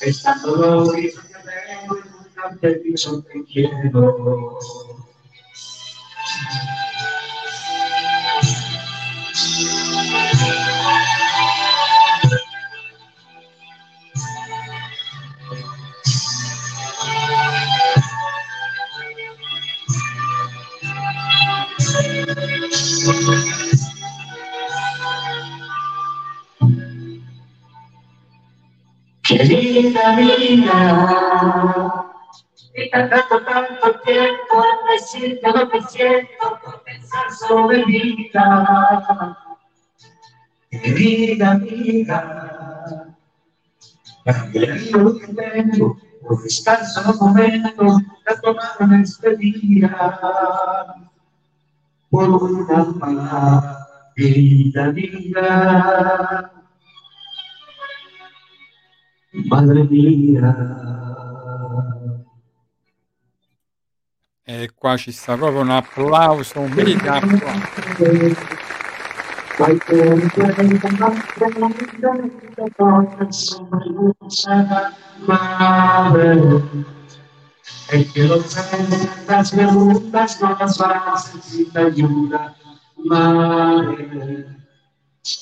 Está 0.00 0.40
todo 0.42 0.84
lo 0.84 0.92
que 2.42 2.50
yo 2.50 2.50
tengo 2.50 2.50
y 2.50 2.50
nunca 2.50 2.60
te 2.60 2.68
he 2.68 2.74
dicho 2.80 3.24
que 3.26 3.44
quiero. 3.44 4.58
Querida 29.22 30.10
amiga, 30.12 30.78
y 32.74 32.90
tanto 32.90 33.42
tanto 33.44 34.00
tiempo 34.00 34.64
en 34.64 34.98
decirte 34.98 35.52
lo 35.52 35.68
que 35.68 35.82
siento 35.82 36.58
por 36.64 36.82
pensar 36.84 37.30
senso 37.30 37.68
de 37.68 37.84
vida, 37.84 39.36
vida, 40.70 41.54
vida. 41.56 43.16
Yo 44.90 45.18
que 45.18 45.26
tengo 45.34 45.98
un 46.22 46.42
descanso 46.42 47.14
momento 47.20 47.98
de 48.26 48.36
tomar 48.40 48.76
una 48.80 48.98
despedida 48.98 50.94
por 52.08 52.28
una 52.28 52.98
palabra, 52.98 53.86
vida, 54.16 54.88
vida. 54.90 56.52
Madre 59.32 59.84
mia. 59.84 60.91
E 64.44 64.70
qua 64.74 64.96
ci 64.96 65.12
sta 65.12 65.36
proprio 65.36 65.60
un 65.60 65.70
applauso, 65.70 66.58
un 66.58 66.72
mega 66.72 67.14
applauso. 67.14 67.46
El 77.92 78.12
que 78.12 78.24
lo 78.24 78.38
trae 78.42 78.88
las 79.28 79.52
preguntas 79.52 80.40
no 80.40 80.56
las 80.58 80.80
hace 80.80 81.40
sin 81.42 81.78
ayuda, 81.78 82.56
madre. 83.04 84.46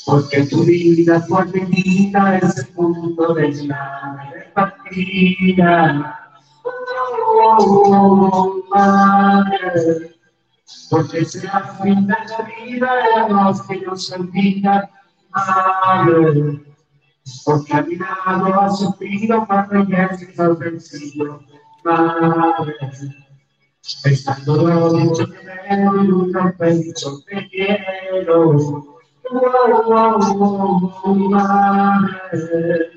Porque 0.05 0.43
tu 0.43 0.63
vida 0.65 1.25
por 1.27 1.47
mi 1.55 1.65
vida 1.65 2.37
es 2.37 2.59
el 2.59 2.67
punto 2.75 3.33
de 3.33 3.65
la 3.65 4.31
partida. 4.53 6.30
Oh. 7.43 8.63
Porque 10.91 11.25
fin 11.83 12.07
de 12.07 12.15
la 12.15 12.43
vida 12.65 12.91
de 12.97 13.33
los 13.33 13.63
que 13.63 13.81
nos 13.81 14.07
madre. 15.31 16.61
Porque 17.45 17.73
a 17.73 17.83
mi 17.83 17.97
lado 17.97 18.61
has 18.61 18.79
sufrido 18.79 19.47
cuando 19.47 19.89
ya 19.89 20.11
madre. 21.85 22.75
Estando 24.05 24.93
dicho 24.99 25.27
que 25.31 25.77
nunca 25.77 26.55
que 27.27 27.49
quiero. 27.49 28.51
Oh, 29.31 29.41
oh, 29.83 31.01
oh, 31.05 31.15
madre. 31.15 32.91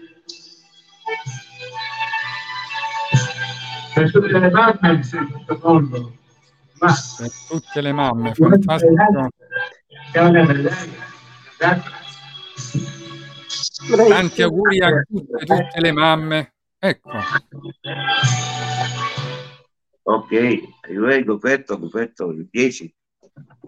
Per 3.93 4.11
tutte 4.11 4.39
le 4.39 4.49
mamme 4.49 4.91
in 4.91 5.01
questo 5.45 5.59
mondo. 5.61 6.17
Ma 6.79 6.93
Per 7.17 7.29
tutte 7.47 7.81
le 7.81 7.91
mamme, 7.91 8.33
fantastico. 8.33 9.29
Tanti 14.07 14.41
auguri 14.41 14.79
a 14.79 15.01
tutte, 15.01 15.45
tutte 15.45 15.79
le 15.79 15.91
mamme. 15.91 16.53
Ecco, 16.79 17.11
Ok, 20.05 20.59
luego, 20.89 21.37
perfetto, 21.37 21.79
perfetto, 21.79 22.33
10. 22.51 22.95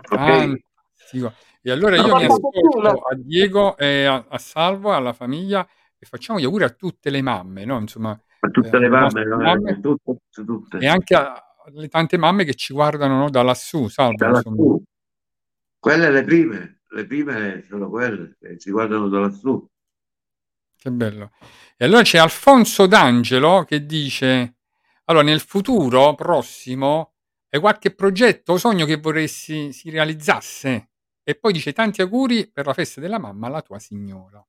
Ok, 0.09 0.17
fantastico. 0.17 1.33
E 1.61 1.71
allora 1.71 1.95
io 1.95 2.15
mi 2.15 2.25
ascolto 2.25 2.79
a 3.07 3.15
Diego 3.15 3.77
e 3.77 4.05
a, 4.05 4.25
a 4.27 4.37
Salvo, 4.37 4.93
alla 4.93 5.13
famiglia 5.13 5.67
e 5.97 6.05
facciamo 6.05 6.39
gli 6.39 6.43
auguri 6.43 6.65
a 6.65 6.69
tutte 6.69 7.09
le 7.09 7.21
mamme, 7.21 7.65
no? 7.65 7.79
Insomma, 7.79 8.19
per 8.45 8.63
tutte 8.63 8.75
eh, 8.75 8.79
le 8.79 8.89
mamme, 8.89 9.25
mamme 9.25 9.79
tutte, 9.79 10.17
tutte. 10.31 10.77
e 10.77 10.87
anche 10.87 11.15
a- 11.15 11.41
alle 11.65 11.87
tante 11.87 12.17
mamme 12.17 12.43
che 12.43 12.53
ci 12.53 12.73
guardano 12.73 13.17
no, 13.17 13.29
da 13.29 13.41
lassù, 13.41 13.87
Salvo, 13.87 14.15
Da 14.17 14.29
lassù. 14.29 14.83
Quelle 15.79 16.09
le 16.11 16.23
prime, 16.23 16.81
le 16.89 17.05
prime 17.05 17.63
sono 17.67 17.89
quelle 17.89 18.37
che 18.39 18.59
si 18.59 18.71
guardano 18.71 19.07
da 19.07 19.19
lassù. 19.19 19.67
Che 20.77 20.91
bello. 20.91 21.31
E 21.77 21.85
allora 21.85 22.03
c'è 22.03 22.19
Alfonso 22.19 22.85
D'Angelo 22.85 23.63
che 23.63 23.85
dice: 23.85 24.57
Allora, 25.05 25.23
nel 25.23 25.39
futuro 25.41 26.13
prossimo 26.15 27.13
hai 27.49 27.59
qualche 27.59 27.93
progetto 27.93 28.53
o 28.53 28.57
sogno 28.57 28.85
che 28.85 28.97
vorresti 28.97 29.71
si 29.73 29.89
realizzasse? 29.89 30.89
E 31.23 31.35
poi 31.35 31.53
dice: 31.53 31.73
Tanti 31.73 32.01
auguri 32.01 32.49
per 32.51 32.65
la 32.67 32.73
festa 32.73 33.01
della 33.01 33.19
mamma 33.19 33.47
alla 33.47 33.61
tua 33.61 33.79
signora. 33.79 34.45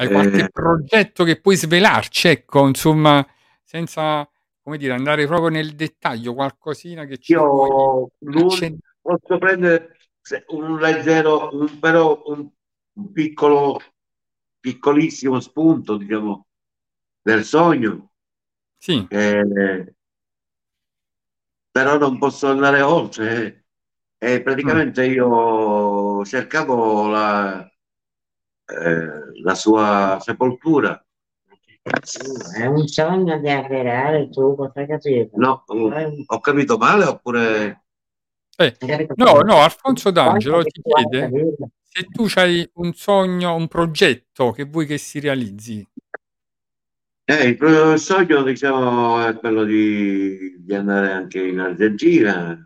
Hai 0.00 0.08
qualche 0.08 0.44
Eh, 0.44 0.50
progetto 0.50 1.24
che 1.24 1.40
puoi 1.40 1.56
svelarci? 1.56 2.28
Ecco, 2.28 2.66
insomma, 2.66 3.24
senza, 3.62 4.28
come 4.62 4.78
dire, 4.78 4.94
andare 4.94 5.26
proprio 5.26 5.48
nel 5.50 5.74
dettaglio, 5.74 6.34
qualcosina 6.34 7.04
che 7.04 7.18
ci 7.18 7.36
io 7.36 8.10
posso 9.02 9.38
prendere 9.38 9.96
un 10.48 10.78
leggero, 10.78 11.50
un- 11.52 11.78
però 11.78 12.22
un, 12.26 12.48
un 12.94 13.12
piccolo, 13.12 13.80
piccolissimo 14.60 15.40
spunto, 15.40 15.96
diciamo, 15.96 16.46
del 17.22 17.44
sogno, 17.44 18.12
Sì, 18.78 19.08
eh, 19.08 19.94
però 21.70 21.98
non 21.98 22.18
posso 22.18 22.48
andare 22.48 22.80
oltre. 22.82 23.46
eh. 24.18 24.34
E 24.34 24.42
mm, 24.62 24.80
praticamente 24.82 25.04
io 25.06 26.24
cercavo 26.24 27.08
la, 27.08 27.69
eh, 28.70 29.40
la 29.42 29.54
sua 29.54 30.18
sepoltura. 30.20 31.02
È 31.82 32.66
un 32.66 32.86
sogno 32.86 33.38
di 33.38 33.48
avverare 33.48 34.28
tu, 34.28 34.54
cosa 34.54 34.86
capito? 34.86 35.30
No, 35.38 35.64
ho 35.66 35.92
Eh, 35.92 36.24
ho 36.26 36.40
capito 36.40 36.76
male 36.76 37.04
oppure... 37.04 37.84
eh, 38.58 38.76
no, 39.16 39.40
no, 39.40 39.62
Alfonso 39.62 40.10
D'Angelo 40.10 40.62
ti 40.62 40.82
chiede 40.82 41.56
se 41.92 42.04
tu 42.04 42.26
hai 42.36 42.68
un 42.74 42.92
sogno, 42.92 43.54
un 43.56 43.66
progetto 43.66 44.52
che 44.52 44.64
vuoi 44.64 44.86
che 44.86 44.98
si 44.98 45.18
realizzi. 45.18 45.84
Eh, 47.24 47.48
il 47.48 47.56
proprio 47.56 47.96
sogno, 47.96 48.42
diciamo, 48.42 49.24
è 49.26 49.36
quello 49.38 49.64
di, 49.64 50.56
di 50.58 50.74
andare 50.74 51.12
anche 51.12 51.40
in 51.44 51.58
Argentina. 51.60 52.58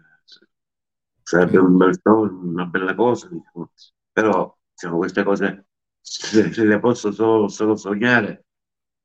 Sarebbe 1.22 1.52
Sì. 1.52 1.56
un 1.56 1.76
bel 1.76 1.98
sogno, 2.02 2.40
una 2.42 2.66
bella 2.66 2.94
cosa, 2.94 3.28
diciamo. 3.30 3.70
Però, 4.12 4.56
diciamo, 4.72 4.98
queste 4.98 5.22
cose 5.22 5.66
se, 6.04 6.52
se 6.52 6.64
le 6.64 6.78
posso 6.78 7.10
solo, 7.12 7.48
solo 7.48 7.76
sognare. 7.76 8.44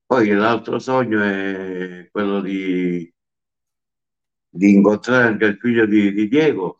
Poi 0.05 0.27
l'altro 0.31 0.79
sogno 0.79 1.21
è 1.21 2.09
quello 2.11 2.41
di, 2.41 3.11
di 4.49 4.71
incontrare 4.73 5.27
anche 5.27 5.45
il 5.45 5.57
figlio 5.57 5.85
di, 5.85 6.11
di 6.11 6.27
Diego. 6.27 6.79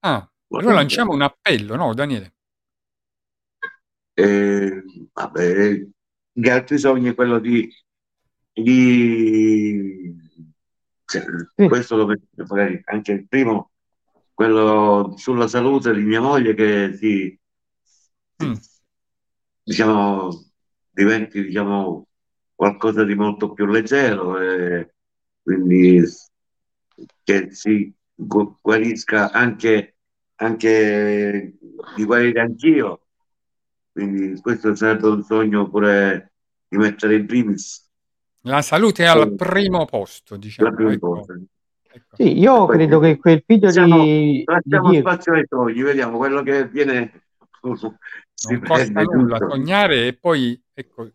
Ah, 0.00 0.28
allora 0.50 0.74
lanciamo 0.74 1.12
un 1.12 1.22
appello, 1.22 1.76
no, 1.76 1.94
Daniele? 1.94 2.34
E, 4.14 4.82
vabbè, 5.12 5.86
gli 6.32 6.48
altri 6.48 6.78
sogni 6.78 7.10
è 7.10 7.14
quello 7.14 7.38
di, 7.38 7.72
di 8.52 10.16
cioè, 11.04 11.24
Sì. 11.54 11.68
questo 11.68 11.96
lo 11.96 12.06
metto 12.06 12.44
magari 12.48 12.80
anche 12.86 13.12
il 13.12 13.28
primo, 13.28 13.70
quello 14.34 15.14
sulla 15.16 15.46
salute 15.46 15.94
di 15.94 16.02
mia 16.02 16.20
moglie 16.20 16.54
che 16.54 16.96
si, 16.96 17.38
Mm. 18.40 18.54
Diciamo, 19.68 20.28
diventi, 20.90 21.42
diciamo, 21.42 22.06
qualcosa 22.54 23.04
di 23.04 23.14
molto 23.14 23.52
più 23.52 23.66
leggero 23.66 24.38
e 24.40 24.94
quindi 25.42 26.02
che 27.22 27.52
si 27.52 27.92
gu- 28.14 28.56
guarisca 28.60 29.30
anche, 29.30 29.96
anche 30.36 31.56
di 31.94 32.04
guarire 32.04 32.40
anch'io. 32.40 33.06
Quindi 33.92 34.40
questo 34.40 34.74
sarebbe 34.74 35.08
un 35.08 35.22
sogno 35.22 35.68
pure 35.68 36.32
di 36.68 36.76
mettere 36.76 37.16
in 37.16 37.26
primis 37.26 37.86
La 38.42 38.62
salute 38.62 39.04
è 39.04 39.06
al 39.06 39.30
Sì. 39.30 39.34
primo 39.36 39.84
posto, 39.84 40.36
diciamo. 40.36 40.70
prima 40.74 40.92
Ecco, 40.92 41.26
ecco. 41.90 42.16
Sì, 42.16 42.38
io 42.38 42.66
Poi 42.66 42.76
credo 42.76 42.98
che 43.00 43.16
quel 43.18 43.42
figlio 43.46 43.66
lasciamo, 43.66 44.04
di, 44.04 44.42
di 44.44 44.44
lasciamo 44.44 44.88
Diego, 44.88 45.10
spazio 45.10 45.32
ai 45.34 45.44
sogni, 45.48 45.82
vediamo 45.82 46.16
quello 46.18 46.42
che 46.42 46.68
viene 46.68 47.27
Non 47.74 48.60
costa 48.66 49.02
nulla 49.02 49.38
tutto. 49.38 49.50
sognare 49.50 50.06
e 50.06 50.12
poi, 50.14 50.60
ecco, 50.72 51.08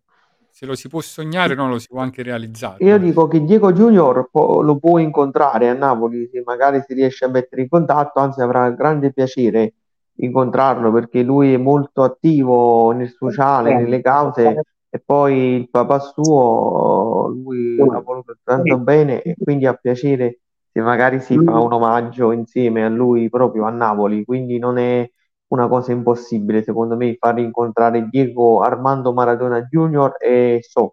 se 0.50 0.66
lo 0.66 0.76
si 0.76 0.88
può 0.90 1.02
sognare, 1.02 1.56
no, 1.56 1.68
lo 1.70 1.80
si 1.80 1.88
può 1.88 2.00
anche 2.00 2.22
realizzare. 2.22 2.84
io 2.84 2.98
dico 3.00 3.28
che 3.28 3.44
Diego 3.44 3.72
Junior 3.72 4.30
può- 4.30 4.62
lo 4.62 4.78
può 4.78 4.98
incontrare 5.00 5.70
a 5.70 5.74
Napoli, 5.74 6.30
se 6.32 6.44
magari 6.46 6.84
si 6.86 6.94
riesce 6.94 7.26
a 7.26 7.30
mettere 7.30 7.62
in 7.64 7.70
contatto, 7.70 8.20
anzi 8.20 8.42
avrà 8.42 8.70
grande 8.72 9.12
piacere 9.12 9.74
incontrarlo 10.16 10.92
perché 10.92 11.24
lui 11.24 11.54
è 11.54 11.58
molto 11.58 12.04
attivo 12.04 12.92
nel 12.92 13.10
sociale, 13.10 13.76
nelle 13.76 14.02
cause 14.02 14.62
e 14.90 15.00
poi 15.04 15.56
il 15.56 15.70
papà 15.70 16.00
suo, 16.00 17.28
lui 17.30 17.76
l'ha 17.78 18.00
voluto 18.00 18.38
tanto 18.44 18.78
bene 18.78 19.22
e 19.24 19.36
quindi 19.42 19.66
ha 19.66 19.74
piacere 19.74 20.40
se 20.72 20.82
magari 20.82 21.20
si 21.20 21.36
fa 21.36 21.60
un 21.60 21.74
omaggio 21.74 22.32
insieme 22.32 22.84
a 22.84 22.90
lui 22.90 23.30
proprio 23.30 23.66
a 23.66 23.70
Napoli, 23.72 24.24
quindi 24.24 24.60
non 24.60 24.78
è 24.78 25.10
una 25.48 25.68
cosa 25.68 25.92
impossibile 25.92 26.64
secondo 26.64 26.96
me 26.96 27.16
far 27.16 27.38
incontrare 27.40 28.08
Diego 28.10 28.62
Armando 28.62 29.14
Maradona 29.14 29.62
Junior 29.64 30.16
e 30.20 30.60
Sos. 30.68 30.92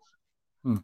Mm. 0.68 0.76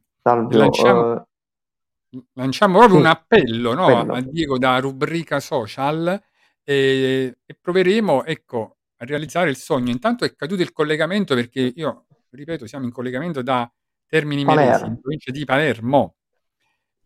Lanciamo, 0.50 1.14
eh, 1.14 2.22
lanciamo 2.34 2.78
proprio 2.78 2.98
Sì, 2.98 3.04
un 3.04 3.10
appello, 3.10 3.74
no, 3.74 3.86
appello. 3.86 4.14
a 4.14 4.20
Diego 4.20 4.58
da 4.58 4.78
rubrica 4.78 5.40
social 5.40 6.20
e, 6.64 7.36
e 7.44 7.58
proveremo, 7.60 8.24
ecco, 8.24 8.78
a 8.96 9.04
realizzare 9.04 9.50
il 9.50 9.56
sogno. 9.56 9.90
Intanto 9.90 10.24
è 10.24 10.34
caduto 10.34 10.62
il 10.62 10.72
collegamento 10.72 11.34
perché 11.34 11.72
io, 11.74 12.06
ripeto, 12.30 12.66
siamo 12.66 12.86
in 12.86 12.92
collegamento 12.92 13.42
da 13.42 13.70
Termini 14.06 14.44
Meresi, 14.44 14.86
in 14.86 15.00
provincia 15.00 15.30
di 15.30 15.44
Palermo, 15.44 16.16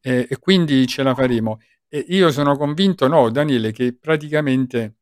e, 0.00 0.26
e 0.30 0.38
quindi 0.38 0.86
ce 0.86 1.02
la 1.02 1.14
faremo. 1.14 1.58
E 1.88 2.04
io 2.08 2.30
sono 2.30 2.56
convinto, 2.56 3.08
no, 3.08 3.30
Daniele, 3.30 3.72
che 3.72 3.96
praticamente 3.98 4.99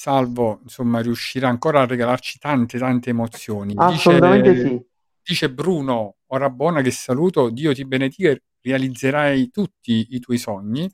Salvo, 0.00 0.60
insomma, 0.62 1.00
riuscirà 1.00 1.50
ancora 1.50 1.82
a 1.82 1.86
regalarci 1.86 2.38
tante, 2.38 2.78
tante 2.78 3.10
emozioni. 3.10 3.74
Assolutamente 3.76 4.54
Dice, 4.54 4.66
sì. 4.66 4.82
dice 5.22 5.50
Bruno 5.50 6.14
Orabona 6.28 6.80
che 6.80 6.90
saluto, 6.90 7.50
Dio 7.50 7.74
ti 7.74 7.84
benedica 7.84 8.34
realizzerai 8.62 9.50
tutti 9.50 10.06
i 10.08 10.18
tuoi 10.18 10.38
sogni. 10.38 10.90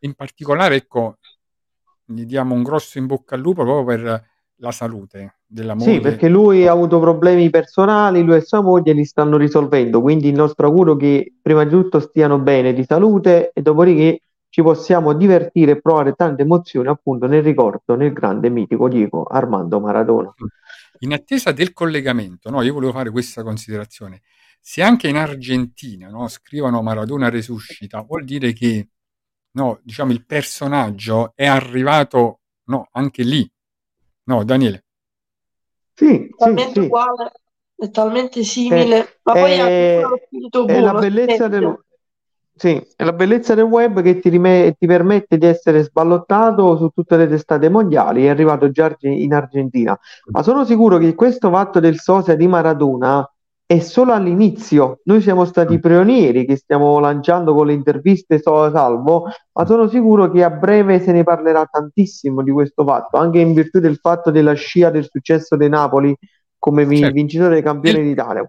In 0.00 0.12
particolare, 0.12 0.74
ecco, 0.74 1.16
gli 2.04 2.26
diamo 2.26 2.54
un 2.54 2.62
grosso 2.62 2.98
in 2.98 3.06
bocca 3.06 3.34
al 3.34 3.40
lupo 3.40 3.62
proprio 3.62 3.96
per 3.96 4.24
la 4.56 4.72
salute 4.72 5.38
della 5.46 5.74
Sì, 5.74 5.92
moglie. 5.92 6.00
perché 6.02 6.28
lui 6.28 6.66
ha 6.66 6.72
avuto 6.72 7.00
problemi 7.00 7.48
personali, 7.48 8.22
lui 8.22 8.36
e 8.36 8.42
sua 8.42 8.60
moglie 8.60 8.92
li 8.92 9.06
stanno 9.06 9.38
risolvendo, 9.38 10.02
quindi 10.02 10.28
il 10.28 10.34
nostro 10.34 10.66
augurio 10.66 10.96
è 10.96 10.98
che 10.98 11.32
prima 11.40 11.64
di 11.64 11.70
tutto 11.70 11.98
stiano 11.98 12.38
bene 12.38 12.74
di 12.74 12.84
salute 12.84 13.52
e 13.54 13.62
dopodiché 13.62 14.20
ci 14.52 14.60
possiamo 14.60 15.14
divertire 15.14 15.70
e 15.70 15.80
provare 15.80 16.12
tante 16.12 16.42
emozioni 16.42 16.88
appunto 16.88 17.26
nel 17.26 17.42
ricordo 17.42 17.94
nel 17.94 18.12
grande 18.12 18.50
mitico 18.50 18.86
Diego 18.86 19.22
Armando 19.22 19.80
Maradona. 19.80 20.30
In 20.98 21.14
attesa 21.14 21.52
del 21.52 21.72
collegamento, 21.72 22.50
no, 22.50 22.60
io 22.60 22.74
volevo 22.74 22.92
fare 22.92 23.10
questa 23.10 23.42
considerazione. 23.42 24.20
Se 24.60 24.82
anche 24.82 25.08
in 25.08 25.16
Argentina 25.16 26.10
no, 26.10 26.28
scrivono 26.28 26.82
Maradona 26.82 27.30
resuscita, 27.30 28.02
vuol 28.02 28.24
dire 28.24 28.52
che 28.52 28.88
no, 29.52 29.80
diciamo, 29.82 30.12
il 30.12 30.26
personaggio 30.26 31.32
è 31.34 31.46
arrivato 31.46 32.40
no, 32.64 32.88
anche 32.92 33.22
lì. 33.22 33.50
No, 34.24 34.44
Daniele. 34.44 34.84
Sì, 35.94 36.04
sì, 36.04 36.34
talmente 36.36 36.72
sì. 36.74 36.78
uguale, 36.80 37.32
è 37.74 37.90
talmente 37.90 38.44
simile, 38.44 39.18
ma 39.22 39.32
poi 39.32 39.52
è- 39.52 39.98
è 39.98 40.00
la 40.02 40.90
buono, 40.90 40.98
bellezza 40.98 41.44
silenzio. 41.44 41.48
del, 41.48 41.84
sì, 42.54 42.80
è 42.96 43.04
la 43.04 43.12
bellezza 43.12 43.54
del 43.54 43.64
web 43.64 44.02
che 44.02 44.20
ti, 44.20 44.28
rime- 44.28 44.74
ti 44.78 44.86
permette 44.86 45.38
di 45.38 45.46
essere 45.46 45.82
sballottato 45.82 46.76
su 46.76 46.90
tutte 46.90 47.16
le 47.16 47.26
testate 47.26 47.68
mondiali. 47.68 48.24
È 48.26 48.28
arrivato 48.28 48.70
già 48.70 48.94
in 49.00 49.32
Argentina, 49.34 49.98
ma 50.30 50.42
sono 50.42 50.64
sicuro 50.64 50.98
che 50.98 51.14
questo 51.14 51.50
fatto 51.50 51.80
del 51.80 51.98
sosia 51.98 52.36
di 52.36 52.46
Maradona 52.46 53.26
è 53.64 53.78
solo 53.78 54.12
all'inizio. 54.12 55.00
Noi 55.04 55.22
siamo 55.22 55.44
stati 55.46 55.80
pionieri 55.80 56.44
che 56.44 56.56
stiamo 56.56 56.98
lanciando 57.00 57.54
con 57.54 57.66
le 57.66 57.72
interviste 57.72 58.38
so- 58.38 58.70
salvo, 58.70 59.28
ma 59.52 59.66
sono 59.66 59.88
sicuro 59.88 60.30
che 60.30 60.44
a 60.44 60.50
breve 60.50 61.00
se 61.00 61.10
ne 61.12 61.24
parlerà 61.24 61.64
tantissimo 61.64 62.42
di 62.42 62.50
questo 62.50 62.84
fatto, 62.84 63.16
anche 63.16 63.38
in 63.40 63.54
virtù 63.54 63.80
del 63.80 63.96
fatto 63.96 64.30
della 64.30 64.52
scia 64.52 64.90
del 64.90 65.08
successo 65.10 65.56
dei 65.56 65.70
Napoli 65.70 66.14
come 66.58 66.86
Certo. 66.94 67.12
vincitore 67.14 67.54
dei 67.54 67.62
campioni 67.62 68.00
Il- 68.00 68.04
d'Italia. 68.08 68.44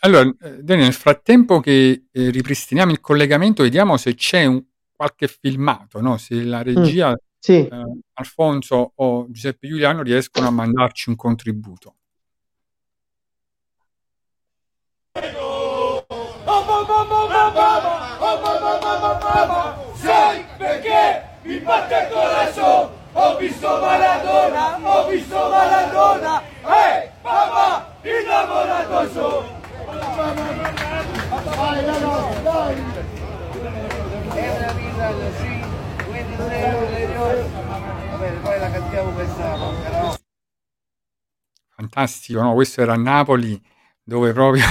Allora, 0.00 0.22
eh, 0.28 0.62
Daniele, 0.62 0.84
nel 0.84 0.92
frattempo 0.92 1.60
che 1.60 2.04
eh, 2.10 2.30
ripristiniamo 2.30 2.90
il 2.92 3.00
collegamento, 3.00 3.62
vediamo 3.62 3.96
se 3.96 4.14
c'è 4.14 4.44
un- 4.44 4.62
qualche 4.94 5.28
filmato, 5.28 6.00
no? 6.00 6.16
se 6.18 6.42
la 6.42 6.62
regia, 6.62 7.16
Sì. 7.38 7.66
eh, 7.66 8.00
Alfonso 8.14 8.92
o 8.96 9.26
Giuseppe 9.30 9.68
Giuliano 9.68 10.02
riescono 10.02 10.48
a 10.48 10.50
mandarci 10.50 11.08
un 11.08 11.16
contributo. 11.16 11.94
Sai 19.94 20.44
perché 20.58 21.22
mi 21.42 21.58
batte 21.60 21.94
il 21.94 22.12
corazón? 22.12 22.90
Ho 23.12 23.36
visto 23.36 23.66
Maradona, 23.80 24.78
ho 24.82 25.08
visto 25.08 25.34
Maradona, 25.48 26.42
eh, 26.42 27.10
papà, 27.22 27.96
innamorato 28.02 29.10
sono. 29.12 29.57
Vai, 31.56 31.84
dai, 31.84 32.00
dai. 32.42 32.76
È 34.32 34.56
una 34.56 34.72
vita 34.72 35.12
così, 35.12 35.60
quindi 36.08 36.36
non 36.36 36.50
è 36.50 37.46
Va 38.10 38.16
bene, 38.16 38.36
poi 38.38 38.58
la 38.58 38.70
cantiamo 38.70 39.10
questa, 39.12 39.56
però. 39.82 40.14
Fantastico, 41.74 42.40
no? 42.40 42.54
Questo 42.54 42.80
era 42.82 42.96
Napoli, 42.96 43.60
dove 44.02 44.32
proprio 44.32 44.64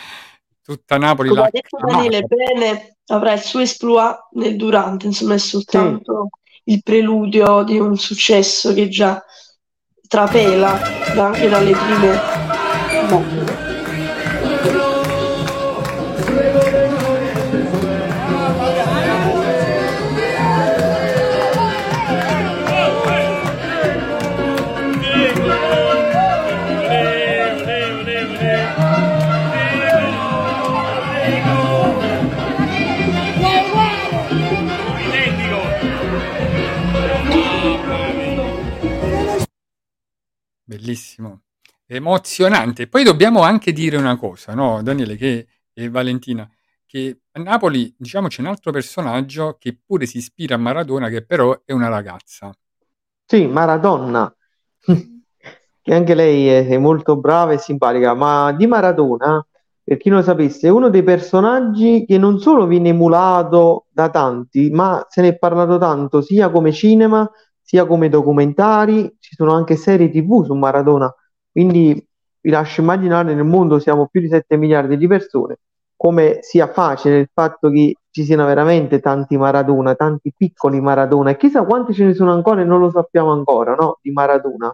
tutta 0.64 0.98
Napoli 0.98 1.28
Come 1.28 1.40
l'ha 1.40 1.46
ha 1.46 1.50
detto. 1.50 1.76
Daniele 1.78 2.22
bene, 2.22 2.96
avrà 3.06 3.32
il 3.34 3.40
suo 3.40 3.60
esploit 3.60 4.28
nel 4.32 4.56
durante, 4.56 5.06
insomma 5.06 5.34
è 5.34 5.38
soltanto 5.38 6.28
il 6.64 6.82
preludio 6.82 7.62
di 7.62 7.78
un 7.78 7.96
successo 7.96 8.74
che 8.74 8.88
già 8.88 9.22
trapela 10.08 10.78
anche 11.16 11.48
dalle 11.48 11.72
prime 11.72 12.20
boh. 13.08 13.55
Bellissimo, 40.68 41.42
emozionante. 41.86 42.88
Poi 42.88 43.04
dobbiamo 43.04 43.42
anche 43.42 43.72
dire 43.72 43.96
una 43.96 44.16
cosa, 44.16 44.52
no, 44.52 44.82
Daniele 44.82 45.14
che, 45.14 45.46
e 45.72 45.88
Valentina, 45.88 46.48
che 46.84 47.20
a 47.30 47.40
Napoli, 47.40 47.94
diciamo, 47.96 48.26
c'è 48.26 48.40
un 48.40 48.48
altro 48.48 48.72
personaggio 48.72 49.58
che 49.60 49.78
pure 49.86 50.06
si 50.06 50.16
ispira 50.16 50.56
a 50.56 50.58
Maradona, 50.58 51.08
che 51.08 51.24
però 51.24 51.62
è 51.64 51.70
una 51.70 51.86
ragazza. 51.86 52.52
Sì, 53.24 53.46
Maradona, 53.46 54.34
che 55.82 55.94
anche 55.94 56.14
lei 56.14 56.48
è, 56.48 56.66
è 56.66 56.78
molto 56.78 57.16
brava 57.16 57.52
e 57.52 57.58
simpatica, 57.58 58.14
ma 58.14 58.50
di 58.50 58.66
Maradona, 58.66 59.46
per 59.84 59.98
chi 59.98 60.08
non 60.08 60.18
lo 60.18 60.24
sapesse, 60.24 60.66
è 60.66 60.70
uno 60.70 60.88
dei 60.90 61.04
personaggi 61.04 62.04
che 62.04 62.18
non 62.18 62.40
solo 62.40 62.66
viene 62.66 62.88
emulato 62.88 63.86
da 63.90 64.10
tanti, 64.10 64.68
ma 64.70 65.06
se 65.08 65.22
ne 65.22 65.28
è 65.28 65.38
parlato 65.38 65.78
tanto 65.78 66.22
sia 66.22 66.50
come 66.50 66.72
cinema, 66.72 67.30
sia 67.66 67.84
come 67.84 68.08
documentari, 68.08 69.16
ci 69.18 69.34
sono 69.34 69.52
anche 69.52 69.74
serie 69.74 70.08
TV 70.08 70.44
su 70.44 70.54
Maradona, 70.54 71.12
quindi 71.50 71.94
vi 72.40 72.50
lascio 72.50 72.80
immaginare 72.80 73.34
nel 73.34 73.44
mondo 73.44 73.80
siamo 73.80 74.06
più 74.06 74.20
di 74.20 74.28
7 74.28 74.56
miliardi 74.56 74.96
di 74.96 75.08
persone, 75.08 75.58
come 75.96 76.38
sia 76.42 76.68
facile 76.68 77.18
il 77.18 77.28
fatto 77.32 77.68
che 77.70 77.96
ci 78.08 78.22
siano 78.22 78.46
veramente 78.46 79.00
tanti 79.00 79.36
Maradona, 79.36 79.96
tanti 79.96 80.32
piccoli 80.34 80.80
Maradona, 80.80 81.30
e 81.30 81.36
chissà 81.36 81.64
quanti 81.64 81.92
ce 81.92 82.04
ne 82.04 82.14
sono 82.14 82.32
ancora 82.32 82.60
e 82.60 82.64
non 82.64 82.78
lo 82.78 82.88
sappiamo 82.88 83.32
ancora, 83.32 83.74
no? 83.74 83.98
Di 84.00 84.12
Maradona, 84.12 84.72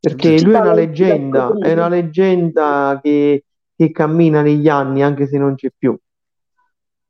perché 0.00 0.40
lui 0.42 0.54
è 0.54 0.58
una 0.58 0.74
leggenda, 0.74 1.52
è 1.60 1.72
una 1.72 1.88
leggenda 1.88 2.98
che, 3.00 3.44
che 3.76 3.90
cammina 3.92 4.42
negli 4.42 4.68
anni 4.68 5.04
anche 5.04 5.28
se 5.28 5.38
non 5.38 5.54
c'è 5.54 5.70
più. 5.78 5.96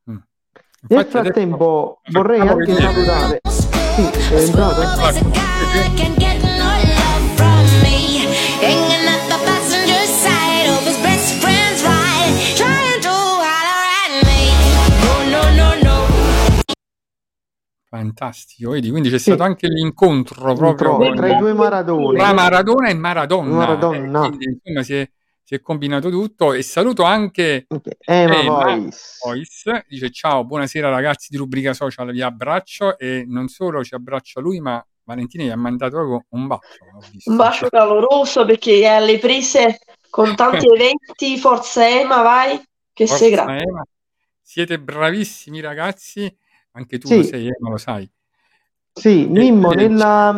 Nel 0.05 0.99
Infatti 0.99 1.17
adesso 1.17 1.23
frattempo 1.23 2.01
vorrei 2.11 2.41
anche 2.41 2.73
salutare. 2.73 3.39
Sì, 4.27 4.33
è 4.33 4.41
entrato? 4.41 4.81
Can 5.95 6.13
get 6.17 6.41
no 6.41 6.49
love 6.49 7.35
from 7.35 7.65
me. 7.81 8.25
Hanging 8.61 9.07
at 9.07 9.27
the 9.27 9.37
passenger 9.43 10.03
side 10.05 10.69
of 10.69 10.85
his 10.87 10.97
best 11.01 11.39
friend's 11.41 11.81
ride, 11.83 12.55
trying 12.55 13.01
to 13.01 13.09
holler 13.09 13.83
at 14.03 14.23
me. 14.25 14.51
No, 15.01 15.13
no, 15.29 15.43
no, 15.55 15.69
no. 15.83 16.63
Fantastico, 17.89 18.71
vedi? 18.71 18.89
Quindi 18.89 19.09
c'è 19.09 19.17
Sì. 19.17 19.23
stato 19.31 19.43
anche 19.43 19.67
l'incontro 19.67 20.53
proprio 20.55 21.13
tra 21.13 21.27
i 21.27 21.37
due 21.37 21.53
Maradoni. 21.53 22.17
tra 22.17 22.33
Maradona 22.33 22.89
e 22.89 22.93
Maradonna. 22.95 23.53
Maradona. 23.55 24.25
E 24.25 24.29
quindi, 24.29 24.45
insomma, 24.45 24.83
si 24.83 24.93
è, 24.95 25.09
si 25.43 25.55
è 25.55 25.61
combinato 25.61 26.09
tutto. 26.09 26.53
E 26.53 26.61
saluto 26.63 27.03
anche 27.03 27.67
Ema 28.05 28.41
Ema 28.41 28.63
Voice. 28.63 28.99
Voice. 29.23 29.85
Dice 29.87 30.09
ciao, 30.09 30.45
buonasera 30.45 30.89
ragazzi 30.89 31.27
di 31.29 31.37
Rubrica 31.37 31.73
Social, 31.73 32.11
vi 32.11 32.21
abbraccio. 32.21 32.97
E 32.97 33.25
non 33.27 33.47
solo 33.49 33.83
ci 33.83 33.93
abbraccia 33.93 34.39
lui, 34.39 34.59
ma 34.59 34.83
Valentina 35.03 35.43
gli 35.43 35.49
ha 35.49 35.57
mandato 35.57 35.95
proprio 35.97 36.25
un 36.29 36.47
bacio. 36.47 36.77
Un 37.25 37.35
bacio 37.35 37.67
caloroso 37.69 38.45
perché 38.45 38.79
è 38.81 38.85
alle 38.85 39.19
prese 39.19 39.79
con 40.09 40.35
tanti 40.35 40.65
eventi. 40.71 41.37
Forza 41.37 41.87
Ema, 41.87 42.21
vai, 42.21 42.61
che 42.93 43.05
Forza 43.05 43.23
sei 43.23 43.31
grande. 43.31 43.63
Ema. 43.63 43.83
Siete 44.41 44.79
bravissimi 44.79 45.59
ragazzi, 45.61 46.33
anche 46.71 46.97
tu 46.97 47.07
Sì. 47.07 47.17
lo 47.17 47.23
sei, 47.23 47.47
Ema, 47.47 47.69
lo 47.69 47.77
sai. 47.77 48.09
Sì, 48.93 49.25
Mimmo, 49.25 49.71
e- 49.71 49.75
nella, 49.75 50.31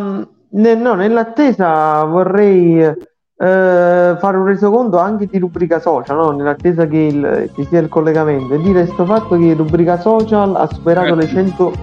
nel- 0.52 0.78
no, 0.78 0.94
nell'attesa 0.96 2.04
vorrei 2.06 2.92
eh, 3.38 4.16
fare 4.20 4.38
un 4.38 4.46
resoconto 4.46 4.98
anche 4.98 5.26
di 5.28 5.38
rubrica 5.40 5.80
social, 5.80 6.16
no? 6.18 6.32
nell'attesa 6.32 6.88
che 6.88 6.98
il- 6.98 7.50
ci 7.56 7.66
sia 7.66 7.80
il 7.80 7.90
collegamento, 7.90 8.54
e 8.54 8.60
dire 8.62 8.86
sto 8.88 9.06
fatto 9.06 9.38
che 9.38 9.54
rubrica 9.54 10.00
social 10.00 10.56
ha 10.56 10.68
superato 10.72 11.16
le 11.16 11.28
100 11.28 11.74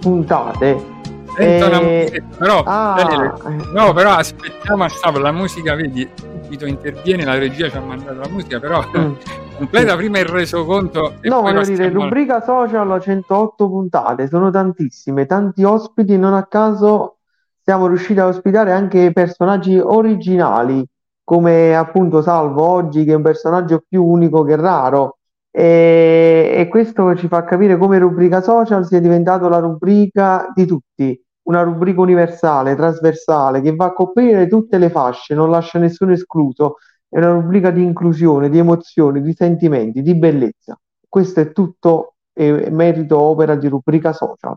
puntate. 0.00 0.90
E- 1.36 2.22
però, 2.36 2.62
Ah, 2.66 2.94
Daniele, 2.96 3.32
eh. 3.48 3.72
no, 3.72 3.92
però 3.94 4.10
aspettiamo 4.10 4.84
a 4.84 4.88
stavo, 4.88 5.18
la 5.18 5.32
musica, 5.32 5.74
vedi, 5.74 6.06
subito 6.14 6.66
interviene, 6.66 7.24
la 7.24 7.38
regia 7.38 7.70
ci 7.70 7.76
ha 7.76 7.80
mandato 7.80 8.18
la 8.20 8.28
musica, 8.28 8.60
però 8.60 8.82
Mm. 8.94 9.12
completa 9.56 9.96
prima 9.96 10.18
il 10.18 10.26
resoconto 10.26 11.14
No, 11.22 11.40
voglio 11.40 11.62
dire, 11.62 11.88
rubrica 11.88 12.42
social 12.42 13.00
108 13.00 13.66
puntate, 13.68 14.28
sono 14.28 14.50
tantissime, 14.50 15.24
tanti 15.24 15.62
ospiti, 15.64 16.18
non 16.18 16.34
a 16.34 16.44
caso 16.44 17.16
siamo 17.62 17.86
riusciti 17.86 18.20
a 18.20 18.26
ospitare 18.26 18.72
anche 18.72 19.10
personaggi 19.12 19.78
originali, 19.78 20.84
come 21.24 21.76
appunto 21.76 22.22
Salvo 22.22 22.62
oggi, 22.62 23.04
che 23.04 23.12
è 23.12 23.16
un 23.16 23.22
personaggio 23.22 23.82
più 23.86 24.04
unico 24.04 24.42
che 24.44 24.56
raro, 24.56 25.18
e, 25.50 26.54
e 26.56 26.68
questo 26.68 27.14
ci 27.14 27.28
fa 27.28 27.44
capire 27.44 27.76
come 27.76 27.98
rubrica 27.98 28.40
social 28.40 28.86
sia 28.86 29.00
diventato 29.00 29.48
la 29.48 29.58
rubrica 29.58 30.50
di 30.54 30.66
tutti, 30.66 31.20
una 31.44 31.62
rubrica 31.62 32.00
universale, 32.00 32.74
trasversale, 32.74 33.60
che 33.60 33.74
va 33.74 33.86
a 33.86 33.92
coprire 33.92 34.46
tutte 34.48 34.78
le 34.78 34.90
fasce, 34.90 35.34
non 35.34 35.50
lascia 35.50 35.78
nessuno 35.78 36.12
escluso, 36.12 36.76
è 37.08 37.18
una 37.18 37.32
rubrica 37.32 37.70
di 37.70 37.82
inclusione, 37.82 38.48
di 38.48 38.58
emozioni, 38.58 39.20
di 39.20 39.34
sentimenti, 39.34 40.00
di 40.02 40.14
bellezza. 40.14 40.78
Questo 41.08 41.40
è 41.40 41.52
tutto 41.52 42.14
eh, 42.32 42.70
merito 42.70 43.18
opera 43.20 43.54
di 43.54 43.68
rubrica 43.68 44.12
social, 44.14 44.56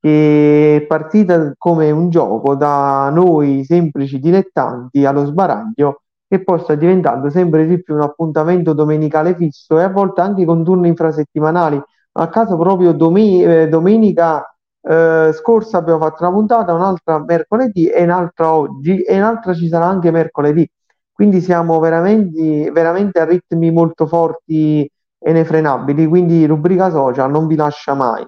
che 0.00 0.76
è 0.76 0.86
partita 0.86 1.54
come 1.56 1.90
un 1.92 2.10
gioco 2.10 2.56
da 2.56 3.08
noi 3.10 3.62
semplici 3.64 4.18
dilettanti 4.18 5.04
allo 5.04 5.24
sbaraglio 5.26 6.01
e 6.34 6.42
poi 6.42 6.60
sta 6.60 6.74
diventando 6.74 7.28
sempre 7.28 7.66
di 7.66 7.82
più 7.82 7.94
un 7.94 8.00
appuntamento 8.00 8.72
domenicale 8.72 9.34
fisso 9.36 9.78
e 9.78 9.82
a 9.82 9.90
volte 9.90 10.22
anche 10.22 10.46
con 10.46 10.64
turni 10.64 10.88
infrasettimanali. 10.88 11.78
A 12.12 12.28
caso 12.28 12.56
proprio 12.56 12.92
dome- 12.92 13.42
eh, 13.42 13.68
domenica 13.68 14.42
eh, 14.80 15.30
scorsa 15.34 15.76
abbiamo 15.76 15.98
fatto 16.00 16.22
una 16.24 16.32
puntata, 16.32 16.72
un'altra 16.72 17.22
mercoledì 17.22 17.86
e 17.88 18.02
un'altra 18.02 18.54
oggi 18.54 19.02
e 19.02 19.16
un'altra 19.18 19.52
ci 19.52 19.68
sarà 19.68 19.84
anche 19.84 20.10
mercoledì. 20.10 20.66
Quindi 21.12 21.42
siamo 21.42 21.78
veramente, 21.80 22.70
veramente 22.70 23.20
a 23.20 23.24
ritmi 23.26 23.70
molto 23.70 24.06
forti 24.06 24.90
e 25.18 25.30
inefrenabili, 25.30 26.06
quindi 26.06 26.46
rubrica 26.46 26.90
social 26.90 27.30
non 27.30 27.46
vi 27.46 27.56
lascia 27.56 27.92
mai. 27.92 28.24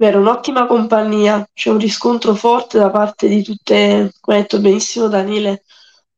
Vero, 0.00 0.20
un'ottima 0.20 0.66
compagnia, 0.66 1.44
c'è 1.52 1.70
un 1.70 1.78
riscontro 1.78 2.34
forte 2.36 2.78
da 2.78 2.88
parte 2.88 3.26
di 3.26 3.42
tutte, 3.42 4.12
come 4.20 4.36
ha 4.36 4.40
detto 4.42 4.60
benissimo 4.60 5.08
Daniele, 5.08 5.64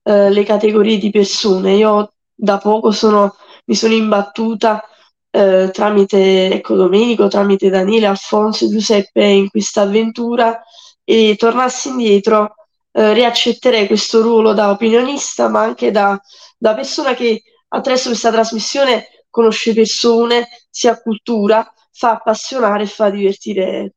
eh, 0.02 0.28
le 0.30 0.42
categorie 0.44 0.98
di 0.98 1.10
persone. 1.10 1.76
Io 1.76 2.12
da 2.34 2.58
poco 2.58 2.90
sono, 2.90 3.36
mi 3.64 3.74
sono 3.74 3.94
imbattuta 3.94 4.84
eh, 5.30 5.70
tramite 5.72 6.52
ecco, 6.52 6.74
Domenico, 6.76 7.28
tramite 7.28 7.70
Daniele, 7.70 8.06
Alfonso 8.06 8.68
Giuseppe 8.68 9.24
in 9.24 9.48
questa 9.48 9.82
avventura 9.82 10.60
e 11.02 11.36
tornassi 11.38 11.88
indietro 11.88 12.54
eh, 12.92 13.14
riaccetterei 13.14 13.86
questo 13.86 14.20
ruolo 14.20 14.52
da 14.52 14.70
opinionista, 14.70 15.48
ma 15.48 15.62
anche 15.62 15.90
da, 15.90 16.20
da 16.58 16.74
persona 16.74 17.14
che 17.14 17.42
attraverso 17.68 18.08
questa 18.08 18.30
trasmissione 18.30 19.06
conosce 19.30 19.72
persone, 19.72 20.48
si 20.68 20.90
cultura, 21.02 21.66
fa 21.92 22.12
appassionare 22.12 22.84
e 22.84 22.86
fa 22.86 23.10
divertire 23.10 23.94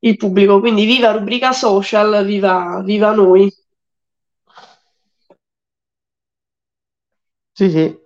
il 0.00 0.16
pubblico. 0.16 0.60
Quindi 0.60 0.84
viva 0.84 1.12
rubrica 1.12 1.52
social, 1.52 2.24
viva, 2.24 2.82
viva 2.84 3.12
noi. 3.12 3.50
Sì, 7.52 7.70
sì. 7.70 7.98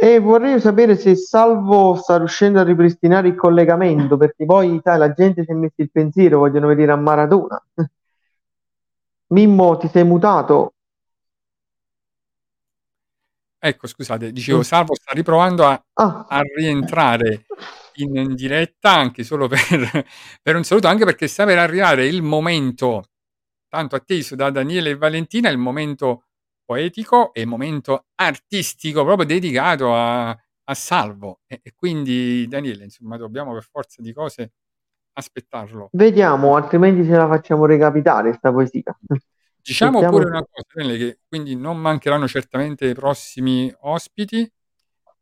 E 0.00 0.18
vorrei 0.20 0.60
sapere 0.60 0.96
se 0.96 1.14
Salvo 1.14 1.94
sta 1.96 2.16
riuscendo 2.16 2.60
a 2.60 2.62
ripristinare 2.62 3.28
il 3.28 3.34
collegamento, 3.34 4.16
perché 4.16 4.44
poi, 4.44 4.80
sai, 4.82 4.96
la 4.96 5.12
gente 5.12 5.44
si 5.44 5.50
è 5.50 5.54
messa 5.54 5.74
il 5.82 5.90
pensiero, 5.90 6.38
vogliono 6.38 6.68
vedere 6.68 6.92
a 6.92 6.96
Maradona. 6.96 7.60
Mimmo, 9.32 9.76
ti 9.78 9.88
sei 9.88 10.04
mutato? 10.04 10.74
Ecco, 13.60 13.86
scusate, 13.86 14.32
dicevo, 14.32 14.58
Mm. 14.58 14.62
Salvo 14.62 14.94
sta 14.94 15.12
riprovando 15.12 15.66
a, 15.66 15.82
Ah, 15.94 16.26
a 16.28 16.40
rientrare 16.56 17.46
in, 17.94 18.16
in 18.16 18.34
diretta 18.34 18.90
anche 18.92 19.24
solo 19.24 19.48
per, 19.48 20.06
per 20.42 20.56
un 20.56 20.64
saluto, 20.64 20.86
anche 20.88 21.04
perché 21.04 21.26
sta 21.26 21.44
per 21.44 21.58
arrivare 21.58 22.06
il 22.06 22.22
momento 22.22 23.04
tanto 23.68 23.96
atteso 23.96 24.34
da 24.36 24.50
Daniele 24.50 24.90
e 24.90 24.96
Valentina, 24.96 25.48
il 25.50 25.58
momento 25.58 26.24
poetico 26.64 27.32
e 27.32 27.42
il 27.42 27.46
momento 27.48 28.06
artistico 28.16 29.04
proprio 29.04 29.26
dedicato 29.26 29.94
a, 29.94 30.28
a 30.30 30.74
Salvo. 30.74 31.40
E, 31.46 31.60
e 31.62 31.72
quindi, 31.74 32.46
Daniele, 32.48 32.84
insomma, 32.84 33.16
dobbiamo 33.16 33.52
per 33.52 33.64
forza 33.64 34.00
di 34.02 34.12
cose 34.12 34.52
aspettarlo. 35.14 35.88
vediamo, 35.92 36.54
altrimenti 36.56 37.04
ce 37.04 37.16
la 37.16 37.26
facciamo 37.26 37.66
recapitare 37.66 38.32
sta 38.34 38.52
poesia. 38.52 38.96
Diciamo 39.68 39.98
Aspettiamo. 39.98 40.16
pure 40.24 40.30
una 40.30 40.46
cosa, 40.50 40.96
che 40.96 41.18
quindi 41.28 41.54
non 41.54 41.76
mancheranno 41.78 42.26
certamente 42.26 42.86
i 42.86 42.94
prossimi 42.94 43.70
ospiti. 43.80 44.50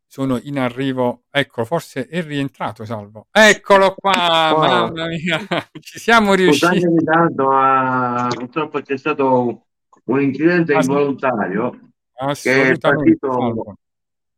Sono 0.09 0.39
in 0.43 0.57
arrivo, 0.57 1.23
ecco, 1.29 1.65
forse 1.65 2.07
è 2.07 2.21
rientrato 2.23 2.85
Salvo. 2.85 3.27
Eccolo 3.29 3.93
qua, 3.93 4.53
Wow. 4.55 4.59
mamma 4.61 5.05
mia, 5.07 5.37
ci 5.81 5.99
siamo 5.99 6.33
riusciti. 6.33 6.85
Ma 7.35 8.27
purtroppo 8.33 8.79
c'è 8.81 8.97
stato 8.97 9.65
un 10.05 10.21
incidente 10.21 10.73
involontario 10.73 11.77
che 12.41 12.69
è 12.69 12.77
partito 12.77 13.31
Salvo. 13.33 13.75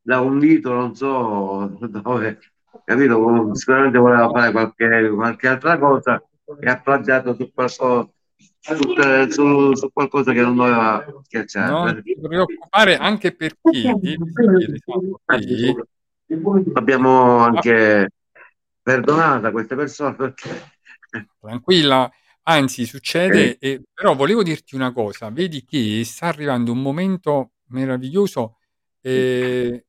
da 0.01 0.21
un 0.21 0.39
dito, 0.39 0.73
non 0.73 0.95
so 0.95 1.67
dove, 1.87 2.39
capito? 2.83 3.53
Sicuramente 3.53 3.97
voleva 3.99 4.27
fare 4.31 4.51
qualche, 4.51 5.09
qualche 5.13 5.47
altra 5.47 5.77
cosa 5.77 6.19
e 6.59 6.67
ha 6.67 6.79
plagiato 6.81 7.35
su 7.35 7.51
qualcosa, 7.53 8.09
su, 9.29 9.73
su- 9.75 9.91
qualcosa 9.91 10.31
che 10.33 10.41
non 10.41 10.55
doveva 10.55 11.05
Non 11.07 11.23
schiacciare. 11.23 12.01
ti 12.01 12.17
preoccupare 12.19 12.97
anche 12.97 13.35
perché 13.35 13.95
che 13.99 14.17
Abbiamo 16.73 17.37
anche 17.39 18.09
perdonato 18.81 19.47
a 19.47 19.51
queste 19.51 19.75
persone 19.75 20.15
perché 20.15 20.49
tranquilla, 21.39 22.09
anzi 22.43 22.83
Eh. 22.83 22.85
succede, 22.85 23.57
e, 23.57 23.81
però 23.93 24.13
volevo 24.15 24.43
dirti 24.43 24.75
una 24.75 24.91
cosa, 24.91 25.29
vedi 25.31 25.63
che 25.65 26.03
sta 26.05 26.27
arrivando 26.27 26.71
un 26.71 26.81
momento 26.81 27.53
meraviglioso 27.69 28.57
eh, 29.01 29.85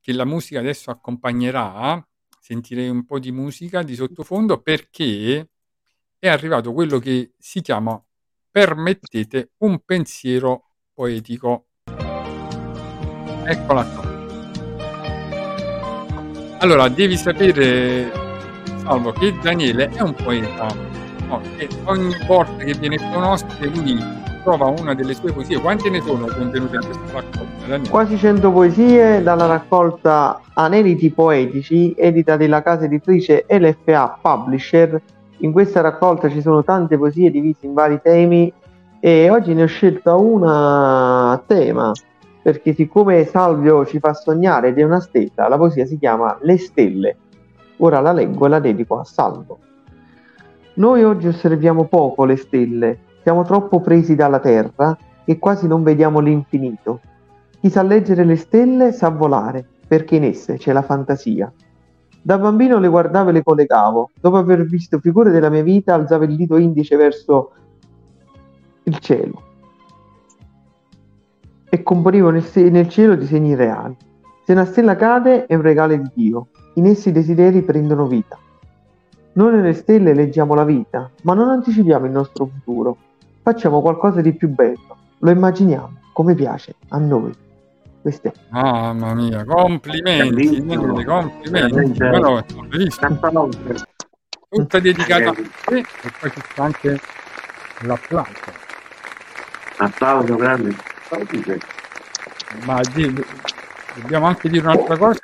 che 0.00 0.12
la 0.12 0.24
musica 0.24 0.60
adesso 0.60 0.90
accompagnerà, 0.90 2.04
sentirei 2.40 2.88
un 2.88 3.04
po' 3.04 3.18
di 3.18 3.32
musica 3.32 3.82
di 3.82 3.94
sottofondo 3.94 4.60
perché 4.60 5.49
è 6.20 6.28
arrivato 6.28 6.74
quello 6.74 6.98
che 6.98 7.32
si 7.38 7.62
chiama, 7.62 7.98
permettete, 8.50 9.52
un 9.60 9.80
pensiero 9.82 10.72
poetico. 10.92 11.68
Eccola 13.44 13.84
qua. 13.84 14.08
Allora, 16.58 16.88
devi 16.88 17.16
sapere, 17.16 18.12
Salvo, 18.82 19.12
che 19.12 19.34
Daniele 19.40 19.88
è 19.88 20.02
un 20.02 20.14
poeta, 20.14 20.66
no, 21.26 21.40
che 21.56 21.66
ogni 21.84 22.14
volta 22.26 22.64
che 22.64 22.74
viene 22.74 22.98
con 22.98 23.14
un 23.14 23.22
ospite 23.22 23.66
lui 23.68 23.98
trova 24.44 24.66
una 24.66 24.92
delle 24.92 25.14
sue 25.14 25.32
poesie. 25.32 25.58
Quante 25.58 25.88
ne 25.88 26.02
sono 26.02 26.26
contenute 26.26 26.76
in 26.76 26.84
questa 26.84 27.12
raccolta, 27.12 27.66
Daniele? 27.66 27.88
Quasi 27.88 28.18
100 28.18 28.52
poesie 28.52 29.22
dalla 29.22 29.46
raccolta 29.46 30.42
Aneliti 30.52 31.08
Poetici, 31.10 31.94
edita 31.96 32.36
dalla 32.36 32.62
casa 32.62 32.84
editrice 32.84 33.46
LFA 33.48 34.18
Publisher. 34.20 35.00
In 35.42 35.52
questa 35.52 35.80
raccolta 35.80 36.28
ci 36.28 36.42
sono 36.42 36.62
tante 36.62 36.98
poesie 36.98 37.30
divise 37.30 37.64
in 37.64 37.72
vari 37.72 37.98
temi 38.02 38.52
e 39.00 39.30
oggi 39.30 39.54
ne 39.54 39.62
ho 39.62 39.66
scelta 39.66 40.14
una 40.14 41.30
a 41.30 41.42
tema, 41.46 41.92
perché 42.42 42.74
siccome 42.74 43.24
Salvio 43.24 43.86
ci 43.86 43.98
fa 44.00 44.12
sognare 44.12 44.68
ed 44.68 44.78
è 44.78 44.82
una 44.82 45.00
stella, 45.00 45.48
la 45.48 45.56
poesia 45.56 45.86
si 45.86 45.98
chiama 45.98 46.36
Le 46.42 46.58
stelle. 46.58 47.16
Ora 47.78 48.00
la 48.00 48.12
leggo 48.12 48.44
e 48.44 48.48
la 48.50 48.60
dedico 48.60 48.98
a 48.98 49.04
Salvo. 49.04 49.58
Noi 50.74 51.04
oggi 51.04 51.28
osserviamo 51.28 51.84
poco 51.84 52.26
le 52.26 52.36
stelle, 52.36 52.98
siamo 53.22 53.42
troppo 53.42 53.80
presi 53.80 54.14
dalla 54.14 54.40
terra 54.40 54.94
che 55.24 55.38
quasi 55.38 55.66
non 55.66 55.82
vediamo 55.82 56.20
l'infinito. 56.20 57.00
Chi 57.58 57.70
sa 57.70 57.82
leggere 57.82 58.24
le 58.24 58.36
stelle 58.36 58.92
sa 58.92 59.08
volare, 59.08 59.66
perché 59.88 60.16
in 60.16 60.24
esse 60.24 60.58
c'è 60.58 60.72
la 60.72 60.82
fantasia. 60.82 61.50
Da 62.22 62.38
bambino 62.38 62.78
le 62.78 62.88
guardavo 62.88 63.30
e 63.30 63.32
le 63.32 63.42
collegavo. 63.42 64.10
Dopo 64.20 64.36
aver 64.36 64.64
visto 64.64 64.98
figure 64.98 65.30
della 65.30 65.48
mia 65.48 65.62
vita, 65.62 65.94
alzavo 65.94 66.24
il 66.24 66.36
dito 66.36 66.56
indice 66.56 66.96
verso 66.96 67.52
il 68.84 68.98
cielo 68.98 69.48
e 71.72 71.84
componivo 71.84 72.30
nel, 72.30 72.44
nel 72.52 72.88
cielo 72.88 73.14
disegni 73.14 73.54
reali. 73.54 73.96
Se 74.44 74.52
una 74.52 74.64
stella 74.64 74.96
cade 74.96 75.46
è 75.46 75.54
un 75.54 75.62
regalo 75.62 75.96
di 75.96 76.10
Dio. 76.12 76.48
In 76.74 76.86
essi 76.86 77.08
i 77.08 77.12
desideri 77.12 77.62
prendono 77.62 78.06
vita. 78.06 78.36
Noi 79.34 79.52
nelle 79.52 79.74
stelle 79.74 80.12
leggiamo 80.12 80.54
la 80.54 80.64
vita, 80.64 81.08
ma 81.22 81.34
non 81.34 81.48
anticipiamo 81.48 82.06
il 82.06 82.12
nostro 82.12 82.46
futuro. 82.46 82.96
Facciamo 83.42 83.80
qualcosa 83.80 84.20
di 84.20 84.34
più 84.34 84.48
bello. 84.48 84.96
Lo 85.18 85.30
immaginiamo 85.30 85.92
come 86.12 86.34
piace 86.34 86.74
a 86.88 86.98
noi. 86.98 87.32
Questo 88.00 88.28
è. 88.28 88.32
Mamma 88.50 89.14
mia, 89.14 89.44
complimenti, 89.44 90.34
Bellissimo. 90.34 91.04
complimenti. 91.04 91.98
Campanotte. 92.98 93.74
Tutta 94.48 94.80
dedicata 94.80 95.30
a 95.30 95.34
Eh. 95.36 95.50
te 95.64 95.78
e 95.78 95.84
poi 96.18 96.30
ci 96.30 96.40
sta 96.50 96.62
anche 96.64 96.98
l'applauso. 97.82 98.32
Applauso 99.76 100.36
grande. 100.36 100.74
Ma 102.64 102.80
dobbiamo 103.94 104.26
anche 104.26 104.48
dire 104.48 104.62
un'altra 104.66 104.96
cosa, 104.96 105.18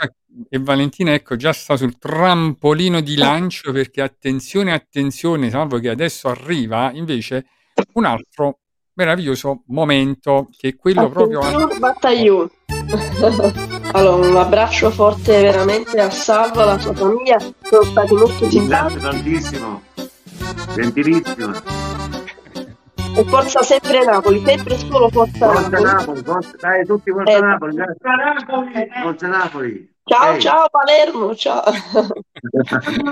che 0.48 0.58
Valentina 0.58 1.12
ecco 1.12 1.36
già 1.36 1.52
sta 1.52 1.76
sul 1.76 1.98
trampolino 1.98 3.00
di 3.00 3.16
lancio 3.16 3.72
perché 3.72 4.02
attenzione, 4.02 4.72
attenzione, 4.72 5.50
salvo 5.50 5.78
che 5.78 5.88
adesso 5.88 6.28
arriva 6.28 6.90
invece 6.92 7.46
un 7.94 8.04
altro 8.04 8.60
meraviglioso 8.96 9.62
momento 9.66 10.48
che 10.56 10.68
è 10.68 10.76
quello 10.76 11.08
proprio... 11.10 11.40
Attenzione, 11.40 11.78
battaglione. 11.78 12.50
allora, 13.92 14.26
un 14.26 14.36
abbraccio 14.36 14.90
forte 14.90 15.40
veramente 15.40 16.00
a 16.00 16.10
Salvo, 16.10 16.62
alla 16.62 16.78
sua 16.78 16.94
famiglia, 16.94 17.38
sono 17.38 17.82
stati 17.82 18.14
molto 18.14 18.50
simpatici 18.50 18.66
Grazie 18.66 19.00
tantissimo. 19.00 19.82
Gentilissimo. 20.74 21.52
e 23.16 23.24
forza 23.24 23.62
sempre 23.62 24.04
Napoli, 24.04 24.42
sempre 24.44 24.76
solo 24.78 25.08
forza 25.08 25.52
Forza 25.52 25.68
Napoli. 25.68 25.84
Napoli, 25.84 26.22
forza, 26.22 26.56
dai 26.60 26.86
tutti 26.86 27.10
forza 27.10 27.36
Eh. 27.36 27.40
Napoli, 27.40 27.74
dai. 27.74 27.86
Forza 29.02 29.26
Napoli. 29.26 29.94
Ciao 30.04 30.32
Ehi. 30.32 30.40
ciao 30.40 30.68
Palermo, 30.70 31.34
ciao. 31.34 31.62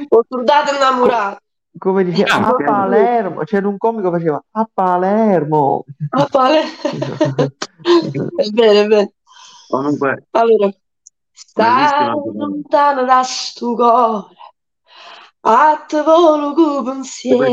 Ho 0.09 0.25
soldato 0.29 0.75
innamorato. 0.75 1.39
Come 1.79 2.05
dice 2.05 2.23
Ah, 2.25 2.49
a. 2.49 2.55
Palermo, 2.55 3.43
c'era 3.45 3.67
un 3.69 3.79
comico 3.79 4.11
che 4.11 4.19
faceva 4.19 4.43
a 4.53 4.69
Palermo. 4.73 5.85
A 6.11 6.27
Palermo. 6.27 6.71
è 8.37 8.49
bene, 8.51 8.81
è 8.83 8.87
bene. 8.87 9.13
Comunque, 9.69 10.27
Allora, 10.31 10.73
Bellissima. 11.55 12.15
lontano 12.33 13.05
da 13.05 13.23
sto 13.25 13.75
cuore, 13.75 14.37
a 15.41 15.85
te 15.87 16.03
volo 16.03 16.55
pensiero, 16.85 17.45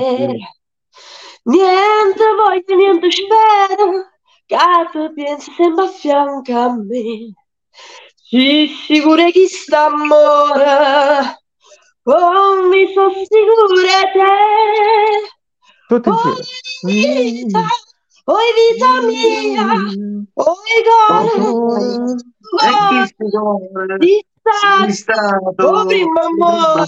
niente 1.43 2.23
voglio, 2.37 2.75
niente 2.75 3.09
spero, 3.11 4.09
che 4.45 4.55
te 4.91 5.11
pensi 5.13 5.51
sempre 5.55 5.85
a 5.85 5.87
fianco 5.87 6.57
a 6.57 6.75
me. 6.75 7.33
Ci 8.23 8.67
sicura 8.67 9.29
che 9.31 9.47
sta 9.47 9.85
amore, 9.85 11.40
oh 12.03 12.67
mi 12.67 12.93
sono 12.93 13.11
sicura 13.13 14.01
te. 14.13 15.29
Tutti 15.87 16.09
Oh 16.09 16.21
insieme. 16.83 17.41
vita, 17.43 17.59
oh 18.25 18.37
vita 18.55 19.01
mia, 19.01 19.67
oh 20.33 20.55
cuore, 21.07 21.45
e 22.63 22.71
chi 22.89 23.05
si 23.05 23.13
vuole? 23.29 23.97
di 23.97 24.25
Sei 24.43 24.91
stato, 24.93 25.51
stato 25.53 25.67
oh 25.67 25.85
primo 25.85 26.19
amore, 26.19 26.85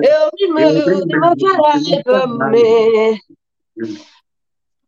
e 0.00 0.16
oh 0.16 0.28
prima 0.34 0.66
ultima 0.66 1.34
sarai 1.38 2.02
per 2.02 2.26
me. 2.26 3.24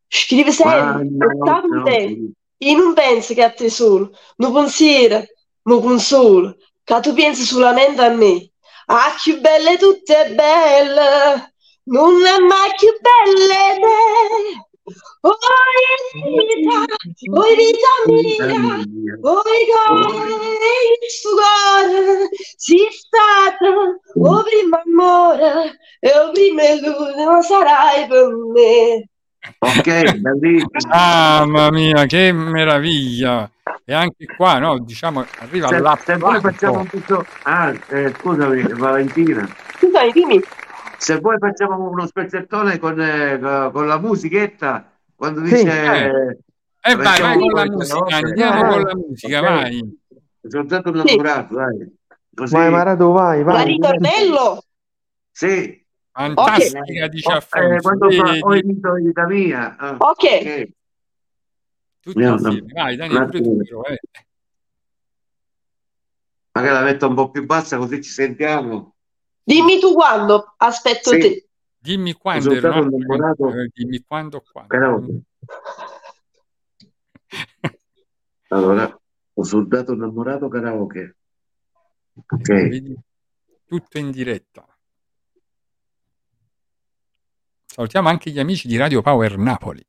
Scrive 0.08 0.52
sempre, 0.52 1.28
sta 1.40 1.60
con 1.60 1.84
te, 1.84 2.32
e 2.58 2.74
non 2.74 2.92
pensi 2.92 3.34
che 3.34 3.42
a 3.42 3.50
te 3.50 3.70
solo, 3.70 4.10
non 4.36 4.52
pensiero, 4.52 5.24
ma 5.62 5.78
consolo, 5.80 6.56
che 6.82 7.00
tu 7.00 7.14
pensi 7.14 7.44
solamente 7.44 8.02
a 8.02 8.10
me. 8.10 8.50
Ah, 8.86 9.14
più 9.22 9.40
belle 9.40 9.78
tutte 9.78 10.32
belle, 10.34 11.54
non 11.84 12.24
è 12.24 12.38
mai 12.38 12.70
più 12.76 12.92
belle 13.00 13.78
te. 13.80 14.72
Oh 15.22 15.38
vita, 16.44 16.84
oh 17.32 17.54
vita 17.56 18.44
mia, 18.84 19.16
oh 19.22 19.42
cuore, 19.42 20.36
questo 20.98 21.30
cuore, 21.30 22.28
si 22.56 22.76
stato, 22.90 24.00
oh 24.22 24.42
primo 24.42 24.82
amore, 24.84 25.78
e 26.00 26.10
oh 26.18 26.30
prima 26.30 26.62
l'ultimo 26.74 27.40
sarai 27.40 28.06
per 28.06 28.28
me. 28.52 29.08
Ok, 29.60 30.12
bellissimo. 30.16 30.68
Mamma 30.88 31.70
mia, 31.70 32.04
che 32.04 32.32
meraviglia! 32.32 33.50
E 33.86 33.92
anche 33.92 34.24
qua, 34.26 34.58
no, 34.58 34.78
diciamo, 34.78 35.24
arriva 35.40 35.68
Se, 35.68 35.74
se 36.04 36.16
voi 36.16 36.40
facciamo 36.40 36.76
l'applauso. 36.78 36.88
tutto... 37.06 37.26
Ah, 37.42 37.72
eh, 37.88 38.12
scusami 38.18 38.62
Valentina. 38.74 39.46
Scusami, 39.78 40.10
dimmi. 40.12 40.40
Se 40.96 41.20
voi 41.20 41.36
facciamo 41.38 41.90
uno 41.90 42.06
spezzettone 42.06 42.78
con, 42.78 42.98
eh, 43.00 43.38
co- 43.38 43.70
con 43.72 43.86
la 43.86 43.98
musichetta, 43.98 44.90
quando 45.14 45.44
Sì. 45.44 45.54
dice... 45.56 45.84
Eh. 45.84 46.38
E 46.86 46.94
vai, 46.96 46.96
vai 46.96 47.06
facciamo 47.06 47.46
con 47.46 47.52
la 47.52 47.64
musica, 47.66 48.16
andiamo 48.16 48.60
Vai. 48.62 48.70
con 48.72 48.82
la 48.82 48.94
musica, 49.08 49.40
vai. 49.40 49.98
Sono 50.48 50.64
stato 50.66 50.88
innamorato, 50.90 51.54
dai. 51.54 51.94
Così, 52.34 52.54
Vai 52.54 52.70
Marado, 52.70 53.12
vai, 53.12 53.44
Ma 53.44 53.52
vai. 53.52 53.64
ritornello? 53.66 54.62
sì. 55.30 55.82
Fantastica, 56.16 57.08
dice 57.08 57.32
Oh, 57.32 57.36
a 57.36 57.60
eh, 57.74 57.80
quando 57.80 58.08
fa, 58.10 58.36
ho 58.40 58.48
vinto 58.50 58.92
vita 58.94 59.26
mia. 59.26 59.74
Ah, 59.76 59.96
Ok. 59.98 60.22
ok. 60.22 60.68
Tutti 62.04 62.18
Io- 62.18 62.32
insieme, 62.34 62.70
vai, 62.70 62.96
Dani, 62.96 63.14
pure 63.14 63.40
tu, 63.40 63.56
però, 63.56 63.82
eh. 63.84 64.00
Magari 66.52 66.74
la 66.74 66.82
metto 66.82 67.08
un 67.08 67.14
po' 67.14 67.30
più 67.30 67.46
bassa 67.46 67.78
così 67.78 68.02
ci 68.02 68.10
sentiamo. 68.10 68.94
Dimmi 69.42 69.80
tu 69.80 69.94
quando, 69.94 70.52
aspetto 70.58 71.10
Sì. 71.12 71.18
te. 71.18 71.48
Dimmi 71.78 72.12
quando 72.12 72.54
canzone, 72.60 73.62
eh, 73.64 73.70
dimmi 73.72 74.04
quando 74.06 74.42
quando. 74.52 75.22
Allora, 78.48 79.00
ho 79.32 79.42
soldato 79.42 79.92
innamorato 79.94 80.48
karaoke. 80.48 81.16
Ok. 82.28 82.46
Vedi? 82.68 82.94
Tutto 83.64 83.98
in 83.98 84.10
diretta. 84.10 84.66
Salutiamo 87.64 88.10
anche 88.10 88.30
gli 88.30 88.38
amici 88.38 88.68
di 88.68 88.76
Radio 88.76 89.00
Power 89.00 89.38
Napoli. 89.38 89.84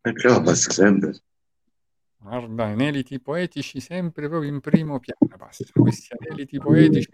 Perché 0.00 0.28
la 0.28 0.40
passa 0.40 0.70
sempre? 0.70 1.20
Guarda, 2.16 2.64
aneliti 2.64 3.20
poetici 3.20 3.80
sempre 3.80 4.28
proprio 4.28 4.50
in 4.50 4.60
primo 4.60 4.98
piano. 4.98 5.36
Passa. 5.36 5.64
Questi 5.72 6.14
aneliti 6.18 6.58
poetici. 6.58 7.08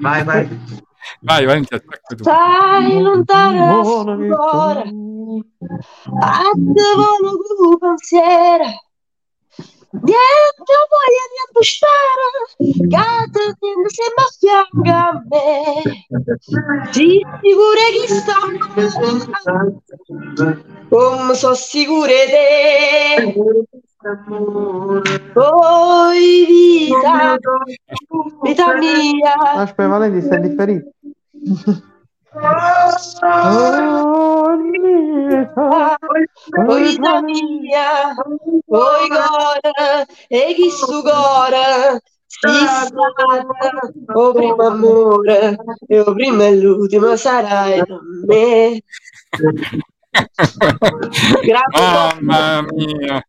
Vai, 0.00 0.24
vai. 0.24 0.48
Vai, 1.20 1.44
vai, 1.44 1.64
ti 1.64 1.74
attacco 1.74 2.14
tu. 2.14 2.22
Stai 2.22 3.00
lontano 3.00 3.82
Buona 3.82 4.16
dal 4.16 4.28
che 4.28 4.34
cuore, 4.34 4.82
a 6.20 6.42
te 6.52 6.82
volo 6.94 7.38
con 7.56 7.78
pensiero. 7.78 8.87
Niente 10.02 10.72
voglia, 10.88 11.24
niente 11.34 11.60
spero, 11.62 12.26
che 12.56 13.04
te 13.32 13.44
tieni 13.58 13.88
sempre 13.88 14.22
a 14.22 14.30
fianco 14.38 14.90
a 14.90 15.22
me. 15.28 15.50
Sì, 16.92 17.08
sicura 17.42 17.84
che 17.92 18.06
sta 18.08 18.36
come 20.88 21.34
so 21.34 21.54
sicure 21.54 22.26
te. 22.26 23.34
Poi 25.32 26.44
vita, 26.46 27.36
vita 28.42 28.74
mia. 28.76 29.34
Aspetta, 29.34 29.88
Valenti, 29.88 30.20
sta 30.24 30.36
differito. 30.36 30.90
Poi 36.66 36.82
vita 36.82 37.20
mia, 37.22 38.14
poi 38.66 39.08
cuore, 39.08 40.06
e 40.28 40.54
chi 40.54 40.70
su 40.70 41.02
cuore, 41.02 42.00
si 42.26 42.48
sta, 42.66 44.14
o 44.14 44.32
primo 44.32 44.66
amore, 44.66 45.56
e 45.86 46.00
o 46.00 46.12
prima 46.14 46.44
e 46.44 46.56
l'ultimo 46.56 47.16
sarai 47.16 47.82
per 47.84 48.00
me. 48.26 48.82
Grazie. 51.42 52.16
Mamma 52.20 52.62
mia. 52.72 53.22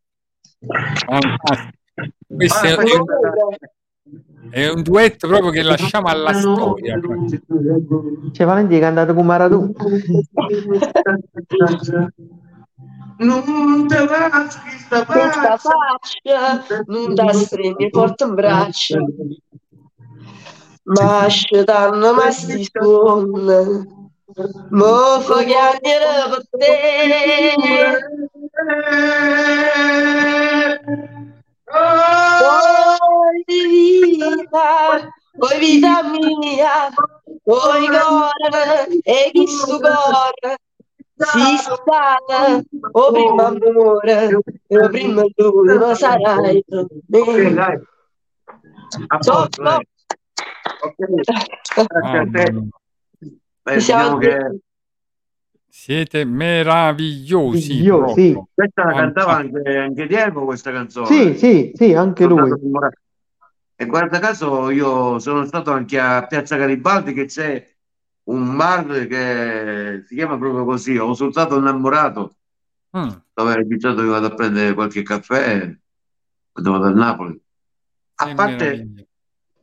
Fantastico. 1.06 1.78
Questo 2.28 2.66
è, 2.66 2.72
Ah, 2.72 2.84
è 2.84 2.94
un, 2.94 3.06
è 4.50 4.68
un 4.68 4.82
duetto 4.82 5.28
proprio 5.28 5.52
che 5.52 5.62
lasciamo 5.62 6.08
alla 6.08 6.34
storia. 6.34 7.00
C'è 8.32 8.46
Valenti 8.46 8.76
che 8.76 8.82
è 8.82 8.86
andato 8.86 9.14
con 9.14 9.26
Maradona. 9.26 9.72
Non 13.18 13.88
te 13.88 14.06
lasci 14.06 14.60
sta 14.78 15.04
faccia. 15.04 15.58
faccia 15.58 16.84
non 16.86 17.14
da 17.14 17.34
stringere 17.34 17.90
forte 17.92 18.24
in 18.24 18.34
braccio, 18.34 19.06
ma 20.84 21.28
scetanno 21.28 22.14
ma 22.14 22.32
sti 22.32 22.70
suon. 22.72 23.98
Mo 24.70 25.20
fa 25.22 25.44
chiacchiere 25.44 26.30
con 26.30 26.44
te. 26.50 26.70
Poi 31.70 33.44
vita, 33.46 35.12
poi 35.38 35.60
vita 35.60 36.04
mia, 36.04 36.90
poi 37.44 37.88
cuore 37.88 38.88
e 39.04 39.30
chi 39.32 39.48
su 39.48 39.80
cuore 39.80 40.58
si 41.18 41.58
sta, 41.58 42.18
o 42.92 43.12
prima 43.12 43.48
amore, 43.48 44.36
o 44.36 44.90
prima 44.90 45.24
l'ultimo 45.36 45.94
sarai 45.94 46.64
per 46.68 46.88
Ok, 47.22 47.38
me. 47.38 47.54
dai. 47.54 47.78
Siete 55.80 56.26
meravigliosi 56.26 57.82
Io 57.82 58.10
sì. 58.10 58.38
questa 58.54 58.84
la 58.84 58.94
cantava 58.96 59.38
anche, 59.38 59.78
anche 59.78 60.08
Diego, 60.08 60.44
questa 60.44 60.74
canzone. 60.74 61.08
Sì, 61.08 61.38
sì, 61.38 61.72
sì, 61.74 61.94
anche 61.94 62.24
Sono 62.26 62.46
lui. 62.48 62.60
E 63.78 63.86
guarda 63.86 64.20
caso 64.20 64.72
io 64.72 65.20
sono 65.20 65.46
stato 65.46 65.72
anche 65.72 65.98
a 65.98 66.28
Piazza 66.28 66.58
Garibaldi 66.58 67.14
che 67.14 67.26
c'è 67.26 67.66
un 68.24 68.58
bar 68.58 69.08
che 69.08 70.04
si 70.06 70.16
chiama 70.16 70.38
proprio 70.38 70.66
così, 70.66 70.98
ho 70.98 71.14
soltanto 71.14 71.58
innamorato, 71.58 72.36
Mm, 72.98 73.10
dove 73.34 73.54
ogni 73.54 73.66
mi 73.70 74.08
vado 74.10 74.26
a 74.26 74.34
prendere 74.34 74.74
qualche 74.74 75.02
caffè 75.02 75.74
quando 76.52 76.72
vado 76.72 76.86
a 76.88 76.90
Napoli. 76.90 77.42
A 78.16 78.26
che 78.26 78.34
parte 78.34 78.64
meraviglia. 78.66 79.04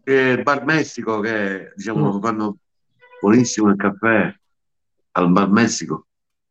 eh, 0.04 0.30
il 0.30 0.42
Bar 0.42 0.64
Messico 0.64 1.20
che 1.20 1.72
diciamo 1.76 2.16
Mm. 2.16 2.20
fanno 2.22 2.56
buonissimo 3.20 3.68
il 3.68 3.76
caffè 3.76 4.34
al 5.12 5.30
Bar 5.30 5.50
Messico, 5.50 6.05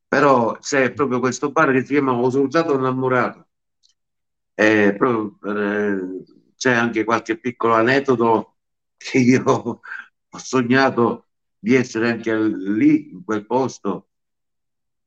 però 0.07 0.57
c'è 0.59 0.91
proprio 0.93 1.19
questo 1.19 1.51
bar 1.51 1.71
che 1.71 1.81
si 1.81 1.93
chiama 1.93 2.13
Ho 2.13 2.29
soltanto 2.29 2.75
innamorato. 2.75 3.47
E 4.53 4.95
proprio 4.97 5.37
eh, 5.43 6.23
c'è 6.55 6.73
anche 6.73 7.03
qualche 7.03 7.37
piccolo 7.37 7.73
aneddoto 7.73 8.55
che 8.97 9.17
io 9.17 9.43
ho 10.29 10.37
sognato 10.37 11.27
di 11.59 11.75
essere 11.75 12.09
anche 12.09 12.37
lì, 12.37 13.11
in 13.11 13.23
quel 13.23 13.45
posto, 13.45 14.09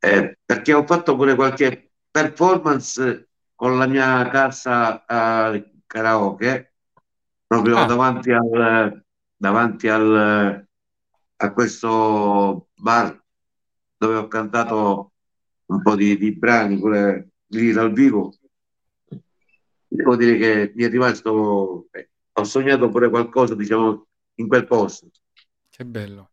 eh, 0.00 0.38
perché 0.44 0.72
ho 0.72 0.84
fatto 0.84 1.16
pure 1.16 1.34
qualche 1.34 1.92
performance 2.10 3.28
con 3.54 3.78
la 3.78 3.86
mia 3.86 4.28
cassa 4.28 5.04
a 5.06 5.60
karaoke, 5.86 6.74
proprio 7.46 7.78
Ah, 7.78 7.86
davanti 7.86 8.32
al, 8.32 9.04
davanti 9.36 9.88
al, 9.88 10.66
a 11.36 11.52
questo 11.52 12.68
bar 12.74 13.17
dove 13.98 14.14
ho 14.14 14.28
cantato 14.28 15.12
un 15.66 15.82
po' 15.82 15.96
di, 15.96 16.16
di 16.16 16.32
brani 16.34 16.78
pure 16.78 17.30
lì 17.48 17.72
dal 17.72 17.92
vivo. 17.92 18.34
Devo 19.86 20.16
dire 20.16 20.36
che 20.38 20.72
mi 20.74 20.84
è 20.84 20.88
rimasto, 20.88 21.88
eh, 21.90 22.10
ho 22.32 22.44
sognato 22.44 22.88
pure 22.88 23.10
qualcosa, 23.10 23.54
diciamo, 23.54 24.06
in 24.36 24.48
quel 24.48 24.66
posto. 24.66 25.10
che 25.68 25.84
bello. 25.84 26.30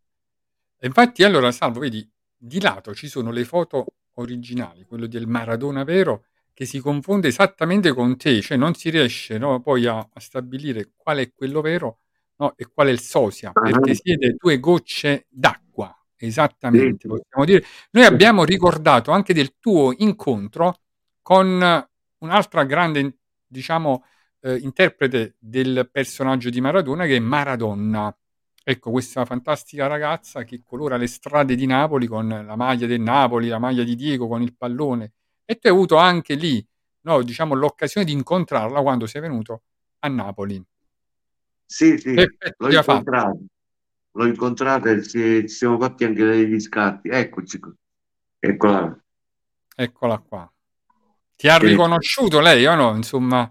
E 0.77 0.87
infatti 0.87 1.23
allora, 1.23 1.51
Salvo, 1.51 1.79
vedi, 1.79 2.07
di 2.37 2.61
lato 2.61 2.93
ci 2.93 3.07
sono 3.07 3.31
le 3.31 3.45
foto 3.45 3.85
originali, 4.15 4.85
quello 4.85 5.07
del 5.07 5.27
Maradona 5.27 5.83
vero, 5.83 6.25
che 6.53 6.65
si 6.65 6.79
confonde 6.79 7.29
esattamente 7.29 7.93
con 7.93 8.15
te, 8.17 8.41
cioè 8.41 8.57
non 8.57 8.75
si 8.75 8.89
riesce 8.89 9.37
no, 9.37 9.59
poi 9.61 9.85
a, 9.87 9.97
a 9.97 10.19
stabilire 10.19 10.91
qual 10.95 11.17
è 11.17 11.33
quello 11.33 11.61
vero 11.61 11.99
no, 12.37 12.55
e 12.55 12.67
qual 12.67 12.87
è 12.87 12.91
il 12.91 12.99
sosia, 12.99 13.49
Ah, 13.53 13.59
perché 13.61 13.95
siete 13.95 14.35
due 14.37 14.59
gocce 14.59 15.25
d'acqua, 15.29 15.64
esattamente, 16.25 17.07
possiamo 17.07 17.45
dire. 17.45 17.63
Noi 17.91 18.05
abbiamo 18.05 18.43
ricordato 18.43 19.11
anche 19.11 19.33
del 19.33 19.55
tuo 19.59 19.93
incontro 19.97 20.79
con 21.21 21.87
un'altra 22.19 22.63
grande, 22.63 23.17
diciamo, 23.45 24.03
eh, 24.41 24.57
interprete 24.57 25.35
del 25.39 25.89
personaggio 25.91 26.49
di 26.49 26.61
Maradona 26.61 27.05
che 27.05 27.15
è 27.15 27.19
Maradonna. 27.19 28.15
Ecco, 28.63 28.91
questa 28.91 29.25
fantastica 29.25 29.87
ragazza 29.87 30.43
che 30.43 30.61
colora 30.63 30.97
le 30.97 31.07
strade 31.07 31.55
di 31.55 31.65
Napoli 31.65 32.07
con 32.07 32.27
la 32.27 32.55
maglia 32.55 32.87
del 32.87 32.99
Napoli, 32.99 33.47
la 33.47 33.59
maglia 33.59 33.83
di 33.83 33.95
Diego 33.95 34.27
con 34.27 34.41
il 34.41 34.55
pallone. 34.55 35.13
E 35.45 35.55
tu 35.55 35.67
hai 35.67 35.73
avuto 35.73 35.97
anche 35.97 36.33
lì, 36.33 36.65
no, 37.01 37.21
diciamo, 37.21 37.53
l'occasione 37.53 38.05
di 38.05 38.11
incontrarla 38.11 38.81
quando 38.81 39.05
sei 39.05 39.21
venuto 39.21 39.61
a 39.99 40.07
Napoli. 40.07 40.63
Sì, 41.67 41.97
sì, 41.97 42.15
l'ho 42.15 42.79
ha 42.79 42.83
fatto? 42.83 43.37
L'ho 44.15 44.25
incontrato 44.27 44.87
e 44.89 45.01
ci, 45.03 45.41
ci 45.41 45.47
siamo 45.49 45.79
fatti 45.79 46.03
anche 46.05 46.23
degli 46.25 46.59
scatti. 46.59 47.09
Eccoci, 47.09 47.59
eccola. 48.39 48.99
Eccola 49.77 50.17
qua. 50.19 50.51
Ti 51.35 51.47
ha 51.49 51.57
riconosciuto 51.57 52.39
lei 52.41 52.65
o 52.65 52.75
no? 52.75 52.95
Insomma, 52.95 53.49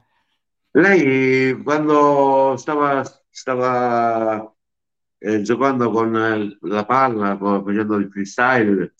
Lei 0.76 1.54
quando 1.62 2.56
stava, 2.56 3.02
stava 3.30 4.52
eh, 5.18 5.40
giocando 5.42 5.90
con 5.90 6.16
eh, 6.16 6.58
la 6.62 6.84
palla, 6.84 7.36
facendo 7.38 7.94
il 7.96 8.10
freestyle, 8.10 8.94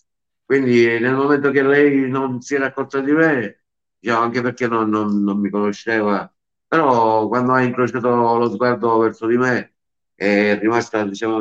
quindi 0.45 0.85
nel 0.99 1.13
momento 1.15 1.51
che 1.51 1.61
lei 1.63 2.09
non 2.09 2.41
si 2.41 2.55
era 2.55 2.67
accorta 2.67 3.01
di 3.01 3.11
me, 3.11 3.65
diciamo, 3.99 4.21
anche 4.23 4.41
perché 4.41 4.67
non, 4.67 4.89
non- 4.89 5.21
non 5.23 5.39
mi 5.39 5.49
conosceva, 5.49 6.31
però 6.67 7.27
quando 7.27 7.51
ha 7.53 7.61
incrociato 7.61 8.37
lo 8.37 8.49
sguardo 8.49 8.97
verso 8.99 9.27
di 9.27 9.37
me 9.37 9.74
è 10.15 10.57
rimasta, 10.59 11.05
diciamo, 11.05 11.39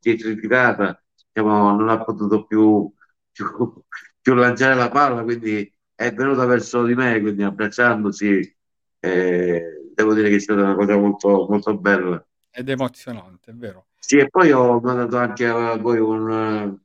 pietrificata, 0.00 1.02
diciamo, 1.32 1.76
non 1.76 1.88
ha 1.88 2.02
potuto 2.04 2.46
più, 2.46 2.92
più, 3.32 3.82
più 4.20 4.34
lanciare 4.34 4.74
la 4.74 4.88
palla, 4.90 5.22
quindi 5.22 5.70
è 5.94 6.12
venuta 6.12 6.44
verso 6.46 6.84
di 6.84 6.94
me, 6.94 7.20
quindi 7.20 7.42
abbracciandosi, 7.42 8.56
eh, 9.00 9.62
devo 9.94 10.14
dire 10.14 10.28
che 10.28 10.36
è 10.36 10.40
stata 10.40 10.62
una 10.62 10.74
cosa 10.74 10.96
molto, 10.96 11.46
molto 11.48 11.76
bella. 11.78 12.26
ed 12.50 12.68
emozionante, 12.68 13.52
è 13.52 13.54
vero. 13.54 13.86
Sì, 13.98 14.18
e 14.18 14.28
poi 14.28 14.52
ho 14.52 14.78
mandato 14.80 15.16
anche 15.16 15.46
a 15.46 15.76
voi 15.76 15.98
un, 15.98 16.78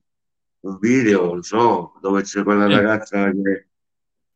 un 0.60 0.78
video, 0.80 1.26
non 1.34 1.44
so, 1.44 1.94
dove 2.02 2.24
c'è 2.24 2.44
quella 2.44 2.68
Sì. 2.68 2.72
ragazza 2.72 3.30
che 3.32 3.68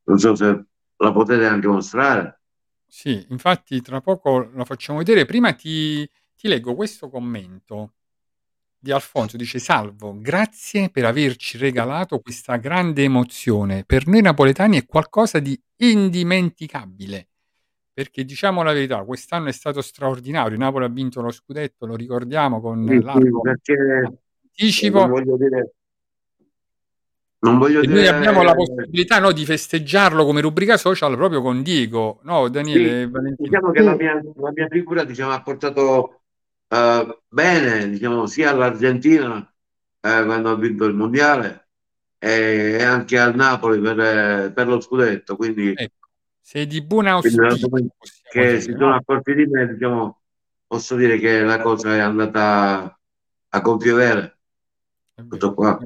non 0.04 0.20
so 0.20 0.36
se 0.36 0.66
la 0.98 1.12
potete 1.12 1.46
anche 1.46 1.68
mostrare. 1.68 2.42
Sì, 2.88 3.26
infatti 3.30 3.82
tra 3.82 4.00
poco 4.02 4.50
la 4.54 4.64
facciamo 4.66 5.00
vedere. 5.00 5.26
Prima 5.26 5.54
ti, 5.54 6.10
ti 6.36 6.48
leggo 6.48 6.76
questo 6.76 7.10
commento 7.10 7.94
di 8.78 8.92
Alfonso. 8.92 9.38
Dice: 9.38 9.60
Salvo, 9.60 10.16
grazie 10.20 10.90
per 10.90 11.06
averci 11.06 11.58
regalato 11.58 12.20
questa 12.20 12.58
grande 12.58 13.04
emozione. 13.04 13.84
Per 13.86 14.08
noi 14.08 14.22
napoletani 14.22 14.78
è 14.78 14.86
qualcosa 14.86 15.40
di 15.40 15.60
indimenticabile. 15.78 17.28
Perché 17.94 18.26
diciamo 18.26 18.62
la 18.62 18.74
verità, 18.74 19.04
quest'anno 19.04 19.48
è 19.48 19.54
stato 19.54 19.82
straordinario. 19.82 20.58
Napoli 20.58 20.84
ha 20.84 20.90
vinto 20.90 21.22
lo 21.22 21.32
scudetto, 21.32 21.86
lo 21.86 21.96
ricordiamo 21.96 22.60
con 22.60 22.86
Sì, 22.86 23.00
sì, 23.00 23.02
non 23.02 24.20
anticipo. 24.56 25.08
voglio 25.08 25.38
dire, 25.38 25.74
non 27.40 27.58
voglio 27.58 27.82
E 27.82 27.88
noi 27.88 28.06
abbiamo 28.08 28.44
la 28.44 28.54
dire, 28.54 28.66
possibilità 28.66 29.20
no, 29.20 29.32
di 29.32 29.46
festeggiarlo 29.46 30.26
come 30.26 30.42
rubrica 30.42 30.78
social 30.78 31.16
proprio 31.16 31.42
con 31.42 31.62
Diego, 31.62 32.20
no, 32.24 32.46
sì, 32.46 32.52
Daniele 32.52 33.08
Valentina. 33.08 33.48
diciamo 33.50 33.72
che 33.72 33.82
la 33.82 33.96
mia, 33.96 34.22
la 34.36 34.52
mia 34.54 34.68
figura 34.70 35.04
diciamo, 35.04 35.32
ha 35.32 35.42
portato 35.42 36.22
eh, 36.68 37.20
bene, 37.28 37.90
diciamo, 37.90 38.26
sia 38.26 38.52
all'Argentina 38.52 39.40
eh, 40.02 40.24
quando 40.26 40.50
ha 40.50 40.56
vinto 40.56 40.86
il 40.86 40.94
mondiale 40.94 41.68
e 42.18 42.82
anche 42.82 43.20
al 43.20 43.36
Napoli 43.36 43.80
per, 43.80 44.52
per 44.54 44.68
lo 44.68 44.80
scudetto, 44.80 45.36
quindi 45.36 45.74
Ecco, 45.76 46.08
sei 46.42 46.68
di 46.68 46.82
buon 46.82 47.08
Quindi 47.20 47.38
dal 47.38 47.50
auspicio, 47.52 47.70
che 48.30 48.60
si 48.62 48.68
dire, 48.68 48.78
sono 48.78 48.90
no? 48.90 48.96
accorti 48.96 49.34
di 49.34 49.46
me, 49.46 49.68
diciamo, 49.68 50.22
posso 50.68 50.96
dire 50.96 51.18
che 51.18 51.42
la 51.42 51.60
cosa 51.60 51.96
è 51.96 52.00
andata 52.00 53.00
a 53.50 53.62
vero, 53.62 54.32
Tutto 55.28 55.54
qua. 55.54 55.80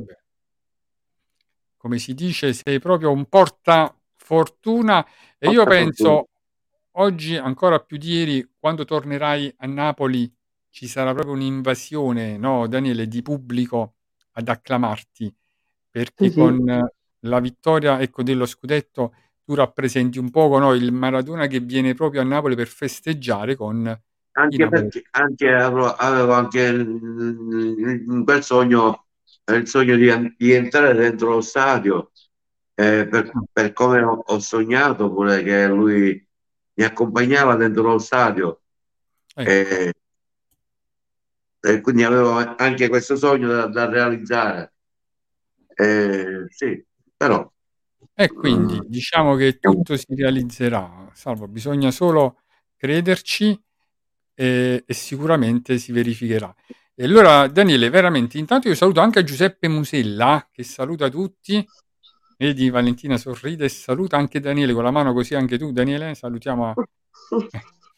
Come 1.78 1.98
si 1.98 2.14
dice, 2.14 2.52
sei 2.54 2.80
proprio 2.80 3.12
un 3.12 3.26
porta 3.26 3.96
fortuna 4.16 5.06
e 5.38 5.50
io 5.50 5.64
penso 5.64 6.04
fortuna. 6.04 7.06
oggi 7.06 7.38
ancora 7.38 7.80
più 7.80 7.98
di 7.98 8.12
ieri, 8.12 8.50
quando 8.60 8.84
tornerai 8.84 9.56
a 9.60 9.68
Napoli, 9.68 10.30
ci 10.70 10.88
sarà 10.88 11.14
proprio 11.14 11.34
un'invasione, 11.34 12.38
no, 12.38 12.68
Daniele, 12.68 13.08
di 13.08 13.22
pubblico 13.22 13.96
ad 14.34 14.48
acclamarti, 14.50 15.34
perché 15.90 16.30
Sì, 16.30 16.32
sì. 16.32 16.42
con 16.44 16.64
la 17.24 17.40
vittoria, 17.40 18.00
ecco, 18.00 18.24
dello 18.24 18.46
scudetto 18.46 19.14
tu 19.44 19.56
rappresenti 19.56 20.20
un 20.20 20.30
poco, 20.30 20.60
no, 20.60 20.74
il 20.74 20.92
Maradona 20.94 21.48
che 21.48 21.60
viene 21.60 21.94
proprio 21.96 22.22
a 22.22 22.24
Napoli 22.24 22.56
per 22.56 22.68
festeggiare 22.68 23.56
con 23.56 24.00
Anche 24.34 24.68
perché 24.70 25.04
anche 25.12 25.50
avevo, 25.54 25.96
anche 26.32 26.66
in 26.68 28.22
quel 28.24 28.42
sogno, 28.44 29.08
eh, 29.46 29.56
il 29.56 29.68
sogno 29.68 29.96
di, 29.98 30.36
di 30.38 30.52
entrare 30.54 30.94
dentro 30.94 31.32
lo 31.32 31.42
stadio, 31.42 32.12
eh, 32.76 33.06
per, 33.10 33.36
Mm, 33.36 33.44
per 33.52 33.74
come 33.74 34.02
ho, 34.02 34.24
ho 34.26 34.40
sognato 34.40 35.12
pure 35.12 35.44
che 35.44 35.68
lui 35.68 36.26
mi 36.74 36.84
accompagnava 36.86 37.56
dentro 37.56 37.84
lo 37.84 37.98
stadio. 38.00 38.62
Ecco, 39.36 39.54
E, 39.54 39.94
e 41.62 41.82
quindi 41.82 42.04
avevo 42.04 42.34
anche 42.58 42.88
questo 42.90 43.16
sogno 43.16 43.48
da, 43.50 43.68
da 43.68 43.86
realizzare. 43.90 44.74
Eh, 45.76 46.46
sì, 46.50 46.84
però 47.16 47.50
E 48.14 48.34
quindi 48.34 48.80
mm, 48.80 48.86
diciamo 48.86 49.36
che 49.36 49.60
tutto 49.60 49.96
si 49.98 50.06
realizzerà, 50.16 51.10
Salvo, 51.14 51.48
bisogna 51.48 51.90
solo 51.92 52.42
crederci 52.76 53.58
e, 54.34 54.84
e 54.86 54.94
sicuramente 54.94 55.78
si 55.78 55.92
verificherà. 55.94 56.54
E 56.96 57.04
allora, 57.06 57.48
Daniele, 57.48 57.90
veramente, 57.90 58.38
intanto 58.38 58.68
io 58.68 58.76
saluto 58.76 59.00
anche 59.00 59.24
Giuseppe 59.24 59.68
Musella, 59.70 60.48
che 60.52 60.64
saluta 60.64 61.10
tutti. 61.10 61.66
Vedi, 62.38 62.70
Valentina 62.70 63.18
sorride 63.18 63.66
e 63.66 63.70
saluta 63.70 64.18
anche 64.18 64.40
Daniele 64.42 64.74
con 64.74 64.84
la 64.84 64.92
mano 64.92 65.14
così 65.14 65.36
anche 65.36 65.58
tu, 65.58 65.72
Daniele, 65.72 66.14
salutiamo. 66.16 66.68
a- 66.70 66.80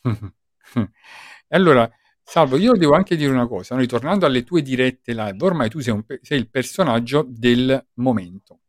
E 1.47 1.55
allora, 1.55 1.89
Salvo, 2.33 2.55
io 2.55 2.77
devo 2.77 2.93
anche 2.93 3.17
dire 3.17 3.29
una 3.29 3.45
cosa, 3.45 3.75
no? 3.75 3.81
ritornando 3.81 4.25
alle 4.25 4.45
tue 4.45 4.61
dirette 4.61 5.13
live, 5.13 5.35
ormai 5.45 5.69
tu 5.69 5.81
sei, 5.81 5.93
un 5.93 6.05
sei 6.21 6.39
il 6.39 6.49
personaggio 6.49 7.25
del 7.27 7.87
momento, 7.95 8.61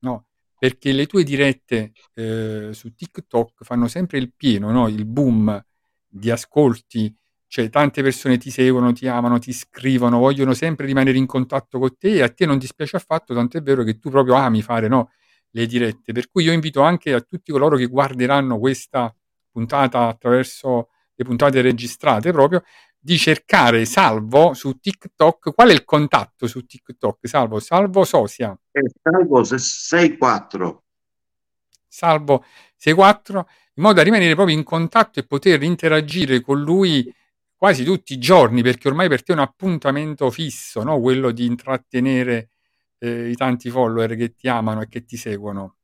no? 0.00 0.26
Perché 0.58 0.90
le 0.90 1.06
tue 1.06 1.22
dirette 1.22 1.92
eh, 2.14 2.70
su 2.72 2.92
TikTok 2.96 3.62
fanno 3.62 3.86
sempre 3.86 4.18
il 4.18 4.32
pieno, 4.34 4.72
no? 4.72 4.88
Il 4.88 5.04
boom 5.04 5.64
di 6.04 6.32
ascolti, 6.32 7.16
cioè 7.46 7.70
tante 7.70 8.02
persone 8.02 8.38
ti 8.38 8.50
seguono, 8.50 8.92
ti 8.92 9.06
amano, 9.06 9.38
ti 9.38 9.52
scrivono, 9.52 10.18
vogliono 10.18 10.52
sempre 10.52 10.86
rimanere 10.86 11.16
in 11.16 11.26
contatto 11.26 11.78
con 11.78 11.96
te 11.96 12.14
e 12.14 12.22
a 12.22 12.28
te 12.28 12.44
non 12.44 12.58
dispiace 12.58 12.96
affatto, 12.96 13.34
tant'è 13.34 13.62
vero 13.62 13.84
che 13.84 14.00
tu 14.00 14.10
proprio 14.10 14.34
ami 14.34 14.62
fare, 14.62 14.88
no? 14.88 15.12
le 15.50 15.66
dirette. 15.66 16.12
Per 16.12 16.28
cui 16.28 16.42
io 16.42 16.50
invito 16.50 16.80
anche 16.80 17.12
a 17.12 17.20
tutti 17.20 17.52
coloro 17.52 17.76
che 17.76 17.86
guarderanno 17.86 18.58
questa 18.58 19.14
puntata 19.52 20.08
attraverso 20.08 20.88
le 21.16 21.24
puntate 21.24 21.60
registrate 21.62 22.30
proprio 22.30 22.62
di 23.06 23.18
cercare 23.18 23.84
Salvo 23.84 24.52
su 24.52 24.80
TikTok. 24.80 25.54
Qual 25.54 25.68
è 25.68 25.72
il 25.72 25.84
contatto 25.84 26.48
su 26.48 26.66
TikTok? 26.66 27.28
Salvo, 27.28 27.60
Salvo 27.60 28.02
Sosia. 28.02 28.58
è 28.72 28.80
salvo 29.00 29.42
6-4. 29.42 30.78
Salvo 31.86 32.44
64 32.74 33.48
in 33.74 33.82
modo 33.82 33.94
da 33.94 34.02
rimanere 34.02 34.34
proprio 34.34 34.56
in 34.56 34.64
contatto 34.64 35.20
e 35.20 35.24
poter 35.24 35.62
interagire 35.62 36.40
con 36.40 36.60
lui 36.60 37.14
quasi 37.54 37.84
tutti 37.84 38.14
i 38.14 38.18
giorni 38.18 38.62
perché 38.62 38.88
ormai 38.88 39.08
per 39.08 39.22
te 39.22 39.32
è 39.32 39.36
un 39.36 39.42
appuntamento 39.42 40.28
fisso, 40.30 40.82
no? 40.82 40.98
quello 41.00 41.30
di 41.30 41.46
intrattenere 41.46 42.50
eh, 42.98 43.28
i 43.28 43.36
tanti 43.36 43.70
follower 43.70 44.16
che 44.16 44.34
ti 44.34 44.48
amano 44.48 44.80
e 44.80 44.88
che 44.88 45.04
ti 45.04 45.16
seguono. 45.16 45.76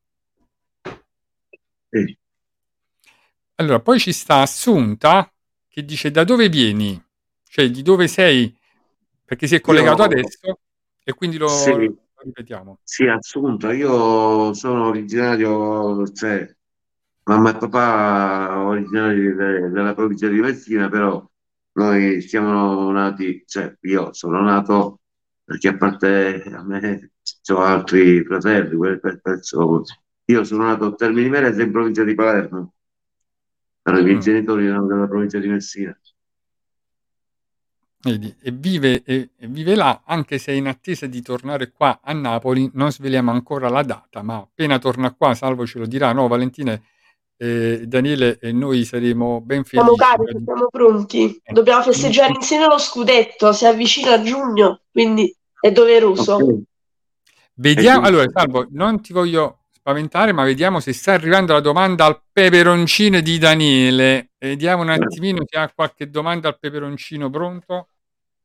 Sì. 1.89 2.19
Allora, 3.57 3.79
poi 3.79 4.01
ci 4.01 4.13
sta 4.13 4.41
Assunta 4.41 5.33
che 5.69 5.85
dice 5.85 6.11
da 6.11 6.25
dove 6.25 6.49
vieni? 6.49 7.01
Cioè 7.53 7.69
di 7.71 7.83
dove 7.83 8.09
sei? 8.09 8.57
Perché 9.27 9.47
si 9.47 9.57
è 9.57 9.61
collegato 9.61 10.01
Io- 10.05 10.09
adesso 10.09 10.59
e 11.05 11.13
quindi 11.13 11.37
lo, 11.37 11.49
Sì. 11.49 11.71
lo 11.85 11.95
ripetiamo. 12.23 12.79
Sì, 12.83 13.07
Assunto, 13.07 13.71
io 13.71 14.55
sono 14.55 14.87
originario, 14.87 16.07
cioè, 16.13 16.51
mamma 17.25 17.51
e 17.55 17.59
papà 17.59 18.59
originari 18.65 19.35
de- 19.35 19.69
della 19.69 19.93
provincia 19.93 20.29
di 20.29 20.41
Messina, 20.41 20.89
però 20.89 21.23
noi 21.73 22.23
siamo 22.23 22.91
nati, 22.91 23.45
cioè 23.47 23.77
io 23.83 24.15
sono 24.15 24.41
nato 24.41 25.01
perché 25.45 25.69
a 25.69 25.77
parte 25.77 26.43
a 26.55 26.63
me 26.65 27.11
ho 27.51 27.59
altri 27.59 28.25
fratelli, 28.25 28.99
per- 28.99 29.21
perso- 29.21 29.83
io 30.25 30.45
sono 30.45 30.65
nato 30.65 30.87
a 30.87 30.95
Termini 30.95 31.27
Imerese 31.27 31.63
in 31.65 31.71
provincia 31.71 32.03
di 32.03 32.15
Palermo, 32.15 32.73
però 33.83 33.99
i 33.99 34.05
miei 34.05 34.17
Mm. 34.17 34.21
genitori 34.21 34.65
erano 34.69 34.87
della 34.87 35.07
provincia 35.07 35.39
di 35.39 35.49
Messina. 35.49 35.95
Vedi, 38.05 38.35
e 38.43 38.51
vive, 38.51 39.03
e, 39.05 39.31
e 39.39 39.47
vive 39.47 39.77
là, 39.77 40.03
anche 40.05 40.39
se 40.39 40.51
è 40.53 40.57
in 40.57 40.67
attesa 40.67 41.07
di 41.07 41.23
tornare 41.23 41.71
qua 41.71 42.01
a 42.03 42.13
Napoli, 42.13 42.69
non 42.75 42.91
sveliamo 42.91 43.31
ancora 43.31 43.69
la 43.69 43.85
data, 43.85 44.23
ma 44.23 44.39
appena 44.39 44.81
torna 44.81 45.13
qua, 45.13 45.35
Salvo 45.35 45.65
ce 45.67 45.79
lo 45.79 45.87
dirà, 45.87 46.13
no 46.13 46.27
Valentina, 46.27 46.77
eh, 47.37 47.83
Daniele 47.87 48.39
e 48.41 48.51
noi 48.51 48.85
saremo 48.85 49.41
ben 49.41 49.63
Siamo 49.65 49.95
felici. 49.95 50.05
carichi, 50.05 50.45
siamo 50.45 50.67
pronti. 50.69 51.41
Eh, 51.45 51.53
Dobbiamo 51.53 51.83
festeggiare 51.83 52.33
insieme 52.33 52.67
lo 52.67 52.79
scudetto, 52.79 53.53
si 53.53 53.67
avvicina 53.67 54.15
a 54.15 54.23
giugno, 54.23 54.81
quindi 54.91 55.33
è 55.61 55.71
doveroso. 55.71 56.35
Ok. 56.35 56.61
Vediamo, 57.55 58.05
Eh, 58.05 58.09
allora 58.09 58.27
Salvo, 58.35 58.67
non 58.71 59.01
ti 59.01 59.13
voglio 59.13 59.59
spaventare, 59.71 60.33
ma 60.33 60.43
vediamo 60.43 60.81
se 60.81 60.93
sta 60.93 61.13
arrivando 61.13 61.53
la 61.53 61.61
domanda 61.61 62.05
al 62.07 62.21
peperoncino 62.33 63.21
di 63.21 63.39
Daniele. 63.39 64.31
Vediamo 64.39 64.83
un 64.83 64.91
attimino 64.91 65.43
se 65.47 65.57
ha 65.57 65.71
qualche 65.73 66.11
domanda 66.11 66.49
al 66.49 66.59
peperoncino 66.59 67.31
pronto. 67.31 67.87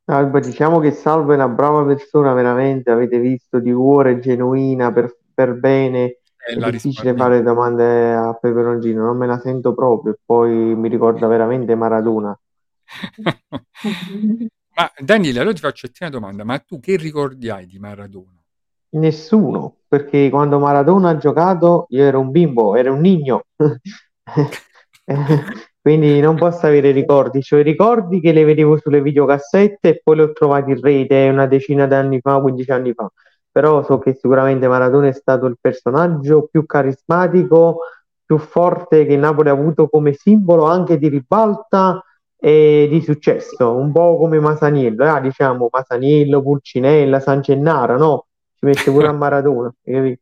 Alba, 0.10 0.40
diciamo 0.40 0.80
che 0.80 0.92
Salvo 0.92 1.34
è 1.34 1.36
una 1.36 1.50
brava 1.50 1.84
persona, 1.86 2.34
veramente, 2.34 2.92
avete 2.92 3.20
visto, 3.20 3.60
di 3.60 3.74
cuore, 3.74 4.20
genuina, 4.20 4.92
per, 4.94 5.14
per 5.34 5.54
bene. 5.60 6.04
Eh, 6.04 6.54
È 6.54 6.72
difficile 6.72 7.12
risparmio. 7.12 7.24
fare 7.24 7.44
domande 7.44 8.14
a 8.14 8.34
Peperoncino, 8.34 9.04
non 9.04 9.18
me 9.18 9.28
la 9.28 9.38
sento 9.40 9.74
proprio, 9.74 10.18
poi 10.26 10.76
mi 10.76 10.88
ricorda 10.88 11.28
veramente 11.28 11.76
Maradona. 11.76 12.38
Ma 14.78 14.92
Daniele, 14.98 15.40
allora 15.40 15.56
ti 15.56 15.62
faccio 15.62 15.90
una 16.00 16.10
domanda, 16.10 16.44
ma 16.46 16.58
tu 16.60 16.80
che 16.80 16.96
ricordi 16.96 17.50
hai 17.50 17.66
di 17.66 17.80
Maradona? 17.80 18.42
Nessuno, 18.90 19.78
perché 19.88 20.30
quando 20.30 20.60
Maradona 20.60 21.10
ha 21.10 21.18
giocato 21.18 21.86
io 21.90 22.04
ero 22.04 22.20
un 22.20 22.32
bimbo, 22.32 22.76
ero 22.76 22.94
un 22.94 23.02
nigno. 23.02 23.44
Quindi 25.88 26.20
non 26.20 26.36
posso 26.36 26.66
avere 26.66 26.92
ricordi, 26.92 27.42
cioè 27.42 27.64
ricordi 27.64 28.20
che 28.20 28.34
le 28.34 28.44
vedevo 28.44 28.78
sulle 28.78 29.02
videocassette 29.02 29.88
e 29.88 30.02
poi 30.04 30.18
le 30.18 30.24
ho 30.24 30.34
trovate 30.34 30.72
in 30.72 30.82
rete 30.82 31.30
una 31.30 31.48
decina 31.48 31.88
d'anni 31.88 32.20
fa, 32.20 32.42
15 32.42 32.72
anni 32.72 32.94
fa. 32.94 33.10
Però 33.50 33.82
so 33.86 33.98
che 33.98 34.14
sicuramente 34.14 34.68
Maradona 34.68 35.08
è 35.08 35.14
stato 35.14 35.46
il 35.46 35.56
personaggio 35.62 36.50
più 36.52 36.66
carismatico, 36.66 37.78
più 38.26 38.38
forte 38.38 39.06
che 39.06 39.16
Napoli 39.16 39.48
ha 39.48 39.54
avuto 39.54 39.88
come 39.88 40.12
simbolo 40.12 40.66
anche 40.66 40.98
di 40.98 41.08
ribalta 41.08 42.04
e 42.36 42.88
di 42.92 43.02
successo, 43.02 43.74
un 43.74 43.94
po' 43.94 44.18
come 44.18 44.42
Masaniello, 44.42 45.16
eh, 45.16 45.22
diciamo 45.22 45.70
Masaniello, 45.72 46.42
Pulcinella, 46.42 47.22
San 47.22 47.40
Gennaro, 47.40 47.98
no? 47.98 48.26
Ci 48.56 48.66
mette 48.66 48.92
pure 48.92 49.08
a 49.08 49.14
Maradona, 49.16 49.74
capito? 49.82 50.20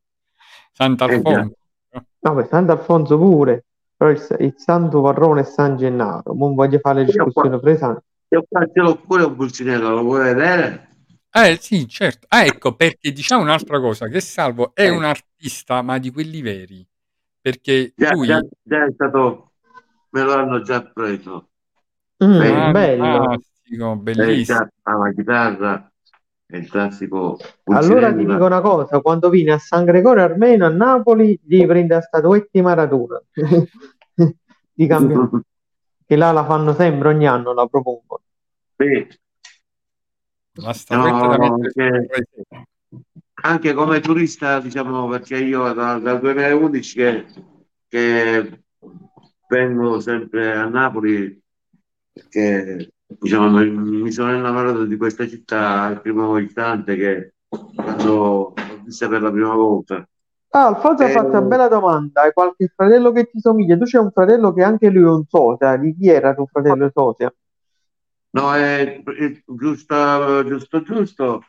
Sant'Alfonso. 0.73 1.55
No, 2.19 2.45
Sant'Alfonso 2.47 3.17
pure, 3.17 3.65
però 3.95 4.11
il, 4.11 4.35
il 4.39 4.53
Santo 4.57 5.01
Varrone 5.01 5.41
è 5.41 5.43
San 5.43 5.77
Gennaro. 5.77 6.33
Non 6.33 6.55
voglio 6.55 6.79
fare 6.79 7.03
qua, 7.05 7.13
discussioni 7.25 7.59
fresanti. 7.59 8.03
io 8.29 8.45
qua 8.47 8.65
ce 8.65 8.81
l'ho 8.81 8.95
pure 8.95 9.23
un 9.23 9.35
pulcinello, 9.35 9.89
lo 9.89 10.01
vuoi 10.03 10.23
vedere? 10.23 10.89
Eh 11.31 11.57
sì, 11.59 11.87
certo. 11.87 12.25
Ah, 12.29 12.45
ecco, 12.45 12.75
perché 12.75 13.11
diciamo 13.11 13.41
un'altra 13.41 13.79
cosa, 13.79 14.07
che 14.07 14.21
Salvo 14.21 14.73
è 14.73 14.83
Eh. 14.85 14.89
un 14.89 15.03
artista, 15.03 15.81
ma 15.81 15.97
di 15.97 16.09
quelli 16.11 16.41
veri, 16.41 16.85
perché 17.41 17.91
Già, 17.95 18.11
lui... 18.13 18.27
già, 18.27 18.39
già 18.63 18.85
è 18.85 18.91
stato, 18.93 19.51
me 20.11 20.21
lo 20.23 20.33
hanno 20.33 20.61
già 20.61 20.81
preso. 20.81 21.49
Mm, 22.23 22.71
bello. 22.71 23.35
Lei 23.67 23.97
bellissimo. 23.97 24.69
ha 24.83 24.95
la 24.95 25.11
chitarra, 25.13 25.91
è 26.47 26.57
il 26.57 26.69
classico 26.69 27.37
Allora 27.65 28.13
ti 28.13 28.25
dico 28.25 28.45
una 28.45 28.61
cosa, 28.61 29.01
quando 29.01 29.29
vieni 29.29 29.51
a 29.51 29.57
San 29.57 29.83
Gregorio 29.85 30.23
Armeno 30.23 30.65
a 30.65 30.69
Napoli, 30.69 31.39
devi 31.41 31.65
prendere 31.65 31.99
la 31.99 32.01
statuetta 32.01 32.61
Maradona 32.61 33.21
di 34.73 34.87
campione, 34.87 35.43
che 36.05 36.15
là 36.15 36.31
la 36.31 36.45
fanno 36.45 36.73
sempre, 36.73 37.09
ogni 37.09 37.27
anno 37.27 37.53
la 37.53 37.65
propongono. 37.65 38.21
Sì, 38.77 39.07
La 40.61 40.73
statuetta 40.73 41.27
da 41.27 41.37
no, 41.37 41.57
seni. 41.69 42.07
anche 43.41 43.73
come 43.73 43.99
turista, 43.99 44.59
diciamo, 44.59 45.07
perché 45.07 45.37
io 45.37 45.73
da- 45.73 45.97
dal 45.99 46.19
2011 46.19 46.95
che, 46.95 47.25
che 47.87 48.63
vengo 49.47 49.99
sempre 49.99 50.53
a 50.53 50.65
Napoli, 50.67 51.41
perché 52.13 52.93
diciamo, 53.07 53.49
mi, 53.49 54.11
sono 54.11 54.35
innamorato 54.35 54.85
di 54.85 54.97
questa 54.97 55.27
città 55.27 55.81
al 55.83 56.01
primo 56.01 56.37
istante 56.37 56.95
che 56.95 57.33
quando 57.47 58.53
l'ho 58.67 58.81
vista 58.83 59.07
per 59.07 59.21
la 59.21 59.31
prima 59.31 59.53
volta. 59.55 60.07
Ah, 60.49 60.67
Alfonso 60.67 61.03
ha 61.03 61.09
fatto 61.09 61.37
una 61.37 61.39
Eh, 61.39 61.47
bella 61.47 61.67
domanda. 61.67 62.21
Hai 62.21 62.33
qualche 62.33 62.71
fratello 62.73 63.11
che 63.11 63.25
ti 63.29 63.39
somiglia? 63.39 63.77
Tu 63.77 63.83
c'hai 63.85 64.01
un 64.01 64.11
fratello 64.11 64.53
che 64.53 64.63
anche 64.63 64.89
lui 64.89 65.03
è 65.03 65.09
un 65.09 65.25
sosia. 65.27 65.77
Di 65.77 65.95
chi 65.95 66.09
era 66.09 66.33
tuo 66.33 66.45
fratello 66.47 66.89
sosia? 66.93 67.33
No, 68.31 68.53
è, 68.53 69.01
è 69.03 69.43
giusto, 69.45 70.43
giusto, 70.45 70.81
giusto. 70.83 71.43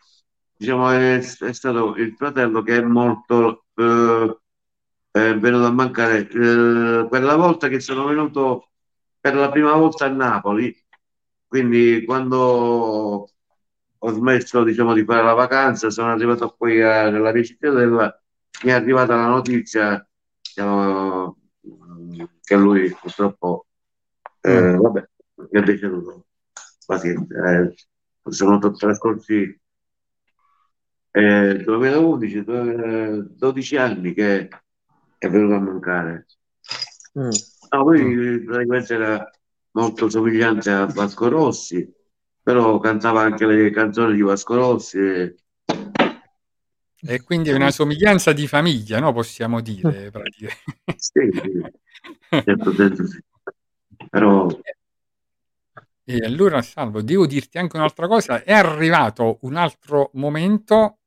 Diciamo, 0.56 0.90
è, 0.90 1.16
è 1.18 1.52
stato 1.52 1.96
il 1.96 2.14
fratello 2.16 2.62
che 2.62 2.76
è 2.76 2.80
morto, 2.82 3.66
eh, 3.74 4.38
è 5.10 5.36
venuto 5.38 5.66
a 5.66 5.70
mancare 5.72 6.28
eh, 6.28 7.06
quella 7.08 7.36
volta 7.36 7.68
che 7.68 7.80
sono 7.80 8.06
venuto 8.06 8.70
per 9.20 9.34
la 9.34 9.50
prima 9.50 9.74
volta 9.74 10.06
a 10.06 10.08
Napoli. 10.08 10.74
Quindi, 11.56 12.04
quando 12.04 13.30
ho 13.98 14.10
smesso, 14.10 14.62
diciamo, 14.62 14.92
di 14.92 15.04
fare 15.04 15.22
la 15.22 15.32
vacanza, 15.32 15.88
sono 15.90 16.10
arrivato 16.12 16.54
qui 16.54 16.82
a- 16.82 17.08
nella 17.08 17.32
mia 17.32 17.42
cittadella, 17.42 18.22
mi 18.64 18.70
è 18.70 18.74
arrivata 18.74 19.16
la 19.16 19.26
notizia, 19.28 20.06
diciamo, 20.42 21.38
che 22.42 22.56
lui 22.56 22.90
purtroppo, 23.00 23.66
eh, 24.42 24.76
vabbè, 24.76 25.08
è 25.50 25.60
deceduto. 25.62 26.26
Pazienza, 26.84 27.62
eh, 27.62 27.74
sono 28.28 28.58
trascorsi 28.58 29.58
Eh, 31.12 31.62
2011, 31.64 32.44
due- 32.44 33.26
12 33.30 33.76
anni 33.76 34.12
che 34.12 34.48
è 35.16 35.28
venuto 35.30 35.54
a 35.54 35.60
mancare. 35.60 36.26
Mm. 37.18 37.30
No, 37.72 37.84
poi 37.84 38.44
praticamente 38.44 38.94
era 38.94 39.30
molto 39.77 40.09
somigliante 40.09 40.70
a 40.70 40.86
Vasco 40.86 41.28
Rossi, 41.28 41.86
però 42.43 42.78
cantava 42.78 43.20
anche 43.20 43.47
le 43.47 43.70
canzoni 43.70 44.15
di 44.15 44.23
Vasco 44.23 44.55
Rossi. 44.55 44.98
e- 44.98 45.35
E 47.09 47.23
quindi 47.23 47.51
è 47.51 47.53
una 47.53 47.70
somiglianza 47.70 48.32
di 48.32 48.47
famiglia, 48.47 48.98
no? 48.98 49.12
Possiamo 49.12 49.61
dire, 49.61 50.11
praticamente. 50.11 50.65
Sì, 50.97 51.31
sì, 51.31 52.40
certo 52.43 52.74
senso 52.74 53.07
sì. 53.07 53.20
Però 54.11 54.48
E 56.09 56.16
allora, 56.24 56.62
Salvo, 56.62 57.03
devo 57.03 57.27
dirti 57.27 57.59
anche 57.59 57.77
un'altra 57.77 58.07
cosa. 58.07 58.43
È 58.43 58.53
arrivato 58.53 59.39
un 59.43 59.57
altro 59.57 60.11
momento 60.15 60.98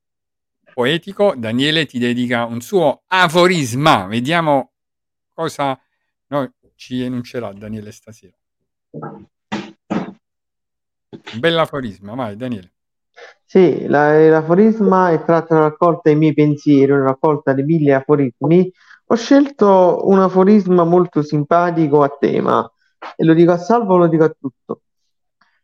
poetico. 0.73 1.33
Daniele 1.37 1.85
ti 1.85 1.99
dedica 1.99 2.45
un 2.45 2.61
suo 2.61 3.03
aforisma. 3.07 4.05
Vediamo 4.07 4.73
cosa 5.33 5.79
no, 6.27 6.53
ci 6.75 7.01
enuncerà 7.01 7.53
Daniele 7.53 7.91
stasera. 7.91 8.38
Bell'aforisma, 11.39 12.15
vai 12.15 12.35
Daniele. 12.35 12.73
Sì, 13.45 13.87
la- 13.87 14.29
l'aforisma 14.29 15.11
è 15.11 15.23
tratto 15.23 15.53
dalla 15.53 15.67
raccolta 15.69 16.09
I 16.09 16.15
miei 16.15 16.33
pensieri, 16.33 16.91
una 16.91 17.03
raccolta 17.05 17.53
di 17.53 17.63
mille 17.63 17.93
aforismi. 17.93 18.71
Ho 19.07 19.15
scelto 19.15 20.07
un 20.07 20.19
aforisma 20.19 20.83
molto 20.83 21.21
simpatico 21.23 22.03
a 22.03 22.15
tema 22.19 22.71
e 23.15 23.23
lo 23.23 23.33
dico 23.33 23.51
a 23.51 23.57
Salvo, 23.57 23.97
lo 23.97 24.07
dico 24.07 24.23
a 24.23 24.35
tutto. 24.39 24.81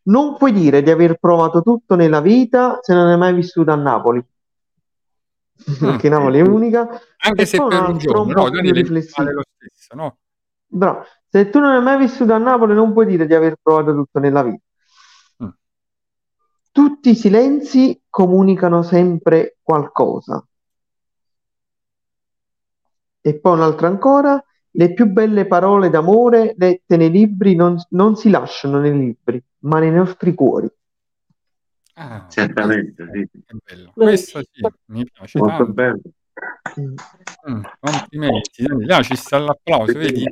Non 0.03 0.38
puoi 0.38 0.52
dire 0.52 0.82
di 0.82 0.90
aver 0.90 1.18
provato 1.18 1.61
tutto 1.61 1.95
nella 1.95 2.22
vita 2.22 2.80
se 2.82 2.94
non 2.94 3.07
hai 3.07 3.18
mai 3.18 3.34
vissuto 3.34 3.72
a 3.72 3.76
Napoli, 3.76 4.23
perché 5.80 6.10
Napoli 6.10 6.40
è 6.40 6.41
unica. 6.41 6.88
Anche 7.18 7.44
E 7.44 7.45
se 7.45 7.57
per 7.57 7.82
un 7.82 7.98
giorno, 7.98 8.34
no, 8.34 8.49
Daniele 8.49 8.84
vale 9.15 9.34
lo 9.34 9.44
stesso, 9.56 9.95
no? 9.95 10.18
Bravo. 10.68 11.06
Se 11.27 11.49
tu 11.49 11.60
non 11.60 11.72
hai 11.72 11.82
mai 11.82 11.98
vissuto 11.98 12.34
a 12.34 12.38
Napoli, 12.38 12.73
non 12.73 12.94
puoi 12.94 13.06
dire 13.06 13.26
di 13.26 13.34
aver 13.34 13.56
provato 13.61 13.94
tutto 13.94 14.19
nella 14.19 14.44
vita. 14.44 14.64
Mm. 16.77 16.85
Tutti 16.85 17.10
i 17.11 17.15
silenzi 17.15 18.02
comunicano 18.10 18.84
sempre 18.84 19.57
qualcosa. 19.61 20.45
E 23.22 23.39
poi 23.39 23.53
un'altra 23.53 23.88
ancora, 23.88 24.43
le 24.72 24.93
più 24.93 25.07
belle 25.07 25.47
parole 25.47 25.89
d'amore 25.89 26.53
dette 26.57 26.97
nei 26.97 27.10
libri 27.10 27.56
non, 27.56 27.77
non 27.91 28.18
si 28.18 28.30
lasciano 28.30 28.80
nei 28.80 28.93
libri, 28.93 29.41
ma 29.60 29.80
nei 29.80 29.91
nostri 29.91 30.34
cuori. 30.34 30.69
Ah, 31.95 32.27
certamente, 32.30 33.10
sì. 33.14 33.30
Questo 33.93 34.41
sì, 34.52 34.68
mi 34.88 35.10
piace 35.10 35.39
Molto 35.39 35.56
tanto. 35.56 35.72
bello. 35.72 36.02
Mm, 37.49 37.64
complimenti, 37.80 38.64
Daniele. 38.64 38.93
Ah, 38.93 39.02
ci 39.02 39.15
sta 39.15 39.38
l'applauso, 39.38 39.97
vedi? 39.97 40.26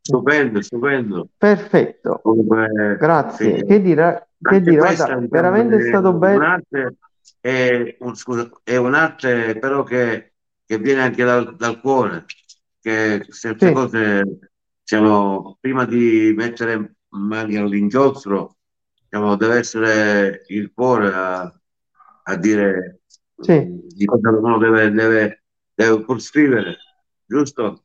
Stupendo, 0.00 0.62
stupendo. 0.62 1.28
Perfetto, 1.36 2.20
Comunque, 2.22 2.96
grazie. 2.98 3.58
sì. 3.58 3.64
Che 3.64 3.82
dire, 3.82 4.28
che 4.48 4.60
dire, 4.62 4.76
questa, 4.76 5.06
guarda, 5.06 5.20
diciamo, 5.20 5.30
veramente 5.30 5.76
è 5.76 5.80
stato 5.80 6.12
bello. 6.14 6.44
Un'arte 6.44 6.96
è, 7.40 7.96
un- 8.00 8.14
scusa, 8.16 8.48
è 8.62 8.76
un'arte 8.76 9.58
però 9.58 9.82
che, 9.82 10.34
che 10.64 10.78
viene 10.78 11.02
anche 11.02 11.24
dal, 11.24 11.56
dal 11.56 11.80
cuore, 11.80 12.24
che 12.80 13.26
certe 13.30 13.66
Sì. 13.66 13.72
cose, 13.72 14.38
diciamo, 14.82 15.56
prima 15.60 15.84
di 15.84 16.32
mettere 16.36 16.96
mani 17.08 17.56
all'inchiostro, 17.56 18.56
diciamo, 19.08 19.36
deve 19.36 19.56
essere 19.58 20.42
il 20.48 20.72
cuore 20.72 21.12
a, 21.12 21.60
a 22.24 22.36
dire 22.36 23.00
Sì, 23.42 23.52
di 23.94 24.04
cosa 24.06 24.30
uno 24.30 24.58
deve, 24.58 24.90
deve, 24.90 25.42
deve 25.74 26.04
pur 26.04 26.20
scrivere, 26.20 26.76
giusto? 27.24 27.84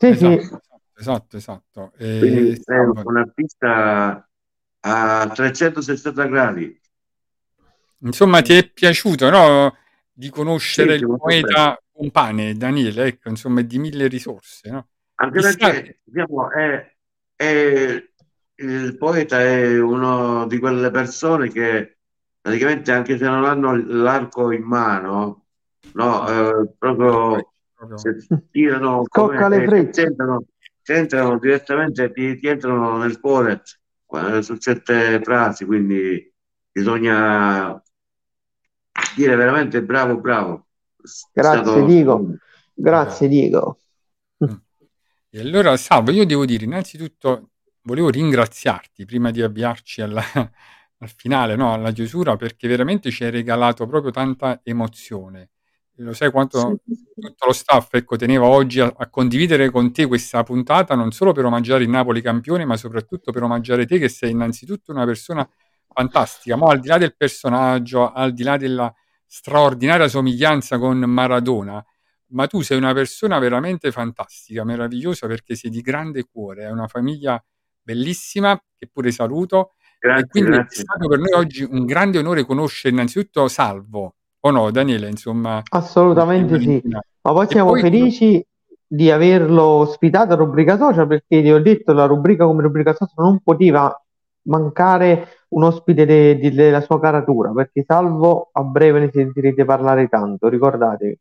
sì, 0.00 0.14
sì. 0.14 0.38
Esatto, 0.38 0.60
esatto, 0.96 1.36
esatto. 1.36 1.92
Quindi 2.16 2.50
E, 2.50 2.60
è 2.64 2.78
un 2.78 3.16
artista 3.18 4.28
a 4.84 5.30
360 5.34 6.26
gradi. 6.26 6.80
insomma, 8.00 8.42
ti 8.42 8.54
è 8.54 8.68
piaciuto, 8.70 9.30
no? 9.30 9.76
Di 10.12 10.30
conoscere 10.30 10.96
Sì, 10.96 11.02
il 11.02 11.16
poeta 11.16 11.78
compane 11.92 12.54
Daniele, 12.54 13.06
ecco, 13.06 13.28
insomma, 13.28 13.60
è 13.60 13.64
di 13.64 13.78
mille 13.78 14.06
risorse, 14.06 14.70
no? 14.70 14.88
Anche 15.16 15.40
perché 15.40 16.00
diciamo, 16.04 16.50
è, 16.50 16.92
è- 17.36 18.08
il 18.56 18.96
poeta 18.96 19.40
è 19.40 19.80
uno 19.80 20.46
di 20.46 20.58
quelle 20.58 20.90
persone 20.90 21.48
che 21.48 21.98
praticamente 22.40 22.92
anche 22.92 23.16
se 23.18 23.24
non 23.24 23.44
hanno 23.44 23.74
l'arco 23.74 24.52
in 24.52 24.62
mano, 24.62 25.46
no, 25.94 26.28
eh, 26.28 26.68
proprio 26.78 27.52
se 27.96 28.16
tirano 28.50 29.02
come 29.08 29.48
le 29.48 29.62
eh, 29.62 29.66
frecce. 29.66 30.02
sentono, 30.02 30.44
sentono 30.82 31.38
direttamente, 31.38 32.12
ti, 32.12 32.36
ti 32.38 32.46
entrano 32.46 32.98
nel 32.98 33.18
cuore 33.18 33.62
su 34.42 34.56
certe 34.56 35.20
frasi, 35.22 35.64
quindi 35.64 36.32
bisogna 36.70 37.80
dire 39.16 39.36
veramente 39.36 39.82
bravo, 39.82 40.18
bravo. 40.20 40.66
Grazie, 41.32 41.62
stato- 41.62 41.84
Diego. 41.84 42.36
Grazie, 42.72 43.28
Diego. 43.28 43.78
E 45.30 45.40
allora, 45.40 45.76
Salvo, 45.76 46.10
io 46.12 46.24
devo 46.24 46.44
dire, 46.44 46.64
innanzitutto 46.64 47.50
volevo 47.82 48.08
ringraziarti 48.08 49.04
prima 49.04 49.30
di 49.30 49.42
avviarci 49.42 50.00
alla- 50.00 50.22
al 50.98 51.10
finale, 51.10 51.56
no, 51.56 51.72
alla 51.72 51.90
chiusura, 51.90 52.36
perché 52.36 52.68
veramente 52.68 53.10
ci 53.10 53.24
hai 53.24 53.30
regalato 53.30 53.86
proprio 53.86 54.10
tanta 54.12 54.60
emozione. 54.62 55.50
E 55.96 56.02
Lo 56.02 56.12
sai 56.12 56.30
quanto 56.32 56.80
tutto 57.14 57.46
lo 57.46 57.52
staff, 57.52 57.94
ecco, 57.94 58.16
teneva 58.16 58.46
oggi 58.46 58.80
a, 58.80 58.92
a 58.96 59.08
condividere 59.08 59.70
con 59.70 59.92
te 59.92 60.06
questa 60.06 60.42
puntata, 60.42 60.94
non 60.96 61.12
solo 61.12 61.32
per 61.32 61.44
omaggiare 61.44 61.84
il 61.84 61.88
Napoli 61.88 62.20
campione, 62.20 62.64
ma 62.64 62.76
soprattutto 62.76 63.30
per 63.30 63.44
omaggiare 63.44 63.86
te, 63.86 63.98
che 63.98 64.08
sei 64.08 64.30
innanzitutto 64.32 64.90
una 64.90 65.04
persona 65.04 65.48
fantastica. 65.92 66.56
Ma 66.56 66.70
al 66.70 66.80
di 66.80 66.88
là 66.88 66.98
del 66.98 67.14
personaggio, 67.16 68.10
al 68.12 68.32
di 68.32 68.42
là 68.42 68.56
della 68.56 68.92
straordinaria 69.26 70.08
somiglianza 70.08 70.78
con 70.78 70.98
Maradona, 70.98 71.84
ma 72.28 72.46
tu 72.48 72.62
sei 72.62 72.76
una 72.76 72.92
persona 72.92 73.38
veramente 73.38 73.92
fantastica, 73.92 74.64
meravigliosa 74.64 75.26
perché 75.28 75.54
sei 75.54 75.70
di 75.70 75.80
grande 75.80 76.24
cuore, 76.24 76.64
hai 76.66 76.72
una 76.72 76.88
famiglia 76.88 77.42
bellissima 77.82 78.60
che 78.76 78.88
pure 78.92 79.10
saluto 79.12 79.74
e 80.08 80.08
Grazie, 80.08 80.26
quindi 80.28 80.50
è 80.50 80.54
grazie. 80.54 80.82
stato 80.82 81.08
per 81.08 81.18
noi 81.18 81.32
oggi 81.32 81.62
un 81.62 81.84
grande 81.86 82.18
onore 82.18 82.44
conoscere 82.44 82.92
innanzitutto 82.94 83.48
Salvo, 83.48 84.16
o 84.46 84.50
no 84.50 84.70
Daniele, 84.70 85.08
insomma, 85.08 85.62
Assolutamente 85.70 86.60
sì. 86.60 86.82
Ma 86.84 87.32
poi 87.32 87.44
E 87.44 87.48
siamo 87.48 87.70
poi 87.70 87.80
felici 87.80 88.46
di 88.86 89.10
averlo 89.10 89.62
ospitato 89.62 90.34
a 90.34 90.36
Rubrica 90.36 90.76
Social 90.76 91.06
perché 91.06 91.40
ti 91.42 91.50
ho 91.50 91.60
detto 91.60 91.92
la 91.94 92.04
rubrica 92.04 92.44
come 92.44 92.62
rubrica 92.62 92.92
social 92.92 93.24
non 93.24 93.40
poteva 93.40 93.98
mancare 94.42 95.46
un 95.48 95.64
ospite 95.64 96.04
de- 96.04 96.38
de- 96.38 96.52
della 96.52 96.82
sua 96.82 97.00
caratura 97.00 97.52
perché 97.52 97.82
Salvo 97.86 98.50
a 98.52 98.62
breve 98.62 99.00
ne 99.00 99.10
sentirete 99.10 99.64
parlare 99.64 100.08
tanto, 100.08 100.48
ricordatevi. 100.48 101.18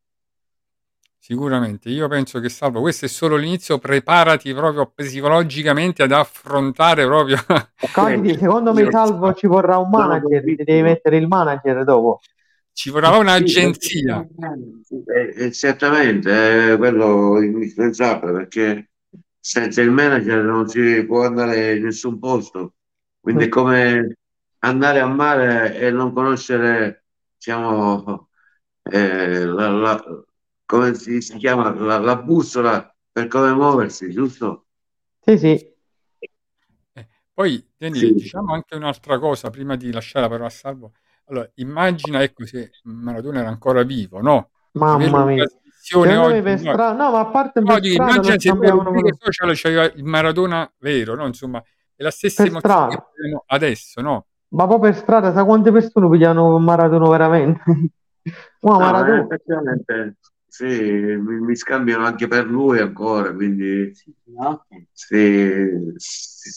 Sicuramente, 1.18 1.88
io 1.88 2.10
penso 2.10 2.41
che 2.41 2.50
Salvo, 2.50 2.82
questo 2.82 3.06
è 3.06 3.08
solo 3.08 3.38
l'inizio, 3.38 3.78
preparati 3.78 4.54
proprio 4.54 4.91
psicologicamente 4.94 6.04
ad 6.04 6.12
affrontare 6.12 7.06
proprio 7.06 7.38
Candidi, 7.94 8.38
secondo 8.38 8.74
me 8.74 8.88
Salvo 8.91 9.34
ci 9.34 9.48
vorrà 9.48 9.78
un 9.78 9.90
manager, 9.90 10.44
ti 10.44 10.56
devi 10.64 10.82
mettere 10.82 11.16
il 11.16 11.28
manager 11.28 11.86
dopo. 11.86 12.20
Ci 12.74 12.90
vorrà 12.90 13.18
un'agenzia. 13.18 14.26
Eh, 15.06 15.45
eh, 15.45 15.52
certamente, 15.52 16.74
è 16.74 16.78
quello 16.78 17.41
indispensabile 17.41 18.32
perché 18.34 18.91
senza 19.40 19.82
il 19.82 19.91
manager 19.91 20.44
non 20.44 20.68
si 20.68 21.04
può 21.06 21.26
andare 21.26 21.76
in 21.76 21.84
nessun 21.84 22.20
posto. 22.20 22.76
Quindi 23.20 23.45
è 23.45 23.50
come 23.50 24.18
andare 24.60 25.00
a 25.00 25.08
mare 25.08 25.78
e 25.80 25.91
non 25.91 26.14
conoscere, 26.14 27.06
diciamo, 27.38 28.30
eh, 28.84 29.45
la, 29.45 29.70
la- 29.70 30.24
come 30.66 30.94
si, 30.95 31.22
si 31.22 31.38
chiama, 31.38 31.74
la, 31.74 32.00
la 32.00 32.16
bussola 32.18 32.94
per 33.12 33.28
come 33.28 33.54
muoversi, 33.54 34.10
giusto? 34.12 34.68
Sì, 35.26 35.38
sì, 35.38 35.74
Poi, 37.34 37.68
Daniele, 37.78 38.10
Sì. 38.10 38.14
diciamo 38.14 38.54
anche 38.54 38.76
un'altra 38.76 39.18
cosa 39.20 39.50
prima 39.50 39.76
di 39.76 39.91
lasciare 39.91 40.22
la 40.26 40.30
parola 40.32 40.48
a 40.48 40.52
Salvo. 40.52 40.94
Allora, 41.26 41.50
immagina, 41.56 42.22
ecco, 42.22 42.45
se 42.45 42.72
Maradona 42.84 43.40
era 43.40 43.50
ancora 43.50 43.84
vivo, 43.84 44.20
no? 44.22 44.50
mamma 44.74 45.26
mia. 45.26 45.44
oggi, 45.44 46.41
per 46.41 46.60
no? 46.60 46.72
strada, 46.72 46.94
no, 46.94 47.12
ma 47.12 47.20
a 47.20 47.26
parte 47.28 47.60
No, 47.62 47.68
per 47.68 47.80
dico, 47.82 47.94
strada 47.94 48.22
lo 48.22 48.34
immagina 48.34 48.40
se 48.40 48.50
rubriche 48.84 49.18
social 49.20 49.52
c'aveva 49.56 49.84
il 49.86 50.04
Maradona 50.04 50.74
vero, 50.80 51.16
no? 51.16 51.26
Insomma, 51.26 51.64
è 51.95 52.04
la 52.04 52.12
stessa 52.12 52.44
per 52.44 52.52
emozione 52.52 52.88
che 52.88 52.95
strada. 52.95 53.12
proviamo 53.14 53.44
adesso, 53.48 54.02
no? 54.02 54.26
Ma 54.50 54.68
poi 54.68 54.80
per 54.80 54.95
strada, 54.95 55.34
sa 55.34 55.44
quante 55.45 55.72
persone 55.72 56.10
pigliano 56.10 56.58
Maradona 56.60 57.10
veramente? 57.10 57.62
Ma 58.62 58.78
No, 58.78 58.80
Maradona, 58.80 59.22
effettivamente, 59.24 60.18
sì, 60.48 60.66
mi, 60.66 61.40
mi 61.41 61.56
scambiano 61.56 62.06
anche 62.06 62.28
per 62.28 62.45
lui 62.45 62.80
ancora, 62.80 63.34
quindi 63.34 63.91
No? 64.26 64.66
sì, 64.91 65.70
sì, 65.95 66.50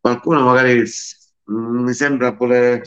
qualcuno 0.00 0.44
magari 0.44 0.82
mi 1.46 1.92
sembra 1.92 2.34
pure, 2.34 2.82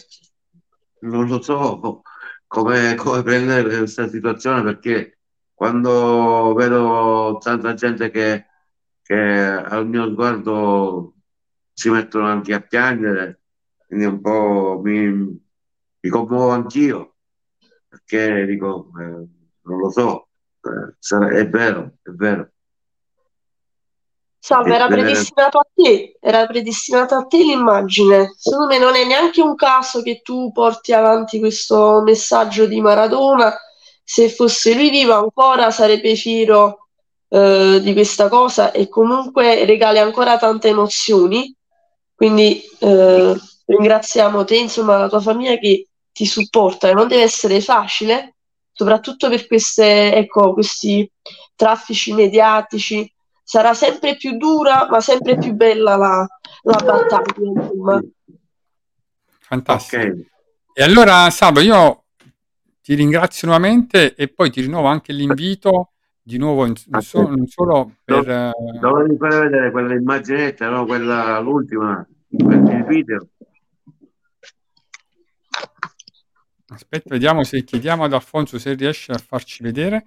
non 1.02 1.28
lo 1.28 1.42
so, 1.42 2.02
come, 2.48 2.96
come 2.96 3.24
prendere 3.24 3.78
questa 3.78 4.08
situazione 4.08 4.64
perché 4.64 5.20
quando 5.54 6.54
vedo 6.56 7.38
tanta 7.40 7.74
gente 7.74 8.10
che, 8.12 8.46
che 9.02 9.16
al 9.16 9.88
mio 9.88 10.10
sguardo 10.10 11.16
si 11.74 11.90
mettono 11.90 12.28
anche 12.28 12.54
a 12.54 12.62
piangere, 12.62 13.42
quindi 13.88 14.06
un 14.06 14.22
po' 14.22 14.80
mi, 14.84 15.08
mi 15.10 16.10
commuovo 16.10 16.50
anch'io 16.52 17.16
perché 17.88 18.46
dico, 18.46 18.92
eh, 19.00 19.28
non 19.62 19.80
lo 19.80 19.90
so, 19.90 20.30
eh, 20.62 21.40
è 21.40 21.50
vero, 21.50 21.98
è 22.02 22.10
vero. 22.12 22.52
Salve, 24.40 24.76
era 24.76 24.88
predestinato 24.88 25.58
a 25.60 25.68
te, 25.74 26.18
era 26.22 26.46
predestinata 26.46 27.18
a 27.18 27.26
te 27.26 27.38
l'immagine. 27.38 28.34
Secondo 28.38 28.68
me 28.68 28.78
non 28.78 28.96
è 28.96 29.06
neanche 29.06 29.42
un 29.42 29.56
caso 29.56 30.02
che 30.02 30.22
tu 30.24 30.52
porti 30.52 30.94
avanti 30.94 31.40
questo 31.40 32.02
messaggio 32.02 32.66
di 32.66 32.80
Maradona. 32.80 33.54
Se 34.04 34.30
fosse 34.30 34.74
lui 34.74 34.90
vivo 34.90 35.14
ancora 35.14 35.70
sarebbe 35.72 36.16
fiero 36.16 36.88
eh, 37.30 37.80
di 37.82 37.92
questa 37.94 38.30
cosa 38.30 38.72
e 38.72 38.88
comunque 38.88 39.66
regali 39.66 40.00
ancora 40.00 40.38
tante 40.38 40.70
emozioni. 40.70 41.54
Quindi 42.16 42.62
eh, 42.80 43.36
ringraziamo 43.66 44.44
te, 44.46 44.58
insomma, 44.58 44.98
la 44.98 45.10
tua 45.10 45.20
famiglia 45.20 45.58
che 45.58 45.88
ti 46.12 46.26
supporta 46.26 46.90
e 46.90 46.94
non 46.94 47.08
deve 47.08 47.24
essere 47.24 47.62
facile, 47.62 48.36
soprattutto 48.72 49.30
per 49.30 49.46
queste, 49.46 50.14
ecco, 50.16 50.54
questi 50.54 51.10
traffici 51.56 52.14
mediatici. 52.14 53.12
Sarà 53.50 53.74
sempre 53.74 54.18
più 54.18 54.36
dura, 54.36 54.90
ma 54.90 55.00
sempre 55.00 55.38
più 55.38 55.54
bella 55.54 55.96
la, 55.96 56.28
la 56.64 56.76
battaglia, 56.84 57.50
insomma. 57.50 58.02
Fantastico. 59.40 60.02
Ok, 60.02 60.26
E 60.74 60.84
allora, 60.84 61.30
Salvo, 61.30 61.62
io 61.62 62.04
ti 62.82 62.94
ringrazio 62.94 63.48
nuovamente 63.48 64.16
e 64.16 64.28
poi 64.28 64.52
ti 64.52 64.60
rinnovo 64.60 64.88
anche 64.88 65.14
l'invito 65.14 65.94
di 66.22 66.38
nuovo, 66.38 66.66
in- 66.66 66.74
non, 66.88 67.02
so- 67.02 67.22
non 67.22 67.48
solo 67.48 67.94
per... 68.04 68.30
eh, 68.30 68.52
dovevi 68.82 69.16
fare 69.16 69.40
vedere 69.40 69.72
quella 69.72 69.94
immaginetta, 69.94 70.68
no? 70.68 70.86
Quella, 70.86 71.40
l'ultima, 71.40 72.06
il 72.32 72.86
video. 72.86 73.30
Aspetta, 76.68 77.12
vediamo 77.12 77.46
se 77.46 77.64
chiediamo 77.64 78.04
ad 78.04 78.12
Alfonso 78.12 78.60
se 78.60 78.74
riesce 78.74 79.14
a 79.14 79.18
farci 79.18 79.64
vedere. 79.64 80.06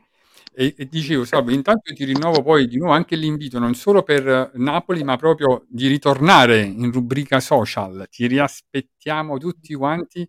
E, 0.53 0.75
e 0.77 0.87
dicevo, 0.87 1.25
Salvo, 1.25 1.53
intanto 1.53 1.93
ti 1.95 2.05
rinnovo 2.05 2.43
poi 2.43 2.67
di 2.67 2.77
nuovo 2.77 2.93
anche 2.93 3.17
l'invito, 3.17 3.59
non 3.59 3.75
solo 3.75 4.03
per 4.03 4.27
eh, 4.29 4.51
Napoli, 4.55 5.05
ma 5.05 5.17
proprio 5.17 5.65
di 5.69 5.87
ritornare 5.87 6.61
in 6.61 6.91
rubrica 6.91 7.41
social. 7.41 8.07
Ti 8.11 8.27
riaspettiamo 8.27 9.39
tutti 9.39 9.75
quanti 9.75 10.29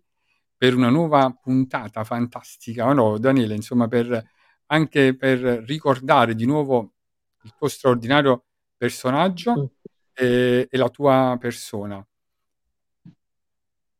per 0.56 0.76
una 0.76 0.90
nuova 0.90 1.30
puntata 1.30 2.04
fantastica, 2.04 2.92
no, 2.92 3.18
Daniele? 3.18 3.54
Insomma, 3.54 3.88
per, 3.88 4.24
anche 4.66 5.16
per 5.16 5.40
ricordare 5.66 6.34
di 6.34 6.46
nuovo 6.46 6.94
il 7.42 7.52
tuo 7.56 7.68
straordinario 7.68 8.44
personaggio 8.76 9.72
e, 10.12 10.68
e 10.70 10.76
la 10.78 10.88
tua 10.88 11.36
persona. 11.40 12.04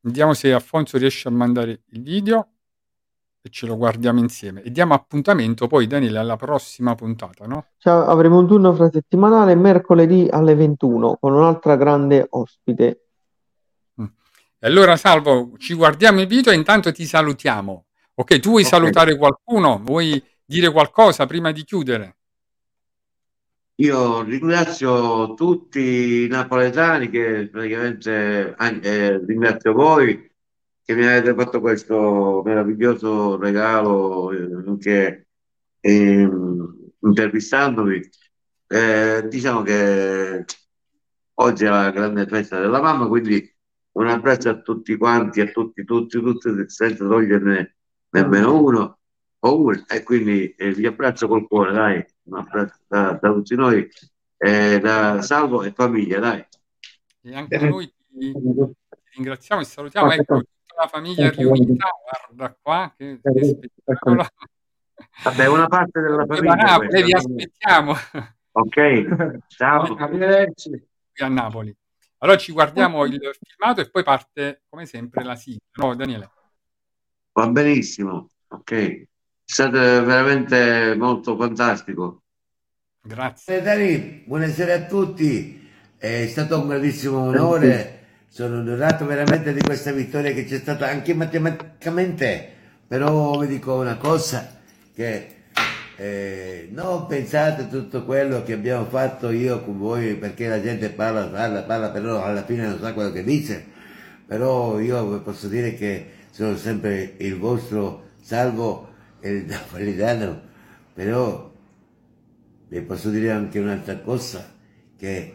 Vediamo 0.05 0.35
se 0.35 0.53
Alfonso 0.53 0.99
riesce 0.99 1.29
a 1.29 1.31
mandare 1.31 1.83
il 1.91 2.03
video 2.03 2.52
e 3.45 3.51
ce 3.51 3.67
lo 3.67 3.77
guardiamo 3.77 4.21
insieme. 4.21 4.63
E 4.63 4.71
diamo 4.71 4.95
appuntamento 4.95 5.67
poi, 5.67 5.89
Daniele, 5.89 6.19
alla 6.19 6.37
prossima 6.37 6.95
puntata, 6.95 7.45
no? 7.47 7.67
Cioè, 7.79 7.93
avremo 7.93 8.39
un 8.39 8.47
turno 8.47 8.73
frasettimanale 8.73 9.57
mercoledì 9.57 10.29
alle 10.31 10.55
21 10.55 11.17
con 11.21 11.33
un'altra 11.35 11.75
grande 11.75 12.25
ospite. 12.31 13.07
E 13.97 14.69
allora, 14.69 14.97
Salvo, 14.97 15.55
ci 15.59 15.75
guardiamo 15.75 16.21
il 16.21 16.29
video 16.29 16.53
e 16.53 16.57
intanto 16.57 16.93
ti 16.93 17.05
salutiamo. 17.05 17.87
Ok, 18.15 18.39
tu 18.39 18.51
vuoi 18.51 18.63
Ok. 18.63 18.69
salutare 18.69 19.17
qualcuno? 19.17 19.81
Vuoi 19.83 20.23
dire 20.45 20.71
qualcosa 20.71 21.27
prima 21.27 21.51
di 21.51 21.65
chiudere? 21.65 22.17
Io 23.77 24.23
ringrazio 24.23 25.35
tutti 25.35 26.23
i 26.25 26.29
napoletani 26.29 27.11
che 27.11 27.49
praticamente 27.51 28.55
anche, 28.57 28.89
eh, 28.89 29.25
ringrazio 29.27 29.73
voi 29.73 30.31
che 30.85 30.95
mi 30.95 31.07
avete 31.07 31.35
fatto 31.35 31.61
questo 31.61 32.43
meraviglioso 32.45 33.39
regalo 33.39 34.33
eh, 34.33 34.65
anche 34.67 35.29
ehm, 35.81 36.91
intervistandomi. 37.01 38.01
Eh, 38.67 39.27
diciamo 39.29 39.63
che 39.63 40.45
oggi 41.35 41.65
è 41.65 41.69
la 41.69 41.91
grande 41.91 42.27
festa 42.27 42.61
della 42.61 42.81
mamma, 42.81 43.07
quindi 43.07 43.51
un 43.93 44.09
abbraccio 44.09 44.49
a 44.49 44.61
tutti 44.61 44.97
quanti, 44.97 45.41
a 45.41 45.51
tutti, 45.51 45.85
tutti, 45.85 46.21
tutti, 46.21 46.69
senza 46.69 47.07
toglierne 47.07 47.77
nemmeno 48.11 48.63
uno 48.63 48.99
una. 49.41 49.85
E 49.89 50.03
quindi 50.03 50.55
eh, 50.55 50.73
vi 50.73 50.87
abbraccio 50.87 51.29
col 51.29 51.47
cuore, 51.47 51.73
dai, 51.73 52.05
un 52.25 52.39
abbraccio 52.39 52.79
da, 52.87 53.19
da 53.21 53.33
tutti 53.33 53.55
noi, 53.55 53.89
eh, 54.37 54.79
da 54.81 55.23
Salvo 55.23 55.63
e 55.63 55.73
famiglia, 55.73 56.19
dai. 56.19 56.45
E 57.23 57.35
anche 57.35 57.59
noi 57.59 57.93
ti, 58.09 58.33
ringraziamo 59.15 59.63
e 59.63 59.65
salutiamo. 59.65 60.13
Ecco, 60.13 60.43
la 60.77 60.89
famiglia 60.89 61.31
riunita, 61.31 61.89
guarda 62.31 62.57
qua, 62.61 62.95
che, 62.97 63.21
che 63.23 63.45
spettacolo. 63.45 64.27
Vabbè, 65.25 65.47
una 65.47 65.67
parte 65.67 66.01
della 66.01 66.25
famiglia. 66.27 66.55
Napoli, 66.55 66.89
questa. 66.89 67.07
vi 67.07 67.13
aspettiamo 67.13 67.95
Ok, 68.53 68.77
ciao. 69.49 69.95
Arrivederci. 69.97 70.71
qui 70.71 71.25
a 71.25 71.29
Napoli. 71.29 71.75
Allora 72.19 72.37
ci 72.37 72.53
guardiamo 72.53 73.05
il 73.05 73.19
filmato 73.41 73.81
e 73.81 73.91
poi 73.91 74.05
parte, 74.05 74.63
come 74.69 74.87
sempre, 74.87 75.25
la 75.25 75.35
sigla. 75.35 75.61
No, 75.75 75.95
Daniele? 75.95 76.31
Va 77.33 77.49
benissimo, 77.49 78.29
ok. 78.49 78.73
È 78.73 79.07
stato 79.43 79.79
veramente 79.79 80.95
molto 80.97 81.37
fantastico. 81.37 82.23
Grazie. 83.01 83.59
Eh, 83.59 83.63
Dani, 83.63 84.25
buonasera 84.27 84.75
a 84.75 84.87
tutti, 84.87 85.69
è 85.97 86.27
stato 86.27 86.61
un 86.61 86.69
grandissimo 86.69 87.23
onore, 87.23 88.02
sono 88.33 88.61
onorato 88.61 89.05
veramente 89.05 89.53
di 89.53 89.61
questa 89.61 89.93
vittoria 89.93 90.33
che 90.33 90.47
c'è 90.47 90.57
stata 90.57 90.89
anche 90.89 91.13
matematicamente, 91.13 92.49
però 92.89 93.39
vi 93.39 93.47
dico 93.47 93.75
una 93.75 93.99
cosa, 93.99 94.59
che 94.95 95.27
eh, 95.97 96.67
non 96.73 97.07
pensate 97.09 97.69
tutto 97.69 98.07
quello 98.07 98.43
che 98.43 98.55
abbiamo 98.55 98.87
fatto 98.87 99.29
io 99.29 99.63
con 99.63 99.77
voi, 99.77 100.15
perché 100.15 100.49
la 100.49 100.63
gente 100.63 100.89
parla, 100.89 101.27
parla, 101.27 101.61
parla, 101.61 101.91
però 101.91 102.25
alla 102.25 102.43
fine 102.43 102.67
non 102.69 102.79
sa 102.81 102.95
quello 102.95 103.13
che 103.13 103.23
dice, 103.23 103.67
però 104.27 104.81
io 104.81 105.11
vi 105.11 105.19
posso 105.19 105.47
dire 105.47 105.75
che 105.75 106.07
sono 106.31 106.57
sempre 106.57 107.17
il 107.19 107.37
vostro 107.37 108.13
salvo, 108.23 108.95
il 109.21 109.45
napolitano, 109.45 110.41
però 110.95 111.53
vi 112.67 112.81
posso 112.81 113.11
dire 113.11 113.31
anche 113.31 113.59
un'altra 113.59 113.99
cosa, 113.99 114.55
che 114.97 115.35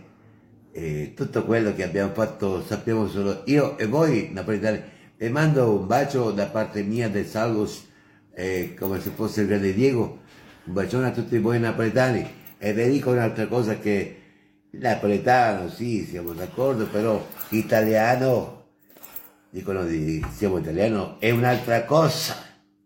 eh, 0.71 1.13
tutto 1.15 1.43
quello 1.45 1.73
che 1.73 1.83
abbiamo 1.83 2.13
fatto 2.13 2.63
sappiamo 2.63 3.07
solo 3.07 3.41
io 3.45 3.77
e 3.77 3.85
voi 3.85 4.29
napoletani. 4.31 4.81
Vi 5.17 5.29
mando 5.29 5.79
un 5.79 5.87
bacio 5.87 6.31
da 6.31 6.45
parte 6.45 6.83
mia 6.83 7.09
del 7.09 7.25
Salvos, 7.25 7.87
eh, 8.33 8.75
come 8.77 8.99
se 9.01 9.09
fosse 9.09 9.41
il 9.41 9.47
grande 9.47 9.73
Diego, 9.73 10.19
un 10.65 10.73
bacione 10.73 11.07
a 11.07 11.11
tutti 11.11 11.37
voi 11.39 11.59
napoletani 11.59 12.25
e 12.57 12.73
vi 12.73 12.89
dico 12.89 13.11
un'altra 13.11 13.47
cosa 13.47 13.77
che 13.79 14.21
napoletano, 14.71 15.69
sì, 15.69 16.05
siamo 16.05 16.33
d'accordo, 16.33 16.85
però 16.87 17.25
italiano, 17.49 18.65
dicono 19.49 19.83
di 19.85 20.23
siamo 20.33 20.57
italiano, 20.57 21.19
è 21.19 21.31
un'altra 21.31 21.83
cosa, 21.85 22.35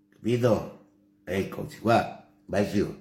capito? 0.10 0.86
Eccoci 1.24 1.80
qua, 1.80 2.28
bacio. 2.46 3.01